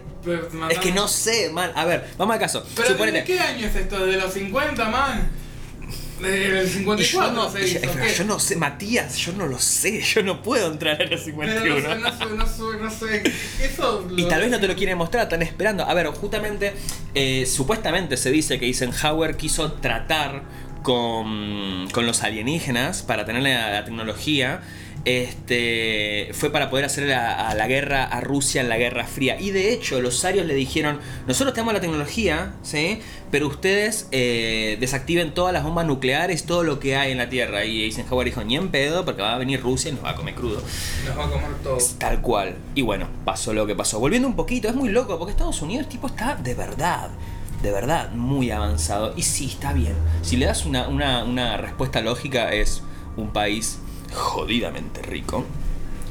Es 0.70 0.78
que 0.80 0.92
no 0.92 1.08
sé, 1.08 1.50
man. 1.50 1.70
A 1.74 1.84
ver, 1.86 2.10
vamos 2.18 2.34
al 2.34 2.40
caso. 2.40 2.64
Pero 2.74 2.88
Suponete. 2.88 3.18
¿de 3.18 3.24
qué 3.24 3.40
año 3.40 3.66
es 3.66 3.74
esto? 3.74 4.04
¿De 4.04 4.16
los 4.16 4.32
50, 4.32 4.88
man? 4.90 5.30
¿Del 6.20 6.66
Y 6.66 6.68
54 6.70 7.28
yo 7.28 7.32
no, 7.32 7.50
se 7.50 7.64
hizo? 7.68 7.80
yo- 8.18 8.24
no 8.24 8.38
sé, 8.40 8.56
Matías, 8.56 9.16
yo 9.18 9.32
no 9.32 9.46
lo 9.46 9.58
sé, 9.58 10.00
yo 10.02 10.22
no 10.22 10.42
puedo 10.42 10.70
entrar 10.72 10.96
en 11.00 11.12
el 11.12 11.18
Pero 11.20 11.22
51. 11.22 11.94
no 11.96 12.10
sé, 12.10 12.26
no 12.26 12.26
sé, 12.28 12.34
no 12.34 12.46
sé, 12.46 12.78
no 12.78 12.90
sé. 12.90 13.22
Eso 13.62 14.08
Y 14.16 14.24
tal 14.28 14.40
vez 14.42 14.50
no 14.50 14.58
te 14.60 14.66
lo 14.68 14.74
quieren 14.74 14.98
mostrar, 14.98 15.24
están 15.24 15.42
esperando. 15.42 15.84
A 15.84 15.94
ver, 15.94 16.06
justamente, 16.08 16.72
eh, 17.14 17.46
supuestamente 17.46 18.16
se 18.16 18.30
dice 18.30 18.58
que 18.58 18.66
Eisenhower 18.66 19.36
quiso 19.36 19.72
tratar 19.72 20.42
con, 20.82 21.88
con 21.92 22.06
los 22.06 22.22
alienígenas 22.22 23.02
para 23.02 23.24
tener 23.24 23.42
la, 23.42 23.70
la 23.70 23.84
tecnología. 23.84 24.60
Este 25.04 26.30
fue 26.32 26.50
para 26.50 26.70
poder 26.70 26.84
hacer 26.84 27.04
la, 27.08 27.48
a 27.48 27.54
la 27.54 27.66
guerra 27.66 28.04
a 28.04 28.20
Rusia 28.20 28.60
en 28.60 28.68
la 28.68 28.76
Guerra 28.76 29.04
Fría. 29.06 29.40
Y 29.40 29.50
de 29.50 29.72
hecho, 29.72 30.00
los 30.00 30.24
arios 30.24 30.46
le 30.46 30.54
dijeron: 30.54 30.98
Nosotros 31.26 31.54
tenemos 31.54 31.74
la 31.74 31.80
tecnología, 31.80 32.54
¿sí? 32.62 33.00
Pero 33.30 33.46
ustedes 33.46 34.08
eh, 34.12 34.76
desactiven 34.80 35.32
todas 35.34 35.52
las 35.52 35.64
bombas 35.64 35.86
nucleares, 35.86 36.44
todo 36.44 36.62
lo 36.62 36.78
que 36.80 36.96
hay 36.96 37.12
en 37.12 37.18
la 37.18 37.28
Tierra. 37.28 37.64
Y 37.64 37.84
Eisenhower 37.84 38.24
dijo: 38.26 38.42
Ni 38.44 38.56
en 38.56 38.68
pedo, 38.68 39.04
porque 39.04 39.22
va 39.22 39.34
a 39.34 39.38
venir 39.38 39.60
Rusia 39.62 39.90
y 39.90 39.94
nos 39.94 40.04
va 40.04 40.10
a 40.10 40.14
comer 40.14 40.34
crudo. 40.34 40.62
Nos 41.06 41.18
va 41.18 41.24
a 41.24 41.30
comer 41.30 41.48
todo. 41.62 41.78
Tal 41.98 42.20
cual. 42.20 42.56
Y 42.74 42.82
bueno, 42.82 43.08
pasó 43.24 43.52
lo 43.52 43.66
que 43.66 43.74
pasó. 43.74 43.98
Volviendo 44.00 44.28
un 44.28 44.36
poquito, 44.36 44.68
es 44.68 44.74
muy 44.74 44.88
loco 44.90 45.18
porque 45.18 45.32
Estados 45.32 45.60
Unidos 45.62 45.88
tipo 45.88 46.06
está 46.06 46.34
de 46.36 46.54
verdad, 46.54 47.08
de 47.62 47.70
verdad 47.72 48.10
muy 48.12 48.50
avanzado. 48.50 49.14
Y 49.16 49.22
sí, 49.22 49.46
está 49.46 49.72
bien. 49.72 49.94
Si 50.22 50.36
le 50.36 50.46
das 50.46 50.64
una, 50.66 50.88
una- 50.88 51.24
una 51.24 51.56
respuesta 51.56 52.00
lógica, 52.00 52.52
es 52.52 52.82
un 53.16 53.32
país 53.32 53.78
jodidamente 54.14 55.02
rico. 55.02 55.44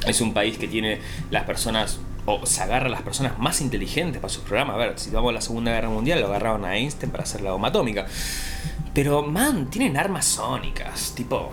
Es 0.06 0.22
un 0.22 0.34
país 0.34 0.58
que 0.58 0.68
tiene 0.68 1.00
las 1.32 1.44
personas, 1.44 2.00
o 2.26 2.46
se 2.46 2.62
agarra 2.62 2.88
a 2.88 2.90
las 2.90 3.02
personas 3.02 3.38
más 3.40 3.62
inteligentes 3.62 4.22
para 4.22 4.32
sus 4.34 4.44
programas. 4.44 4.76
A 4.76 4.78
ver, 4.80 5.00
si 5.00 5.10
vamos 5.10 5.30
a 5.32 5.34
la 5.34 5.42
Segunda 5.42 5.72
Guerra 5.72 5.90
Mundial, 5.90 6.20
lo 6.22 6.28
agarraron 6.28 6.66
a 6.66 6.76
Einstein 6.78 7.12
para 7.12 7.24
hacer 7.24 7.42
la 7.42 7.52
bomba 7.52 7.70
atómica. 7.70 8.06
Pero, 8.94 9.24
man, 9.24 9.70
tienen 9.70 9.98
armas 9.98 10.26
sónicas. 10.26 11.14
Tipo, 11.16 11.52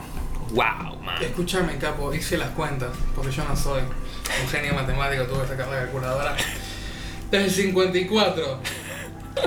wow, 0.50 0.96
man. 1.02 1.22
Escúchame, 1.22 1.76
capo, 1.78 2.12
hice 2.14 2.36
las 2.38 2.50
cuentas, 2.50 2.90
porque 3.14 3.30
yo 3.32 3.44
no 3.44 3.56
soy 3.56 3.80
un 3.82 4.48
genio 4.50 4.74
matemático, 4.74 5.24
tuve 5.24 5.42
que 5.42 5.48
sacar 5.48 5.68
la 5.68 5.76
calculadora. 5.80 6.36
Desde 7.30 7.44
el 7.46 7.50
54 7.50 8.60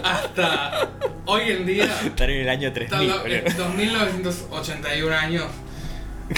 hasta 0.04 0.90
hoy 1.26 1.44
en 1.52 1.66
día, 1.66 1.86
Estar 2.06 2.30
en 2.30 2.42
el 2.42 2.50
año 2.50 2.68
hasta 2.68 2.80
3000, 2.80 3.08
lo- 3.08 3.20
boludo. 3.22 3.36
eh, 3.36 3.54
2981 3.58 5.16
años. 5.16 5.46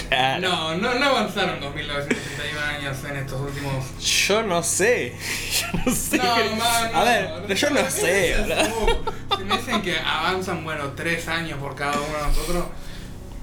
Claro. 0.07 0.41
No, 0.47 0.75
no, 0.75 0.93
no 0.95 1.05
avanzaron 1.07 1.59
2981 1.61 2.61
años 2.61 2.97
en 3.09 3.15
estos 3.17 3.41
últimos. 3.41 3.85
Yo 4.27 4.43
no 4.43 4.61
sé. 4.61 5.15
Yo 5.61 5.79
no 5.85 5.95
sé. 5.95 6.17
No, 6.17 6.35
man, 6.57 6.91
A 6.93 7.03
ver, 7.03 7.29
no, 7.47 7.53
yo 7.55 7.69
no 7.71 7.83
¿qué 7.85 7.91
sé. 7.91 8.35
tú? 8.47 9.37
Si 9.37 9.43
me 9.43 9.57
dicen 9.57 9.81
que 9.81 9.97
avanzan, 9.97 10.63
bueno, 10.63 10.91
3 10.95 11.27
años 11.29 11.59
por 11.59 11.75
cada 11.75 11.93
uno 11.93 12.17
de 12.17 12.23
nosotros. 12.27 12.65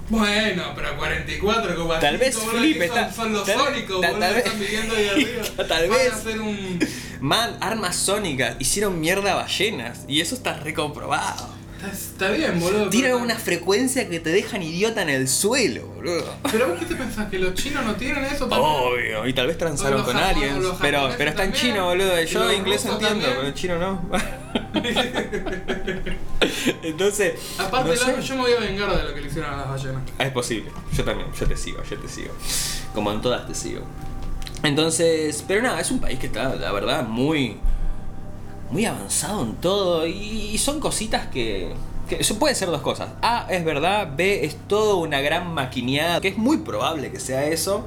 Bueno, 0.09 0.71
pero 0.73 0.95
44 0.95 1.75
como 1.75 1.93
Tal 1.95 2.15
así, 2.15 2.17
vez 2.17 2.37
Flip 2.39 2.81
está- 2.81 3.11
son 3.11 3.33
los 3.33 3.45
tal- 3.45 3.57
sónicos, 3.57 3.99
tal- 3.99 4.17
tal 4.19 4.35
están 4.37 4.57
viviendo 4.59 4.95
ahí 4.95 5.09
arriba. 5.09 5.43
Tal 5.67 5.89
Van 5.89 5.97
vez. 5.97 6.13
a 6.13 6.15
hacer 6.15 6.39
un. 6.39 6.79
Man, 7.19 7.57
armas 7.59 7.97
sónicas. 7.97 8.55
Hicieron 8.59 9.01
mierda 9.01 9.33
a 9.33 9.35
ballenas. 9.35 10.05
Y 10.07 10.21
eso 10.21 10.33
está 10.35 10.53
recomprobado. 10.53 11.49
Está, 11.77 11.91
está 11.91 12.29
bien, 12.31 12.59
boludo. 12.59 12.89
Pero- 12.89 13.17
una 13.17 13.35
frecuencia 13.35 14.09
que 14.09 14.19
te 14.19 14.31
dejan 14.31 14.63
idiota 14.63 15.01
en 15.03 15.09
el 15.09 15.27
suelo, 15.27 15.85
boludo. 15.87 16.33
Pero 16.51 16.69
vos 16.69 16.79
qué 16.79 16.85
te 16.85 16.95
pensás, 16.95 17.29
que 17.29 17.37
los 17.39 17.53
chinos 17.53 17.85
no 17.85 17.95
tienen 17.95 18.23
eso 18.25 18.47
también. 18.47 18.71
Obvio, 18.71 19.27
y 19.27 19.33
tal 19.33 19.47
vez 19.47 19.57
transaron 19.57 20.03
con 20.03 20.15
japo- 20.15 20.35
aliens. 20.35 20.65
Pero, 20.81 21.09
pero 21.17 21.29
está 21.29 21.43
en 21.43 21.53
chino, 21.53 21.85
boludo. 21.85 22.19
Yo 22.23 22.51
inglés 22.51 22.85
entiendo, 22.85 23.07
también. 23.07 23.31
pero 23.35 23.47
en 23.47 23.53
chino 23.53 23.77
no. 23.79 24.09
Entonces. 26.83 27.33
Aparte, 27.57 27.89
no 27.89 27.95
loco, 27.95 28.21
sé. 28.21 28.27
yo 28.27 28.35
me 28.35 28.41
voy 28.41 28.51
a 28.53 28.59
vengar 28.59 28.95
de 28.97 29.03
lo 29.03 29.13
que 29.13 29.21
le 29.21 29.27
hicieron 29.27 29.53
a 29.53 29.57
las 29.57 29.69
ballenas. 29.69 30.01
Ah, 30.17 30.25
Es 30.25 30.31
posible. 30.31 30.71
Yo 30.93 31.03
también, 31.03 31.29
yo 31.39 31.47
te 31.47 31.57
sigo, 31.57 31.83
yo 31.83 31.97
te 31.97 32.07
sigo. 32.07 32.33
Como 32.93 33.11
en 33.11 33.21
todas 33.21 33.47
te 33.47 33.53
sigo. 33.55 33.81
Entonces, 34.63 35.43
pero 35.47 35.61
nada, 35.61 35.79
es 35.79 35.91
un 35.91 35.99
país 35.99 36.19
que 36.19 36.27
está, 36.27 36.55
la 36.55 36.71
verdad, 36.71 37.03
muy. 37.03 37.57
Muy 38.71 38.85
avanzado 38.85 39.43
en 39.43 39.55
todo. 39.55 40.07
Y, 40.07 40.57
son 40.57 40.79
cositas 40.79 41.27
que. 41.27 41.73
que 42.09 42.15
eso 42.15 42.37
puede 42.37 42.55
ser 42.55 42.69
dos 42.69 42.81
cosas. 42.81 43.09
A, 43.21 43.47
es 43.49 43.63
verdad. 43.63 44.13
B, 44.15 44.45
es 44.45 44.57
todo 44.67 44.97
una 44.97 45.21
gran 45.21 45.53
maquineada. 45.53 46.21
Que 46.21 46.29
es 46.29 46.37
muy 46.37 46.57
probable 46.57 47.11
que 47.11 47.19
sea 47.19 47.45
eso. 47.45 47.85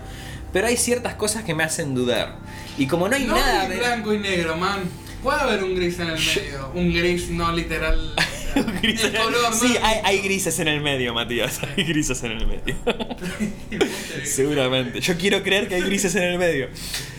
Pero 0.53 0.67
hay 0.67 0.77
ciertas 0.77 1.15
cosas 1.15 1.45
que 1.45 1.55
me 1.55 1.63
hacen 1.63 1.95
dudar. 1.95 2.37
Y 2.77 2.87
como 2.87 3.09
no 3.09 3.17
hay 3.17 3.25
no 3.25 3.35
nada 3.35 3.69
de. 3.69 3.77
blanco 3.77 4.13
y 4.15 4.19
negro, 4.19 4.57
man. 4.57 4.81
Puede 5.23 5.41
haber 5.41 5.65
un 5.65 5.75
gris 5.75 5.99
en 5.99 6.09
el 6.11 6.19
medio. 6.19 6.71
Un 6.75 6.93
gris 6.93 7.29
no 7.31 7.53
literal. 7.53 8.15
o 8.17 8.21
sea, 8.55 8.65
Grises- 8.83 9.05
el 9.05 9.17
color, 9.17 9.53
sí, 9.55 9.77
¿no? 9.79 9.87
hay, 9.87 9.99
hay 10.05 10.19
grises 10.23 10.59
en 10.59 10.69
el 10.69 10.81
medio, 10.81 11.15
Matías. 11.15 11.61
Hay 11.77 11.85
grises 11.85 12.23
en 12.25 12.33
el 12.33 12.47
medio. 12.47 12.75
Seguramente. 14.25 15.01
Yo 15.01 15.17
quiero 15.17 15.43
creer 15.43 15.69
que 15.69 15.77
hay 15.77 15.83
grises 15.83 16.15
en 16.17 16.23
el 16.25 16.39
medio. 16.39 16.69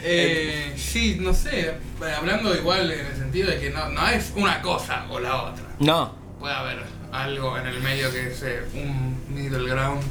Eh, 0.04 0.74
sí, 0.76 1.18
no 1.20 1.34
sé. 1.34 1.74
Hablando 2.18 2.56
igual 2.56 2.92
en 2.92 3.06
el 3.06 3.16
sentido 3.16 3.50
de 3.52 3.60
que 3.60 3.70
no, 3.70 3.90
no 3.90 4.08
es 4.08 4.32
una 4.36 4.62
cosa 4.62 5.06
o 5.10 5.20
la 5.20 5.44
otra. 5.44 5.64
No, 5.80 6.16
Puede 6.40 6.56
haber 6.56 6.80
algo 7.12 7.58
en 7.58 7.68
el 7.68 7.80
medio 7.82 8.12
que 8.12 8.28
es 8.32 8.42
eh, 8.44 8.62
un 8.74 9.16
middle 9.34 9.70
ground. 9.70 10.02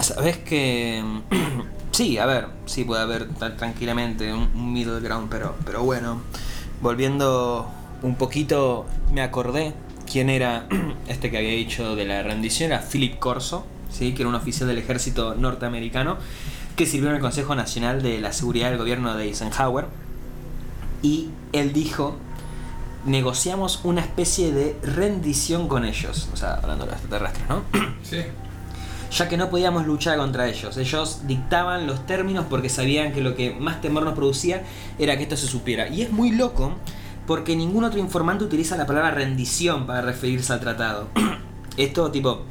Sabes 0.00 0.38
que. 0.38 1.02
sí, 1.90 2.16
a 2.18 2.26
ver, 2.26 2.46
sí 2.66 2.84
puede 2.84 3.02
haber 3.02 3.28
tranquilamente 3.56 4.32
un 4.32 4.72
middle 4.72 5.00
ground, 5.00 5.28
pero, 5.30 5.56
pero 5.66 5.82
bueno. 5.82 6.22
Volviendo 6.82 7.70
un 8.02 8.16
poquito, 8.16 8.86
me 9.12 9.22
acordé 9.22 9.72
quién 10.10 10.28
era 10.28 10.66
este 11.08 11.30
que 11.30 11.38
había 11.38 11.52
dicho 11.52 11.96
de 11.96 12.04
la 12.04 12.22
rendición, 12.22 12.72
era 12.72 12.82
Philip 12.82 13.18
Corso, 13.18 13.64
¿sí? 13.90 14.12
que 14.14 14.22
era 14.22 14.28
un 14.28 14.34
oficial 14.34 14.68
del 14.68 14.78
ejército 14.78 15.34
norteamericano. 15.34 16.18
que 16.76 16.86
sirvió 16.86 17.10
en 17.10 17.16
el 17.16 17.20
Consejo 17.20 17.54
Nacional 17.54 18.02
de 18.02 18.18
la 18.18 18.32
Seguridad 18.32 18.70
del 18.70 18.78
gobierno 18.78 19.14
de 19.14 19.24
Eisenhower. 19.24 19.86
Y 21.02 21.28
él 21.52 21.72
dijo, 21.72 22.16
negociamos 23.04 23.80
una 23.84 24.00
especie 24.00 24.52
de 24.52 24.76
rendición 24.82 25.68
con 25.68 25.84
ellos, 25.84 26.28
o 26.32 26.36
sea, 26.36 26.54
hablando 26.54 26.84
de 26.84 26.92
los 26.92 27.00
extraterrestres, 27.00 27.48
¿no? 27.48 27.62
Sí. 28.02 28.18
Ya 29.12 29.28
que 29.28 29.36
no 29.36 29.50
podíamos 29.50 29.86
luchar 29.86 30.18
contra 30.18 30.48
ellos. 30.48 30.76
Ellos 30.76 31.20
dictaban 31.26 31.86
los 31.86 32.06
términos 32.06 32.46
porque 32.48 32.68
sabían 32.68 33.12
que 33.12 33.20
lo 33.20 33.34
que 33.34 33.54
más 33.54 33.80
temor 33.80 34.04
nos 34.04 34.14
producía 34.14 34.64
era 34.98 35.16
que 35.16 35.24
esto 35.24 35.36
se 35.36 35.46
supiera. 35.46 35.88
Y 35.88 36.02
es 36.02 36.10
muy 36.10 36.30
loco 36.30 36.72
porque 37.26 37.54
ningún 37.54 37.84
otro 37.84 38.00
informante 38.00 38.44
utiliza 38.44 38.76
la 38.76 38.86
palabra 38.86 39.10
rendición 39.10 39.86
para 39.86 40.00
referirse 40.00 40.52
al 40.52 40.60
tratado. 40.60 41.08
esto 41.76 42.10
tipo 42.10 42.42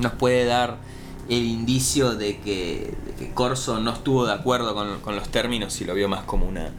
nos 0.00 0.12
puede 0.12 0.44
dar 0.44 0.78
el 1.28 1.44
indicio 1.44 2.14
de 2.14 2.38
que, 2.38 2.94
Corso 3.34 3.78
no 3.78 3.92
estuvo 3.92 4.26
de 4.26 4.32
acuerdo 4.32 4.74
con, 4.74 5.00
con 5.00 5.14
los 5.14 5.28
términos 5.28 5.80
y 5.80 5.84
lo 5.84 5.94
vio 5.94 6.08
más 6.08 6.24
como 6.24 6.46
una, 6.46 6.70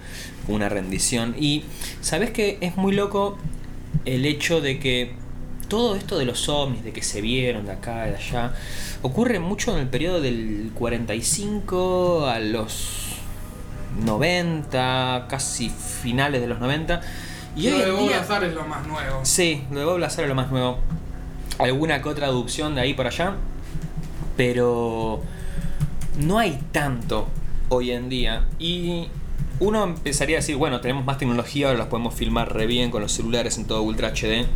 una 0.47 0.69
rendición. 0.69 1.35
Y 1.39 1.63
sabes 2.01 2.31
que 2.31 2.57
es 2.61 2.75
muy 2.75 2.93
loco 2.93 3.37
el 4.05 4.25
hecho 4.25 4.59
de 4.59 4.79
que 4.79 5.22
todo 5.67 5.95
esto 5.95 6.17
de 6.17 6.25
los 6.25 6.47
ovnis, 6.49 6.83
de 6.83 6.91
que 6.93 7.01
se 7.01 7.21
vieron 7.21 7.65
de 7.65 7.71
acá 7.73 8.07
y 8.07 8.11
de 8.11 8.17
allá, 8.17 8.53
ocurre 9.01 9.39
mucho 9.39 9.73
en 9.73 9.79
el 9.79 9.87
periodo 9.87 10.21
del 10.21 10.71
45 10.75 12.27
a 12.27 12.39
los 12.39 13.15
90, 14.03 15.27
casi 15.29 15.69
finales 15.69 16.41
de 16.41 16.47
los 16.47 16.59
90. 16.59 17.01
Y 17.55 17.69
lo 17.69 17.75
hoy 17.77 17.81
de 17.83 17.91
Bob 17.91 18.07
día- 18.07 18.17
Lazar 18.17 18.43
es 18.43 18.53
lo 18.53 18.65
más 18.65 18.87
nuevo. 18.87 19.19
Sí, 19.23 19.63
lo 19.71 19.79
de 19.79 19.85
Bob 19.85 19.99
Lazar 19.99 20.23
es 20.25 20.29
lo 20.29 20.35
más 20.35 20.49
nuevo. 20.51 20.79
Alguna 21.59 22.01
que 22.01 22.09
otra 22.09 22.27
aducción 22.27 22.75
de 22.75 22.81
ahí 22.81 22.93
por 22.93 23.05
allá. 23.07 23.35
Pero 24.35 25.21
no 26.19 26.39
hay 26.39 26.59
tanto 26.71 27.27
hoy 27.69 27.91
en 27.91 28.09
día. 28.09 28.45
Y 28.57 29.07
uno 29.59 29.83
empezaría 29.83 30.37
a 30.37 30.39
decir, 30.39 30.55
bueno, 30.55 30.81
tenemos 30.81 31.05
más 31.05 31.19
tecnología, 31.19 31.67
ahora 31.67 31.77
las 31.79 31.87
podemos 31.87 32.15
filmar 32.15 32.51
re 32.53 32.65
bien 32.65 32.89
con 32.89 33.01
los 33.03 33.11
celulares 33.11 33.57
en 33.59 33.65
todo 33.65 33.83
Ultra 33.83 34.09
HD. 34.09 34.47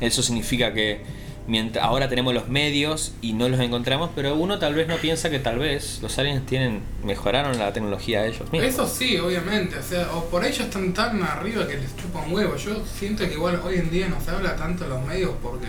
Eso 0.00 0.22
significa 0.22 0.72
que 0.72 1.00
mientras 1.46 1.84
ahora 1.84 2.08
tenemos 2.08 2.32
los 2.32 2.48
medios 2.48 3.12
y 3.22 3.32
no 3.32 3.48
los 3.48 3.58
encontramos, 3.60 4.10
pero 4.14 4.34
uno 4.36 4.58
tal 4.58 4.74
vez 4.74 4.86
no 4.86 4.96
piensa 4.98 5.30
que 5.30 5.38
tal 5.40 5.58
vez 5.58 5.98
los 6.02 6.18
aliens 6.18 6.46
tienen 6.46 6.80
mejoraron 7.04 7.58
la 7.58 7.72
tecnología 7.72 8.22
de 8.22 8.28
ellos 8.28 8.50
mismos. 8.52 8.62
Eso 8.68 8.86
sí, 8.88 9.18
obviamente, 9.18 9.76
o 9.78 9.82
sea, 9.82 10.10
o 10.12 10.26
por 10.26 10.44
ellos 10.44 10.60
están 10.60 10.92
tan 10.92 11.22
arriba 11.22 11.66
que 11.66 11.76
les 11.76 11.96
chupan 11.96 12.32
huevo. 12.32 12.56
Yo 12.56 12.82
siento 12.98 13.26
que 13.26 13.34
igual 13.34 13.60
hoy 13.64 13.76
en 13.76 13.90
día 13.90 14.08
no 14.08 14.20
se 14.20 14.30
habla 14.30 14.54
tanto 14.56 14.84
en 14.84 14.90
los 14.90 15.04
medios 15.04 15.32
porque 15.42 15.66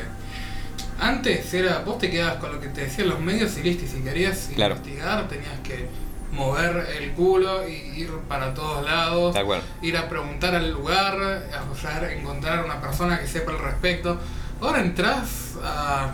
antes 1.00 1.52
era, 1.54 1.80
vos 1.80 1.98
te 1.98 2.12
quedabas 2.12 2.36
con 2.38 2.52
lo 2.52 2.62
que 2.62 2.68
te 2.68 2.82
decían 2.82 3.10
los 3.10 3.20
medios 3.20 3.58
y 3.58 3.64
listo, 3.64 3.86
y 3.86 3.88
si 3.88 4.02
querías 4.04 4.50
Claro. 4.54 4.76
investigar 4.76 5.28
tenías 5.28 5.60
que 5.64 5.88
mover 6.32 6.88
el 7.00 7.12
culo 7.12 7.68
y 7.68 7.74
ir 8.02 8.10
para 8.28 8.54
todos 8.54 8.84
lados, 8.86 9.36
cual. 9.46 9.62
ir 9.82 9.98
a 9.98 10.08
preguntar 10.10 10.56
al 10.56 10.72
lugar, 10.72 11.16
a 11.58 11.64
buscar, 11.70 12.04
encontrar 12.12 12.60
a 12.60 12.66
una 12.66 12.80
persona 12.82 13.20
que 13.20 13.28
sepa 13.28 13.52
al 13.52 13.60
respecto. 13.60 14.18
Ahora 14.62 14.80
entras 14.82 15.56
a, 15.64 16.12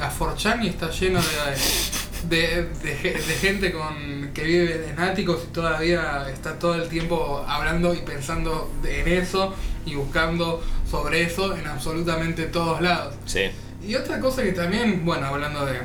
a, 0.00 0.04
a 0.06 0.12
4chan 0.18 0.64
y 0.64 0.68
está 0.68 0.90
lleno 0.90 1.20
de, 1.20 2.36
de, 2.36 2.62
de 2.82 2.94
de 3.14 3.34
gente 3.40 3.72
con 3.72 4.30
que 4.34 4.42
vive 4.44 4.88
en 4.90 5.00
áticos 5.00 5.40
y 5.48 5.52
todavía 5.52 6.26
está 6.32 6.58
todo 6.58 6.74
el 6.74 6.88
tiempo 6.88 7.44
hablando 7.48 7.94
y 7.94 7.98
pensando 7.98 8.70
de- 8.82 9.00
en 9.00 9.08
eso 9.22 9.54
y 9.86 9.94
buscando 9.94 10.62
sobre 10.88 11.22
eso 11.22 11.56
en 11.56 11.66
absolutamente 11.66 12.44
todos 12.46 12.80
lados. 12.82 13.14
Sí. 13.24 13.50
Y 13.86 13.94
otra 13.94 14.20
cosa 14.20 14.42
que 14.42 14.52
también, 14.52 15.04
bueno, 15.04 15.26
hablando 15.28 15.64
de 15.64 15.78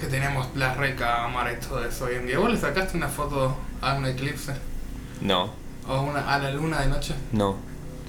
que 0.00 0.06
tenemos 0.06 0.48
las 0.54 0.76
recámaras 0.76 1.54
y 1.58 1.66
todo 1.68 1.84
eso 1.84 2.04
hoy 2.06 2.14
en 2.16 2.26
día, 2.26 2.38
¿vos 2.38 2.50
le 2.50 2.58
sacaste 2.58 2.96
una 2.96 3.08
foto 3.08 3.56
a 3.80 3.94
un 3.94 4.06
eclipse? 4.06 4.52
No, 5.20 5.52
¿O 5.88 6.00
una, 6.02 6.32
a 6.34 6.38
la 6.38 6.50
luna 6.52 6.80
de 6.80 6.88
noche? 6.88 7.14
no, 7.32 7.56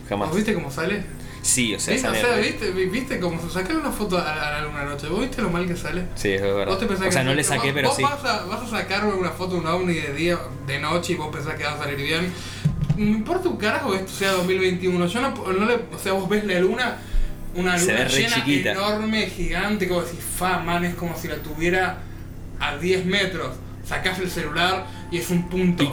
jamás. 0.08 0.28
¿Vos 0.30 0.38
viste 0.38 0.54
cómo 0.54 0.72
sale? 0.72 1.04
Sí, 1.42 1.74
o 1.74 1.80
sea, 1.80 1.94
¿Viste? 1.96 2.08
O 2.10 2.14
sea, 2.14 2.36
¿viste, 2.36 2.70
vi- 2.72 2.86
¿viste 2.86 3.20
cómo 3.20 3.42
se 3.42 3.50
sacar 3.50 3.76
una 3.76 3.92
foto 3.92 4.16
a 4.18 4.22
la, 4.24 4.48
a 4.50 4.52
la 4.52 4.62
luna 4.62 4.82
de 4.82 4.86
noche? 4.86 5.08
¿Vos 5.08 5.22
viste 5.22 5.42
lo 5.42 5.50
mal 5.50 5.66
que 5.68 5.76
sale? 5.76 6.06
Sí, 6.14 6.30
es 6.34 6.42
verdad. 6.42 6.68
¿Vos 6.68 6.78
te 6.80 6.86
pensás 6.86 7.08
O 7.08 7.12
sea, 7.12 7.22
que 7.24 7.28
no 7.28 7.34
le 7.34 7.44
saqué, 7.44 7.74
pero 7.74 7.88
vos 7.88 7.98
sí. 7.98 8.04
Vas 8.04 8.24
a, 8.24 8.46
vas 8.46 8.62
a 8.62 8.68
sacar 8.68 9.06
una 9.06 9.32
foto 9.32 9.56
de 9.56 9.62
un 9.62 9.68
ovni 9.68 9.94
de 9.96 10.14
día, 10.14 10.38
de 10.68 10.80
noche 10.80 11.14
y 11.14 11.16
vos 11.16 11.30
pensás 11.34 11.56
que 11.56 11.64
va 11.64 11.72
a 11.74 11.78
salir 11.80 11.98
bien. 11.98 12.32
No 12.96 13.06
importa 13.06 13.50
un 13.50 13.58
carajo 13.58 13.92
que 13.92 13.98
esto 13.98 14.12
sea 14.12 14.34
2021. 14.34 15.08
Yo 15.08 15.22
no, 15.22 15.30
no 15.32 15.66
le, 15.66 15.76
o 15.92 15.98
sea, 16.02 16.14
vos 16.14 16.30
ves 16.30 16.46
la 16.46 16.60
luna, 16.60 17.00
una 17.56 17.78
Se 17.78 17.86
luna 17.88 17.98
ve 18.00 18.06
re 18.06 18.18
llena 18.18 18.36
chiquita. 18.36 18.72
enorme, 18.72 19.28
gigante, 19.28 19.88
como 19.88 20.02
decís, 20.02 20.20
fa, 20.38 20.60
man, 20.60 20.86
es 20.86 20.96
como 20.96 21.18
si 21.18 21.28
la 21.28 21.36
tuviera 21.38 21.98
a 22.60 22.78
10 22.78 23.06
metros. 23.06 23.56
Sacás 23.86 24.20
el 24.20 24.30
celular 24.30 24.86
y 25.12 25.18
es 25.18 25.30
un 25.32 25.50
punto 25.50 25.92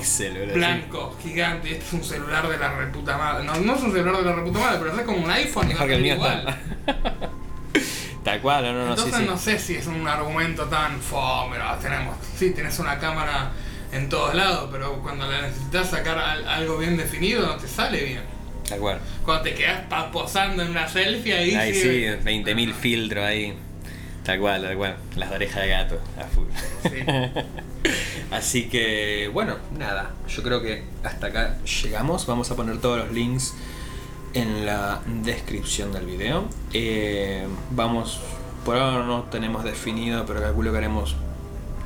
blanco, 0.55 1.17
gigante. 1.23 1.73
Este 1.73 1.85
es 1.87 1.93
un 1.95 2.05
celular 2.05 2.47
de 2.49 2.57
la 2.59 2.77
reputa 2.77 3.17
madre. 3.17 3.45
No, 3.45 3.57
no 3.57 3.75
es 3.75 3.83
un 3.83 3.93
celular 3.93 4.19
de 4.19 4.25
la 4.25 4.33
reputa 4.37 4.59
madre, 4.61 4.79
pero 4.81 4.95
es 4.97 5.03
como 5.03 5.19
un 5.25 5.31
iPhone 5.31 5.71
y 5.71 5.75
va 5.75 5.81
a 5.81 5.85
el 5.85 6.03
mío 6.03 6.15
igual. 6.15 6.59
está. 6.87 7.31
Tal 8.25 8.41
cual, 8.41 8.65
no, 8.65 8.73
no, 8.73 8.95
sí, 8.95 9.03
Entonces 9.03 9.21
sí. 9.21 9.27
no 9.27 9.39
sé 9.39 9.59
si 9.59 9.75
es 9.77 9.87
un 9.87 10.07
argumento 10.07 10.65
tan 10.67 11.01
fome, 11.01 11.57
no, 11.59 11.75
tenemos, 11.77 12.15
sí, 12.37 12.51
tenés 12.51 12.79
una 12.79 12.99
cámara 12.99 13.53
en 13.91 14.09
todos 14.11 14.35
lados, 14.35 14.69
pero 14.71 15.01
cuando 15.01 15.27
la 15.31 15.43
necesitas 15.43 15.89
sacar 15.91 16.19
al- 16.19 16.47
algo 16.47 16.77
bien 16.77 16.97
definido 16.97 17.47
no 17.47 17.57
te 17.57 17.67
sale 17.67 18.05
bien. 18.05 18.21
Tal 18.69 18.81
cual. 18.81 18.99
Cuando 19.25 19.45
te 19.45 19.55
quedas 19.55 19.83
posando 20.13 20.63
en 20.63 20.71
una 20.71 20.89
selfie 20.89 21.35
ahí, 21.35 21.55
Ahí 21.55 21.75
sí, 21.75 21.81
sí, 21.81 22.05
20.000 22.25 22.73
filtros 22.75 23.25
ahí. 23.25 23.55
Tal 24.25 24.41
cual, 24.41 24.63
tal 24.63 24.77
cual. 24.77 24.97
Las 25.17 25.33
orejas 25.33 25.63
de 25.63 25.69
gato, 25.69 26.01
a 26.19 26.25
full. 26.25 26.47
Sí. 26.83 27.91
Así 28.31 28.69
que, 28.69 29.31
bueno, 29.33 29.57
nada. 29.79 30.11
Yo 30.29 30.43
creo 30.43 30.61
que 30.61 30.83
hasta 31.03 31.29
acá 31.29 31.57
llegamos. 31.83 32.27
Vamos 32.27 32.51
a 32.51 32.57
poner 32.57 32.79
todos 32.79 32.99
los 32.99 33.13
links 33.13 33.55
en 34.35 34.67
la 34.67 35.01
descripción 35.07 35.93
del 35.93 36.05
video. 36.05 36.45
Eh, 36.75 37.47
vamos, 37.71 38.21
por 38.65 38.77
ahora 38.77 39.05
no 39.05 39.23
tenemos 39.25 39.65
definido, 39.65 40.27
pero 40.27 40.43
calculo 40.43 40.73
que 40.73 40.79
haremos 40.79 41.17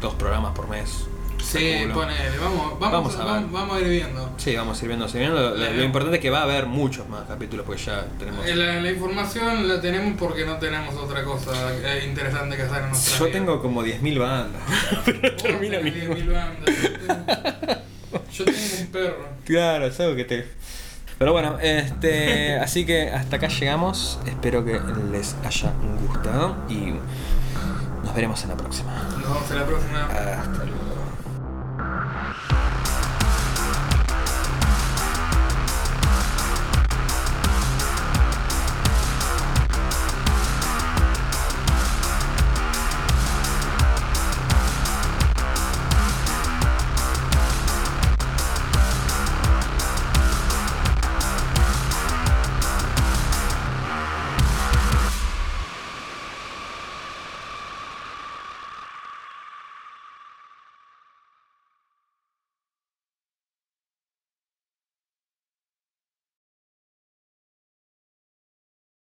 dos 0.00 0.14
programas 0.14 0.52
por 0.54 0.68
mes. 0.68 1.06
Sí, 1.42 1.72
Calculo. 1.72 1.94
ponele, 1.94 2.38
vamos, 2.38 2.78
vamos, 2.78 2.92
Vamos 2.92 3.16
a 3.16 3.34
ver. 3.40 3.44
vamos, 3.50 3.76
a 3.76 3.80
ir 3.80 3.88
viendo. 3.88 4.30
Sí, 4.36 4.56
vamos 4.56 4.78
a 4.80 4.84
ir 4.84 4.88
viendo. 4.88 5.06
Lo, 5.40 5.54
lo- 5.56 5.72
lo 5.72 5.82
importante 5.82 6.16
es 6.16 6.22
que 6.22 6.30
va 6.30 6.40
a 6.40 6.42
haber 6.44 6.66
muchos 6.66 7.08
más 7.08 7.24
capítulos, 7.26 7.66
porque 7.66 7.82
ya 7.82 8.04
tenemos. 8.18 8.46
Eh, 8.46 8.54
La, 8.56 8.80
la 8.80 8.90
información 8.90 9.68
la 9.68 9.80
tenemos 9.80 10.14
porque 10.18 10.46
no 10.46 10.56
tenemos 10.58 10.94
otra 10.94 11.24
cosa 11.24 11.50
eh, 11.84 12.04
interesante 12.08 12.56
que 12.56 12.62
hacer 12.62 12.82
en 12.84 12.88
nuestra 12.90 13.18
Yo 13.18 13.24
vida. 13.26 13.32
tengo 13.38 13.60
como 13.60 13.82
10.000 13.84 14.18
bandas. 14.18 14.62
Pero 15.04 15.36
termina 15.36 15.78
tenés 15.78 15.94
mismo. 16.08 16.14
10.000 16.14 16.32
bandas, 16.32 16.74
yo 16.82 16.90
tengo- 16.92 17.82
Yo 18.32 18.44
tengo 18.44 18.58
un 18.80 18.86
perro. 18.88 19.28
Claro, 19.44 19.86
es 19.86 20.00
algo 20.00 20.16
que 20.16 20.24
te. 20.24 20.46
Pero 21.18 21.32
bueno, 21.32 21.58
este. 21.60 22.56
así 22.58 22.84
que 22.86 23.10
hasta 23.10 23.36
acá 23.36 23.48
llegamos. 23.48 24.18
Espero 24.26 24.64
que 24.64 24.80
les 25.10 25.34
haya 25.44 25.72
gustado 26.06 26.56
y 26.68 26.94
nos 28.04 28.14
veremos 28.14 28.42
en 28.42 28.48
la 28.50 28.56
próxima. 28.56 28.92
Nos 29.18 29.22
vemos 29.22 29.50
en 29.50 29.56
la 29.58 29.66
próxima. 29.66 30.02
Hasta 30.06 30.64
luego. 30.64 30.91
Bye. 32.12 32.61